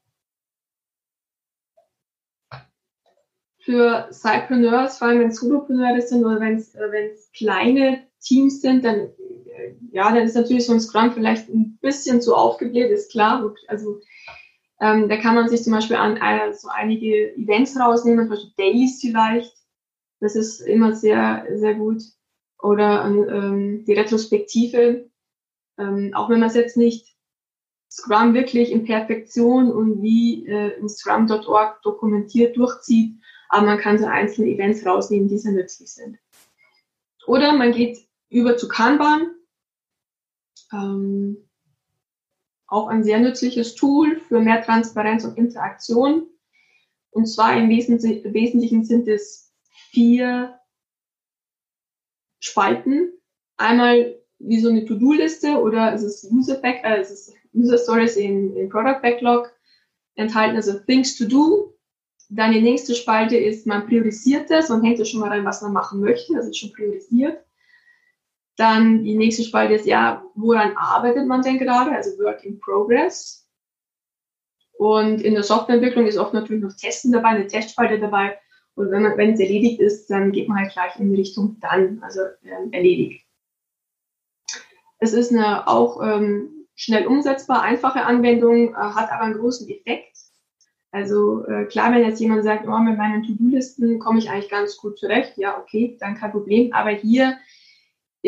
Für 3.60 4.08
Cypreneurs, 4.12 4.98
vor 4.98 5.08
allem 5.08 5.20
wenn 5.20 5.28
es 5.28 5.40
Solopreneure 5.40 6.00
sind 6.00 6.24
oder 6.24 6.40
wenn 6.40 6.56
es 6.56 6.74
äh, 6.74 7.14
kleine 7.36 8.07
Teams 8.20 8.60
sind, 8.60 8.84
dann 8.84 9.10
ja, 9.92 10.12
dann 10.12 10.24
ist 10.24 10.34
natürlich 10.34 10.66
so 10.66 10.72
ein 10.72 10.80
Scrum 10.80 11.12
vielleicht 11.12 11.48
ein 11.48 11.78
bisschen 11.80 12.20
zu 12.20 12.34
aufgebläht, 12.34 12.90
ist 12.90 13.10
klar. 13.10 13.54
Also 13.66 14.00
ähm, 14.80 15.08
da 15.08 15.16
kann 15.16 15.34
man 15.34 15.48
sich 15.48 15.62
zum 15.62 15.72
Beispiel 15.72 15.96
an 15.96 16.16
äh, 16.16 16.52
so 16.54 16.68
einige 16.68 17.34
Events 17.36 17.78
rausnehmen, 17.78 18.26
zum 18.26 18.30
Beispiel 18.30 18.52
Dailies 18.56 19.00
vielleicht. 19.00 19.54
Das 20.20 20.36
ist 20.36 20.60
immer 20.60 20.94
sehr, 20.94 21.46
sehr 21.54 21.74
gut. 21.74 22.02
Oder 22.60 23.04
ähm, 23.04 23.84
die 23.84 23.92
Retrospektive. 23.92 25.10
Ähm, 25.78 26.12
auch 26.14 26.28
wenn 26.28 26.40
man 26.40 26.48
es 26.48 26.56
jetzt 26.56 26.76
nicht 26.76 27.16
Scrum 27.90 28.34
wirklich 28.34 28.72
in 28.72 28.84
Perfektion 28.84 29.70
und 29.70 30.02
wie 30.02 30.46
äh, 30.46 30.78
in 30.78 30.88
Scrum.org 30.88 31.80
dokumentiert 31.82 32.56
durchzieht, 32.56 33.14
aber 33.48 33.66
man 33.66 33.78
kann 33.78 33.98
so 33.98 34.06
einzelne 34.06 34.48
Events 34.48 34.84
rausnehmen, 34.84 35.28
die 35.28 35.38
sehr 35.38 35.52
nützlich 35.52 35.90
sind. 35.90 36.18
Oder 37.26 37.52
man 37.52 37.72
geht 37.72 38.07
über 38.30 38.56
zu 38.56 38.68
Kanban. 38.68 39.34
Ähm, 40.72 41.48
auch 42.66 42.88
ein 42.88 43.02
sehr 43.02 43.18
nützliches 43.18 43.74
Tool 43.74 44.20
für 44.20 44.40
mehr 44.40 44.62
Transparenz 44.62 45.24
und 45.24 45.38
Interaktion. 45.38 46.26
Und 47.10 47.26
zwar 47.26 47.56
im 47.56 47.70
Wesentlichen 47.70 48.84
sind 48.84 49.08
es 49.08 49.54
vier 49.90 50.58
Spalten. 52.40 53.12
Einmal 53.56 54.18
wie 54.38 54.60
so 54.60 54.68
eine 54.68 54.84
To-Do-Liste 54.84 55.60
oder 55.60 55.92
es 55.94 56.02
ist 56.02 56.30
User, 56.30 56.56
Back, 56.56 56.84
äh, 56.84 57.00
es 57.00 57.10
ist 57.10 57.34
User 57.54 57.78
Stories 57.78 58.16
in, 58.16 58.54
in 58.56 58.68
Product 58.68 59.00
Backlog 59.02 59.52
enthalten, 60.14 60.56
also 60.56 60.78
Things 60.80 61.16
to 61.16 61.24
Do. 61.24 61.74
Dann 62.28 62.52
die 62.52 62.60
nächste 62.60 62.94
Spalte 62.94 63.36
ist, 63.36 63.66
man 63.66 63.86
priorisiert 63.86 64.50
das 64.50 64.70
und 64.70 64.84
hängt 64.84 65.00
da 65.00 65.04
schon 65.04 65.20
mal 65.20 65.30
rein, 65.30 65.46
was 65.46 65.62
man 65.62 65.72
machen 65.72 66.00
möchte. 66.00 66.34
Das 66.34 66.46
ist 66.46 66.58
schon 66.58 66.72
priorisiert. 66.72 67.42
Dann 68.58 69.04
die 69.04 69.14
nächste 69.14 69.44
Spalte 69.44 69.74
ist, 69.74 69.86
ja, 69.86 70.24
woran 70.34 70.76
arbeitet 70.76 71.28
man 71.28 71.42
denn 71.42 71.58
gerade? 71.58 71.92
Also 71.92 72.18
Work 72.18 72.44
in 72.44 72.58
Progress. 72.58 73.48
Und 74.72 75.22
in 75.22 75.34
der 75.34 75.44
Softwareentwicklung 75.44 76.06
ist 76.06 76.18
oft 76.18 76.34
natürlich 76.34 76.62
noch 76.62 76.74
Testen 76.74 77.12
dabei, 77.12 77.28
eine 77.28 77.46
Testspalte 77.46 78.00
dabei. 78.00 78.36
Und 78.74 78.90
wenn, 78.90 79.02
man, 79.02 79.16
wenn 79.16 79.34
es 79.34 79.40
erledigt 79.40 79.80
ist, 79.80 80.08
dann 80.10 80.32
geht 80.32 80.48
man 80.48 80.58
halt 80.58 80.72
gleich 80.72 80.98
in 80.98 81.14
Richtung 81.14 81.56
dann, 81.60 82.00
also 82.02 82.20
ähm, 82.44 82.72
erledigt. 82.72 83.24
Es 84.98 85.12
ist 85.12 85.32
eine 85.32 85.68
auch 85.68 86.02
ähm, 86.02 86.66
schnell 86.74 87.06
umsetzbar, 87.06 87.62
einfache 87.62 88.04
Anwendung, 88.04 88.74
äh, 88.74 88.76
hat 88.76 89.12
aber 89.12 89.22
einen 89.22 89.38
großen 89.38 89.68
Effekt. 89.68 90.16
Also 90.90 91.44
äh, 91.46 91.66
klar, 91.66 91.92
wenn 91.92 92.02
jetzt 92.02 92.20
jemand 92.20 92.42
sagt, 92.42 92.66
oh, 92.66 92.78
mit 92.78 92.98
meinen 92.98 93.22
To-Do-Listen 93.22 94.00
komme 94.00 94.18
ich 94.18 94.30
eigentlich 94.30 94.50
ganz 94.50 94.76
gut 94.76 94.98
zurecht, 94.98 95.34
ja, 95.36 95.58
okay, 95.58 95.96
dann 96.00 96.16
kein 96.16 96.32
Problem. 96.32 96.72
Aber 96.72 96.90
hier 96.90 97.36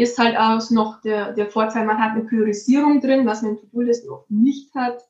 ist 0.01 0.18
halt 0.18 0.36
auch 0.36 0.70
noch 0.70 1.01
der, 1.03 1.32
der 1.32 1.46
Vorteil, 1.51 1.84
man 1.86 1.98
hat 1.98 2.12
eine 2.12 2.24
Priorisierung 2.24 3.01
drin, 3.01 3.26
was 3.26 3.42
man 3.42 3.53
in 3.53 3.59
To-Do-Listen 3.59 4.11
oft 4.11 4.30
nicht 4.30 4.74
hat. 4.74 5.03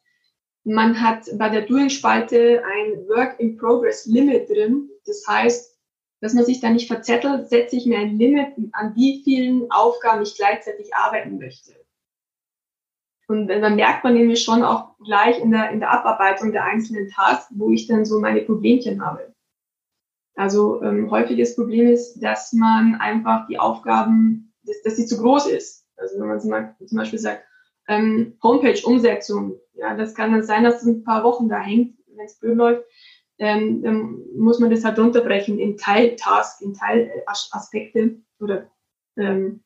Man 0.64 1.00
hat 1.00 1.26
bei 1.38 1.48
der 1.48 1.62
Doing-Spalte 1.62 2.62
ein 2.64 3.08
Work-in-Progress-Limit 3.08 4.48
drin. 4.48 4.90
Das 5.06 5.24
heißt, 5.26 5.78
dass 6.20 6.34
man 6.34 6.44
sich 6.44 6.60
da 6.60 6.70
nicht 6.70 6.86
verzettelt, 6.86 7.48
setze 7.48 7.76
ich 7.76 7.86
mir 7.86 7.98
ein 7.98 8.18
Limit, 8.18 8.48
an 8.72 8.94
wie 8.94 9.22
vielen 9.24 9.70
Aufgaben 9.70 10.22
ich 10.22 10.36
gleichzeitig 10.36 10.94
arbeiten 10.94 11.38
möchte. 11.38 11.72
Und 13.26 13.46
dann 13.46 13.76
merkt 13.76 14.02
man 14.02 14.14
nämlich 14.14 14.42
schon 14.42 14.64
auch 14.64 14.98
gleich 14.98 15.38
in 15.38 15.52
der, 15.52 15.70
in 15.70 15.78
der 15.78 15.92
Abarbeitung 15.92 16.52
der 16.52 16.64
einzelnen 16.64 17.08
Tasks, 17.10 17.52
wo 17.56 17.70
ich 17.70 17.86
dann 17.86 18.04
so 18.04 18.18
meine 18.18 18.42
Problemchen 18.42 19.04
habe. 19.04 19.32
Also 20.34 20.82
ähm, 20.82 21.10
häufiges 21.10 21.54
Problem 21.54 21.86
ist, 21.86 22.18
dass 22.20 22.52
man 22.52 22.96
einfach 22.96 23.46
die 23.46 23.58
Aufgaben 23.58 24.49
dass, 24.64 24.82
dass 24.82 24.96
sie 24.96 25.06
zu 25.06 25.18
groß 25.18 25.46
ist. 25.46 25.86
Also 25.96 26.18
wenn 26.18 26.28
man 26.28 26.40
zum 26.40 26.96
Beispiel 26.96 27.18
sagt, 27.18 27.44
ähm, 27.88 28.38
Homepage-Umsetzung, 28.42 29.58
ja, 29.74 29.96
das 29.96 30.14
kann 30.14 30.32
dann 30.32 30.42
sein, 30.42 30.64
dass 30.64 30.82
es 30.82 30.86
ein 30.86 31.04
paar 31.04 31.24
Wochen 31.24 31.48
da 31.48 31.58
hängt, 31.58 31.98
wenn 32.06 32.24
es 32.24 32.38
blöd 32.38 32.56
läuft, 32.56 32.84
ähm, 33.38 33.82
dann 33.82 34.24
muss 34.36 34.58
man 34.58 34.70
das 34.70 34.84
halt 34.84 34.98
runterbrechen 34.98 35.58
in 35.58 35.76
Teiltasks, 35.76 36.60
in 36.60 36.74
Teilaspekte 36.74 38.20
oder 38.38 38.70
ähm, 39.16 39.64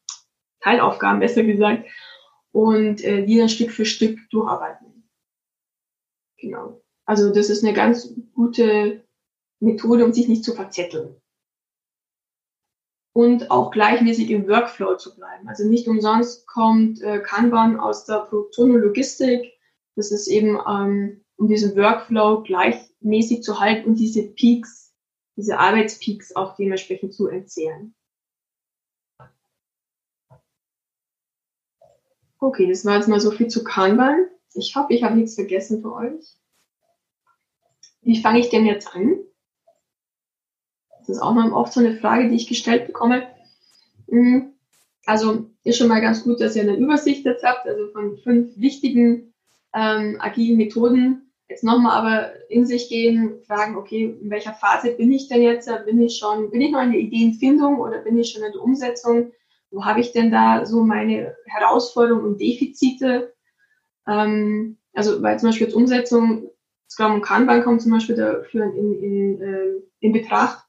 Teilaufgaben, 0.61 1.21
besser 1.21 1.43
gesagt, 1.43 1.87
und 2.53 3.03
äh, 3.05 3.27
die 3.27 3.39
dann 3.39 3.49
Stück 3.49 3.73
für 3.73 3.85
Stück 3.85 4.19
durcharbeiten. 4.31 5.09
Genau. 6.39 6.81
Also 7.05 7.33
das 7.33 7.51
ist 7.51 7.65
eine 7.65 7.75
ganz 7.75 8.15
gute 8.33 9.05
Methode, 9.61 10.05
um 10.05 10.13
sich 10.13 10.29
nicht 10.29 10.45
zu 10.45 10.55
verzetteln 10.55 11.21
und 13.15 13.53
auch 13.53 13.71
gleichmäßig 13.71 14.29
im 14.31 14.49
Workflow 14.49 14.97
zu 14.97 15.15
bleiben. 15.15 15.49
Also 15.49 15.67
nicht 15.67 15.87
umsonst 15.87 16.47
kommt 16.49 17.01
äh, 17.01 17.21
Kanban 17.21 17.79
aus 17.79 18.05
der 18.05 18.27
Produktion 18.27 18.73
und 18.73 18.81
Logistik. 18.81 19.53
Das 19.95 20.11
ist 20.11 20.27
eben, 20.27 20.59
ähm, 20.69 21.25
um 21.37 21.47
diesen 21.47 21.77
Workflow 21.77 22.43
gleichmäßig 22.43 23.45
zu 23.45 23.61
halten 23.61 23.91
und 23.91 23.95
diese 24.01 24.25
Peaks, 24.25 24.93
diese 25.37 25.59
Arbeitspeaks 25.59 26.35
auch 26.35 26.57
dementsprechend 26.57 27.15
zu 27.15 27.29
entzehren. 27.29 27.95
Okay, 32.41 32.69
das 32.69 32.85
war 32.85 32.97
jetzt 32.97 33.09
mal 33.09 33.21
so 33.21 33.31
viel 33.31 33.47
zu 33.47 33.63
Kanban. 33.63 34.29
Ich 34.55 34.75
hoffe, 34.75 34.93
ich 34.93 35.05
habe 35.05 35.15
nichts 35.15 35.37
vergessen 35.37 35.83
für 35.83 35.93
euch. 35.95 36.37
Wie 38.03 38.21
fange 38.21 38.41
ich 38.41 38.51
denn 38.51 38.67
jetzt 38.67 38.93
an? 38.93 39.21
Das 41.07 41.17
ist 41.17 41.23
auch 41.23 41.35
mal 41.35 41.53
oft 41.53 41.73
so 41.73 41.81
eine 41.81 41.97
Frage, 41.97 42.29
die 42.29 42.37
ich 42.37 42.49
gestellt 42.49 42.87
bekomme. 42.87 43.27
Mhm. 44.07 44.53
Also 45.07 45.47
ist 45.65 45.79
schon 45.79 45.89
mal 45.89 46.01
ganz 46.01 46.25
gut, 46.25 46.41
dass 46.41 46.57
ihr 46.57 46.63
eine 46.63 46.77
Übersicht 46.77 47.25
jetzt 47.27 47.45
habt, 47.45 47.67
also 47.67 47.89
von 47.89 48.17
fünf 48.19 48.57
wichtigen 48.57 49.35
ähm, 49.75 50.17
agilen 50.19 50.57
Methoden. 50.57 51.31
Jetzt 51.49 51.63
nochmal 51.63 51.99
aber 51.99 52.33
in 52.49 52.65
sich 52.65 52.89
gehen, 52.89 53.35
fragen, 53.47 53.77
okay, 53.77 54.17
in 54.21 54.31
welcher 54.31 54.55
Phase 54.55 54.93
bin 54.93 55.13
ich 55.13 55.29
denn 55.29 55.43
jetzt? 55.43 55.69
Bin 55.85 56.01
ich 56.01 56.17
schon, 56.17 56.51
bin 56.51 56.63
ich 56.63 56.71
noch 56.71 56.83
in 56.83 56.93
der 56.93 57.01
Ideenfindung 57.01 57.79
oder 57.81 57.99
bin 57.99 58.17
ich 58.17 58.31
schon 58.31 58.43
in 58.43 58.53
der 58.53 58.63
Umsetzung? 58.63 59.33
Wo 59.71 59.85
habe 59.85 60.01
ich 60.01 60.13
denn 60.13 60.31
da 60.31 60.65
so 60.65 60.83
meine 60.83 61.37
Herausforderungen 61.45 62.25
und 62.25 62.41
Defizite? 62.41 63.35
Ähm, 64.07 64.79
also 64.95 65.23
weil 65.23 65.39
zum 65.39 65.51
Beispiel 65.51 65.67
jetzt 65.67 65.77
Umsetzung, 65.77 66.51
Scrum 66.89 67.15
und 67.15 67.23
Kanban 67.23 67.63
kommt 67.63 67.83
zum 67.83 67.93
Beispiel 67.93 68.17
dafür 68.17 68.65
in, 68.65 68.75
in, 68.75 69.03
in, 69.03 69.43
äh, 69.43 69.83
in 70.01 70.13
Betracht. 70.13 70.64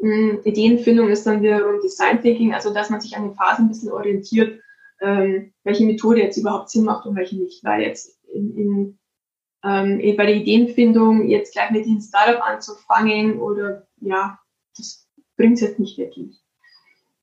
Hm, 0.00 0.40
Ideenfindung 0.44 1.08
ist 1.08 1.26
dann 1.26 1.42
wiederum 1.42 1.80
Design 1.80 2.22
Thinking, 2.22 2.54
also 2.54 2.72
dass 2.72 2.90
man 2.90 3.00
sich 3.00 3.16
an 3.16 3.24
den 3.24 3.34
Phasen 3.34 3.66
ein 3.66 3.68
bisschen 3.68 3.92
orientiert, 3.92 4.60
ähm, 5.00 5.52
welche 5.64 5.84
Methode 5.84 6.20
jetzt 6.20 6.38
überhaupt 6.38 6.70
Sinn 6.70 6.84
macht 6.84 7.06
und 7.06 7.16
welche 7.16 7.36
nicht. 7.36 7.62
Weil 7.64 7.82
jetzt 7.82 8.18
in, 8.32 8.56
in, 8.56 8.98
ähm, 9.62 10.16
bei 10.16 10.26
der 10.26 10.36
Ideenfindung 10.36 11.28
jetzt 11.28 11.52
gleich 11.52 11.70
mit 11.70 11.84
dem 11.84 12.00
Startup 12.00 12.42
anzufangen 12.42 13.40
oder 13.40 13.86
ja, 14.00 14.38
das 14.76 15.06
bringt 15.36 15.60
jetzt 15.60 15.78
nicht 15.78 15.98
wirklich. 15.98 16.40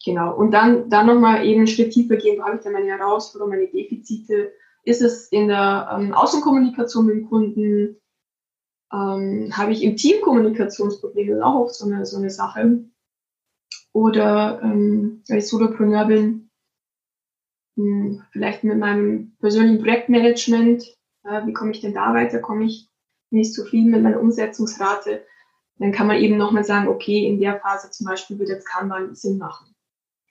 Genau. 0.05 0.35
Und 0.35 0.51
dann, 0.51 0.89
dann 0.89 1.07
nochmal 1.07 1.45
eben 1.45 1.59
einen 1.59 1.67
Schritt 1.67 1.91
tiefer 1.91 2.15
gehen, 2.15 2.39
wo 2.39 2.45
habe 2.45 2.57
ich 2.57 2.61
dann 2.61 2.73
meine 2.73 2.87
Herausforderungen, 2.87 3.57
meine 3.57 3.71
Defizite? 3.71 4.53
Ist 4.83 5.01
es 5.01 5.27
in 5.31 5.47
der 5.47 5.89
ähm, 5.91 6.13
Außenkommunikation 6.13 7.07
mit 7.07 7.15
dem 7.15 7.27
Kunden? 7.27 7.97
Ähm, 8.91 9.51
habe 9.55 9.71
ich 9.71 9.83
im 9.83 9.97
Team 9.97 10.21
Kommunikationsprobleme, 10.21 11.31
das 11.31 11.39
ist 11.39 11.43
auch 11.43 11.61
oft 11.61 11.75
so 11.75 11.85
eine, 11.85 12.05
so 12.05 12.17
eine 12.17 12.29
Sache. 12.29 12.85
Oder 13.93 14.61
ähm, 14.63 15.23
weil 15.27 15.39
ich 15.39 15.47
Solopreneur 15.47 16.05
bin, 16.05 16.49
mh, 17.75 17.83
hm, 17.83 18.23
vielleicht 18.31 18.63
mit 18.63 18.77
meinem 18.77 19.35
persönlichen 19.39 19.79
Projektmanagement, 19.79 20.83
äh, 21.23 21.45
wie 21.45 21.53
komme 21.53 21.71
ich 21.71 21.81
denn 21.81 21.93
da 21.93 22.13
weiter, 22.13 22.39
komme 22.39 22.65
ich 22.65 22.89
nicht 23.29 23.53
zufrieden 23.53 23.91
mit 23.91 24.03
meiner 24.03 24.21
Umsetzungsrate, 24.21 25.25
dann 25.79 25.91
kann 25.91 26.07
man 26.07 26.17
eben 26.17 26.37
nochmal 26.37 26.63
sagen, 26.63 26.87
okay, 26.87 27.27
in 27.27 27.39
der 27.39 27.59
Phase 27.59 27.91
zum 27.91 28.07
Beispiel 28.07 28.39
wird 28.39 28.49
jetzt 28.49 28.67
Kanban 28.67 29.15
Sinn 29.15 29.37
machen. 29.37 29.75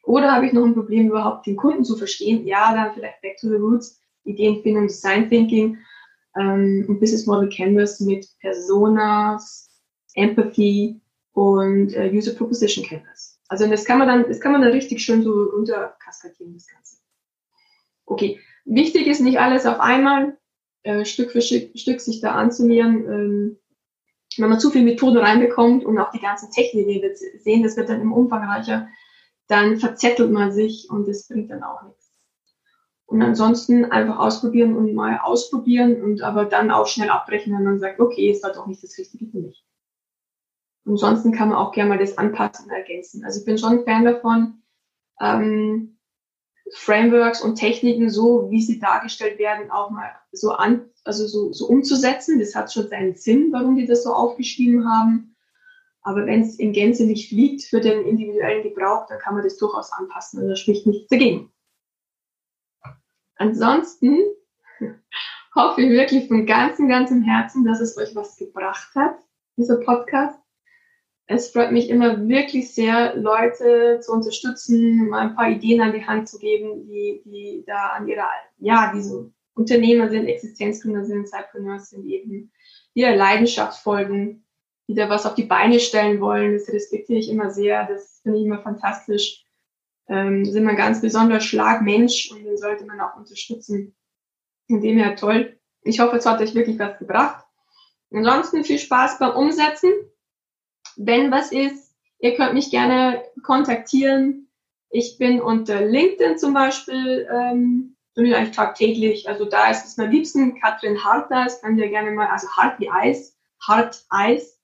Oder 0.03 0.33
habe 0.33 0.47
ich 0.47 0.53
noch 0.53 0.65
ein 0.65 0.75
Problem, 0.75 1.09
überhaupt 1.09 1.47
den 1.47 1.57
Kunden 1.57 1.85
zu 1.85 1.97
verstehen? 1.97 2.47
Ja, 2.47 2.73
dann 2.75 2.95
vielleicht 2.95 3.21
Back 3.23 3.37
to 3.39 3.49
the 3.49 3.57
Roots, 3.57 4.01
Ideenfindung, 4.25 4.87
Design 4.87 5.29
Thinking 5.29 5.79
ähm, 6.39 6.87
Business 7.01 7.27
Model 7.27 7.49
Canvas 7.49 8.01
mit 8.01 8.27
Personas, 8.41 9.69
Empathy 10.15 11.01
und 11.33 11.95
äh, 11.95 12.11
User 12.13 12.35
Proposition 12.35 12.85
Canvas. 12.85 13.39
Also 13.49 13.69
das 13.69 13.85
kann 13.85 13.99
man 13.99 14.09
dann, 14.09 14.25
das 14.29 14.41
kann 14.41 14.53
man 14.53 14.63
dann 14.63 14.73
richtig 14.73 15.03
schön 15.03 15.23
so 15.23 15.45
runter 15.45 15.97
kaskadieren, 16.05 16.55
das 16.55 16.67
Ganze. 16.67 16.97
Okay, 18.05 18.41
wichtig 18.65 19.07
ist 19.07 19.21
nicht 19.21 19.39
alles 19.39 19.67
auf 19.67 19.81
einmal, 19.81 20.37
äh, 20.83 21.05
Stück 21.05 21.33
für 21.33 21.43
Stück, 21.43 21.77
Stück 21.79 22.01
sich 22.01 22.21
da 22.21 22.33
anzunähern. 22.33 23.05
Ähm, 23.05 23.59
wenn 24.39 24.51
man 24.51 24.61
zu 24.61 24.71
viel 24.71 24.83
Methoden 24.83 25.19
reinbekommt 25.19 25.85
und 25.85 25.99
auch 25.99 26.11
die 26.11 26.21
ganzen 26.21 26.51
Techniken 26.51 27.01
sehen, 27.39 27.63
das 27.63 27.77
wird 27.77 27.89
dann 27.89 28.01
immer 28.01 28.17
umfangreicher, 28.17 28.89
dann 29.49 29.79
verzettelt 29.79 30.31
man 30.31 30.53
sich 30.53 30.89
und 30.91 31.09
das 31.09 31.29
bringt 31.29 31.51
dann 31.51 31.63
auch 31.63 31.83
nichts. 31.83 32.06
Und 33.07 33.23
ansonsten 33.23 33.85
einfach 33.85 34.19
ausprobieren 34.19 34.77
und 34.77 34.95
mal 34.95 35.21
ausprobieren 35.23 36.03
und 36.03 36.23
aber 36.23 36.45
dann 36.45 36.73
auch 36.73 36.89
schnell 36.89 37.09
abbrechen, 37.09 37.55
wenn 37.55 37.65
man 37.65 37.79
sagt, 37.79 38.01
okay, 38.01 38.31
ist 38.31 38.43
halt 38.43 38.57
doch 38.57 38.67
nicht 38.67 38.83
das 38.83 38.99
Richtige 38.99 39.27
für 39.27 39.39
mich. 39.39 39.65
Ansonsten 40.85 41.33
kann 41.33 41.49
man 41.49 41.59
auch 41.59 41.73
gerne 41.73 41.91
mal 41.91 41.99
das 41.99 42.19
anpassen 42.19 42.67
und 42.67 42.73
ergänzen. 42.73 43.25
Also 43.25 43.41
ich 43.41 43.47
bin 43.47 43.59
schon 43.59 43.85
Fan 43.85 44.05
davon, 44.05 44.63
ähm, 45.21 45.99
Frameworks 46.73 47.43
und 47.43 47.57
Techniken 47.57 48.11
so, 48.11 48.51
wie 48.51 48.61
sie 48.61 48.81
dargestellt 48.81 49.39
werden, 49.39 49.71
auch 49.71 49.91
mal 49.91 50.11
so 50.33 50.51
an, 50.51 50.91
also 51.05 51.27
so, 51.27 51.53
so 51.53 51.67
umzusetzen. 51.67 52.41
Das 52.41 52.57
hat 52.57 52.73
schon 52.73 52.89
seinen 52.89 53.15
Sinn, 53.15 53.53
warum 53.53 53.77
die 53.77 53.87
das 53.87 54.03
so 54.03 54.13
aufgeschrieben 54.13 54.89
haben. 54.89 55.37
Aber 56.03 56.27
wenn 56.27 56.43
es 56.43 56.59
in 56.59 56.73
Gänze 56.73 57.05
nicht 57.05 57.29
fliegt 57.29 57.63
für 57.63 57.81
den 57.81 58.05
individuellen 58.05 58.63
Gebrauch, 58.63 59.07
dann 59.09 59.19
kann 59.19 59.35
man 59.35 59.45
das 59.45 59.57
durchaus 59.59 59.93
anpassen 59.93 60.41
und 60.41 60.49
da 60.49 60.57
spricht 60.57 60.87
nichts 60.87 61.09
dagegen. 61.09 61.53
Ansonsten 63.37 64.19
hoffe 65.55 65.83
ich 65.83 65.91
wirklich 65.91 66.29
von 66.29 66.47
ganzem, 66.47 66.89
ganzem 66.89 67.23
Herzen, 67.23 67.65
dass 67.65 67.81
es 67.81 67.97
euch 67.97 68.15
was 68.15 68.37
gebracht 68.37 68.95
hat, 68.95 69.17
dieser 69.57 69.77
Podcast. 69.77 70.39
Es 71.29 71.51
freut 71.51 71.73
mich 71.73 71.91
immer 71.91 72.29
wirklich 72.29 72.73
sehr, 72.73 73.17
Leute 73.17 73.99
zu 74.01 74.13
unterstützen, 74.13 75.09
mal 75.09 75.29
ein 75.29 75.35
paar 75.35 75.51
Ideen 75.51 75.81
an 75.81 75.93
die 75.93 76.07
Hand 76.07 76.29
zu 76.29 76.39
geben, 76.39 76.87
die, 76.87 77.23
die 77.25 77.65
da 77.67 77.89
an 77.97 78.07
ihrer, 78.07 78.29
ja, 78.59 78.93
die 78.95 79.03
so 79.03 79.33
Unternehmer 79.55 80.09
sind, 80.09 80.27
Existenzgründer 80.27 81.05
sind, 81.05 81.29
Zeitpreneurs 81.29 81.91
sind 81.91 82.07
eben, 82.07 82.53
die 82.95 83.01
ihrer 83.01 83.17
Leidenschaft 83.17 83.83
folgen, 83.83 84.45
die 84.87 84.95
da 84.95 85.09
was 85.09 85.27
auf 85.27 85.35
die 85.35 85.45
Beine 85.45 85.81
stellen 85.81 86.21
wollen. 86.21 86.53
Das 86.53 86.69
respektiere 86.69 87.19
ich 87.19 87.29
immer 87.29 87.51
sehr. 87.51 87.87
Das 87.87 88.21
finde 88.23 88.39
ich 88.39 88.45
immer 88.45 88.63
fantastisch. 88.63 89.46
Ähm, 90.09 90.45
sind 90.45 90.65
wir 90.65 90.71
ein 90.71 90.77
ganz 90.77 91.01
besonderer 91.01 91.41
Schlagmensch 91.41 92.31
und 92.31 92.45
den 92.45 92.57
sollte 92.57 92.85
man 92.87 93.01
auch 93.01 93.17
unterstützen. 93.17 93.95
Von 94.69 94.81
dem 94.81 94.99
her 94.99 95.17
toll. 95.17 95.59
Ich 95.83 96.01
hoffe, 96.01 96.17
es 96.17 96.27
hat 96.27 96.41
euch 96.41 96.55
wirklich 96.55 96.79
was 96.79 96.99
gebracht. 96.99 97.45
Ansonsten 98.13 98.65
viel 98.65 98.79
Spaß 98.79 99.19
beim 99.19 99.37
Umsetzen. 99.37 99.93
Wenn 100.97 101.31
was 101.31 101.53
ist, 101.53 101.95
ihr 102.21 102.35
könnt 102.35 102.55
mich 102.55 102.71
gerne 102.71 103.23
kontaktieren. 103.43 104.49
Ich 104.91 105.19
bin 105.19 105.41
unter 105.41 105.85
LinkedIn 105.85 106.39
zum 106.39 106.55
Beispiel, 106.55 107.29
ähm, 107.31 107.97
bin 108.15 108.27
ich 108.27 108.35
eigentlich 108.35 108.57
tagtäglich. 108.57 109.29
Also 109.29 109.45
da 109.45 109.71
ist 109.71 109.85
es 109.85 109.99
am 109.99 110.11
liebsten 110.11 110.59
Katrin 110.59 111.05
Harteis, 111.05 111.61
könnt 111.61 111.79
ihr 111.79 111.89
gerne 111.89 112.13
mal, 112.13 112.29
also 112.29 112.49
hart 112.49 112.81
wie 112.81 112.91
Eis, 112.91 113.37
hart 113.61 114.05
Eis, 114.09 114.59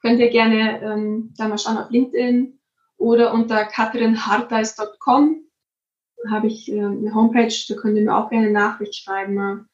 könnt 0.00 0.20
ihr 0.20 0.30
gerne 0.30 0.80
ähm, 0.82 1.34
da 1.36 1.48
mal 1.48 1.58
schauen 1.58 1.78
auf 1.78 1.90
LinkedIn 1.90 2.57
oder 2.98 3.32
unter 3.32 3.64
katrinharteis.com 3.64 5.44
habe 6.30 6.46
ich 6.48 6.70
äh, 6.70 6.80
eine 6.80 7.14
Homepage, 7.14 7.54
da 7.68 7.74
könnt 7.74 7.96
ihr 7.96 8.04
mir 8.04 8.16
auch 8.16 8.28
gerne 8.28 8.46
eine 8.46 8.54
Nachricht 8.54 8.96
schreiben. 8.96 9.68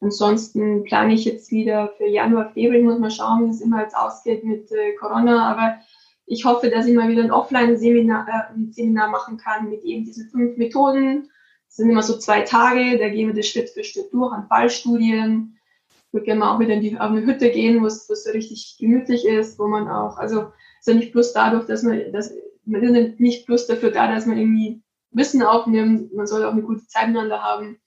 Ansonsten 0.00 0.84
plane 0.84 1.12
ich 1.12 1.24
jetzt 1.26 1.50
wieder 1.50 1.92
für 1.98 2.06
Januar, 2.06 2.52
Februar, 2.52 2.80
muss 2.80 2.98
mal 2.98 3.10
schauen, 3.10 3.46
wie 3.46 3.50
es 3.50 3.60
immer 3.60 3.82
jetzt 3.82 3.96
ausgeht 3.96 4.44
mit 4.44 4.70
äh, 4.72 4.94
Corona, 4.94 5.50
aber 5.50 5.78
ich 6.26 6.44
hoffe, 6.44 6.70
dass 6.70 6.86
ich 6.86 6.94
mal 6.94 7.08
wieder 7.08 7.24
ein 7.24 7.32
Offline-Seminar 7.32 8.26
äh, 8.28 8.72
Seminar 8.72 9.10
machen 9.10 9.36
kann 9.36 9.68
mit 9.68 9.82
eben 9.82 10.04
diesen 10.04 10.30
fünf 10.30 10.56
Methoden. 10.56 11.28
Das 11.66 11.76
sind 11.76 11.90
immer 11.90 12.02
so 12.02 12.16
zwei 12.18 12.42
Tage, 12.42 12.98
da 12.98 13.08
gehen 13.08 13.28
wir 13.28 13.34
das 13.34 13.48
Schritt 13.48 13.68
für 13.70 13.84
Schritt 13.84 14.12
durch 14.12 14.32
an 14.32 14.46
Fallstudien. 14.46 15.58
Ich 15.88 16.14
würde 16.14 16.26
gerne 16.26 16.40
mal 16.40 16.54
auch 16.54 16.60
wieder 16.60 16.74
in 16.74 16.80
die, 16.80 16.98
auf 16.98 17.10
eine 17.10 17.26
Hütte 17.26 17.50
gehen, 17.50 17.82
wo 17.82 17.86
es, 17.86 18.08
es 18.08 18.24
so 18.24 18.30
richtig 18.30 18.76
gemütlich 18.78 19.26
ist, 19.26 19.58
wo 19.58 19.66
man 19.66 19.88
auch, 19.88 20.18
also 20.18 20.52
ist 20.80 20.88
ja 20.88 20.94
nicht 20.94 21.12
bloß 21.12 21.32
dadurch, 21.32 21.66
dass 21.66 21.82
man, 21.82 22.10
dass, 22.12 22.32
man 22.64 22.82
ist 22.82 23.20
nicht 23.20 23.46
bloß 23.46 23.66
dafür 23.66 23.90
da, 23.90 24.12
dass 24.12 24.26
man 24.26 24.38
irgendwie 24.38 24.82
Wissen 25.12 25.42
aufnimmt, 25.42 26.12
man 26.14 26.26
soll 26.26 26.44
auch 26.44 26.52
eine 26.52 26.62
gute 26.62 26.86
Zeit 26.86 27.08
miteinander 27.08 27.42
haben. 27.42 27.80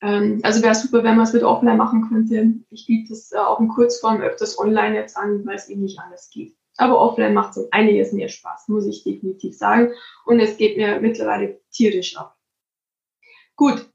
Ähm, 0.00 0.40
also 0.42 0.62
wäre 0.62 0.74
super, 0.74 1.02
wenn 1.02 1.16
man 1.16 1.26
es 1.26 1.32
mit 1.32 1.42
offline 1.42 1.76
machen 1.76 2.08
könnte. 2.08 2.54
Ich 2.70 2.86
biete 2.86 3.12
es 3.12 3.32
äh, 3.32 3.38
auch 3.38 3.60
in 3.60 3.68
Kurzform 3.68 4.20
öfters 4.20 4.58
online 4.58 4.94
jetzt 4.94 5.16
an, 5.16 5.44
weil 5.46 5.56
es 5.56 5.68
eben 5.68 5.82
nicht 5.82 5.98
anders 5.98 6.30
geht. 6.30 6.54
Aber 6.76 7.00
offline 7.00 7.34
macht 7.34 7.56
um 7.56 7.66
einiges 7.72 8.12
mehr 8.12 8.28
Spaß, 8.28 8.68
muss 8.68 8.86
ich 8.86 9.02
definitiv 9.02 9.56
sagen. 9.56 9.92
Und 10.24 10.38
es 10.38 10.56
geht 10.56 10.76
mir 10.76 11.00
mittlerweile 11.00 11.60
tierisch 11.72 12.16
ab. 12.16 12.36
Gut, 13.56 13.88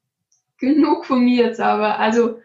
genug 0.57 1.05
von 1.05 1.23
mir 1.23 1.45
jetzt 1.45 1.61
aber. 1.61 1.99
Also 1.99 2.39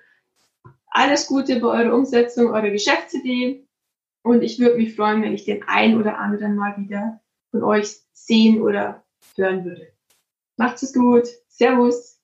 alles 0.86 1.26
Gute 1.26 1.58
bei 1.58 1.66
eurer 1.66 1.94
Umsetzung 1.94 2.50
eurer 2.50 2.70
Geschäftsidee. 2.70 3.66
Und 4.22 4.42
ich 4.42 4.60
würde 4.60 4.76
mich 4.76 4.94
freuen, 4.94 5.22
wenn 5.22 5.34
ich 5.34 5.44
den 5.44 5.64
ein 5.66 5.98
oder 5.98 6.18
anderen 6.18 6.54
mal 6.54 6.76
wieder 6.76 7.20
von 7.50 7.62
euch 7.62 7.96
sehen 8.12 8.62
oder 8.62 9.04
hören 9.36 9.64
würde. 9.64 9.92
Macht's 10.56 10.82
es 10.82 10.92
gut. 10.92 11.26
Servus. 11.48 12.20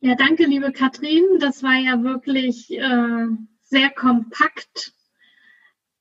Ja, 0.00 0.14
danke, 0.14 0.44
liebe 0.44 0.72
Katrin. 0.72 1.24
Das 1.40 1.62
war 1.62 1.76
ja 1.76 2.02
wirklich 2.02 2.70
äh, 2.70 3.26
sehr 3.62 3.90
kompakt, 3.90 4.92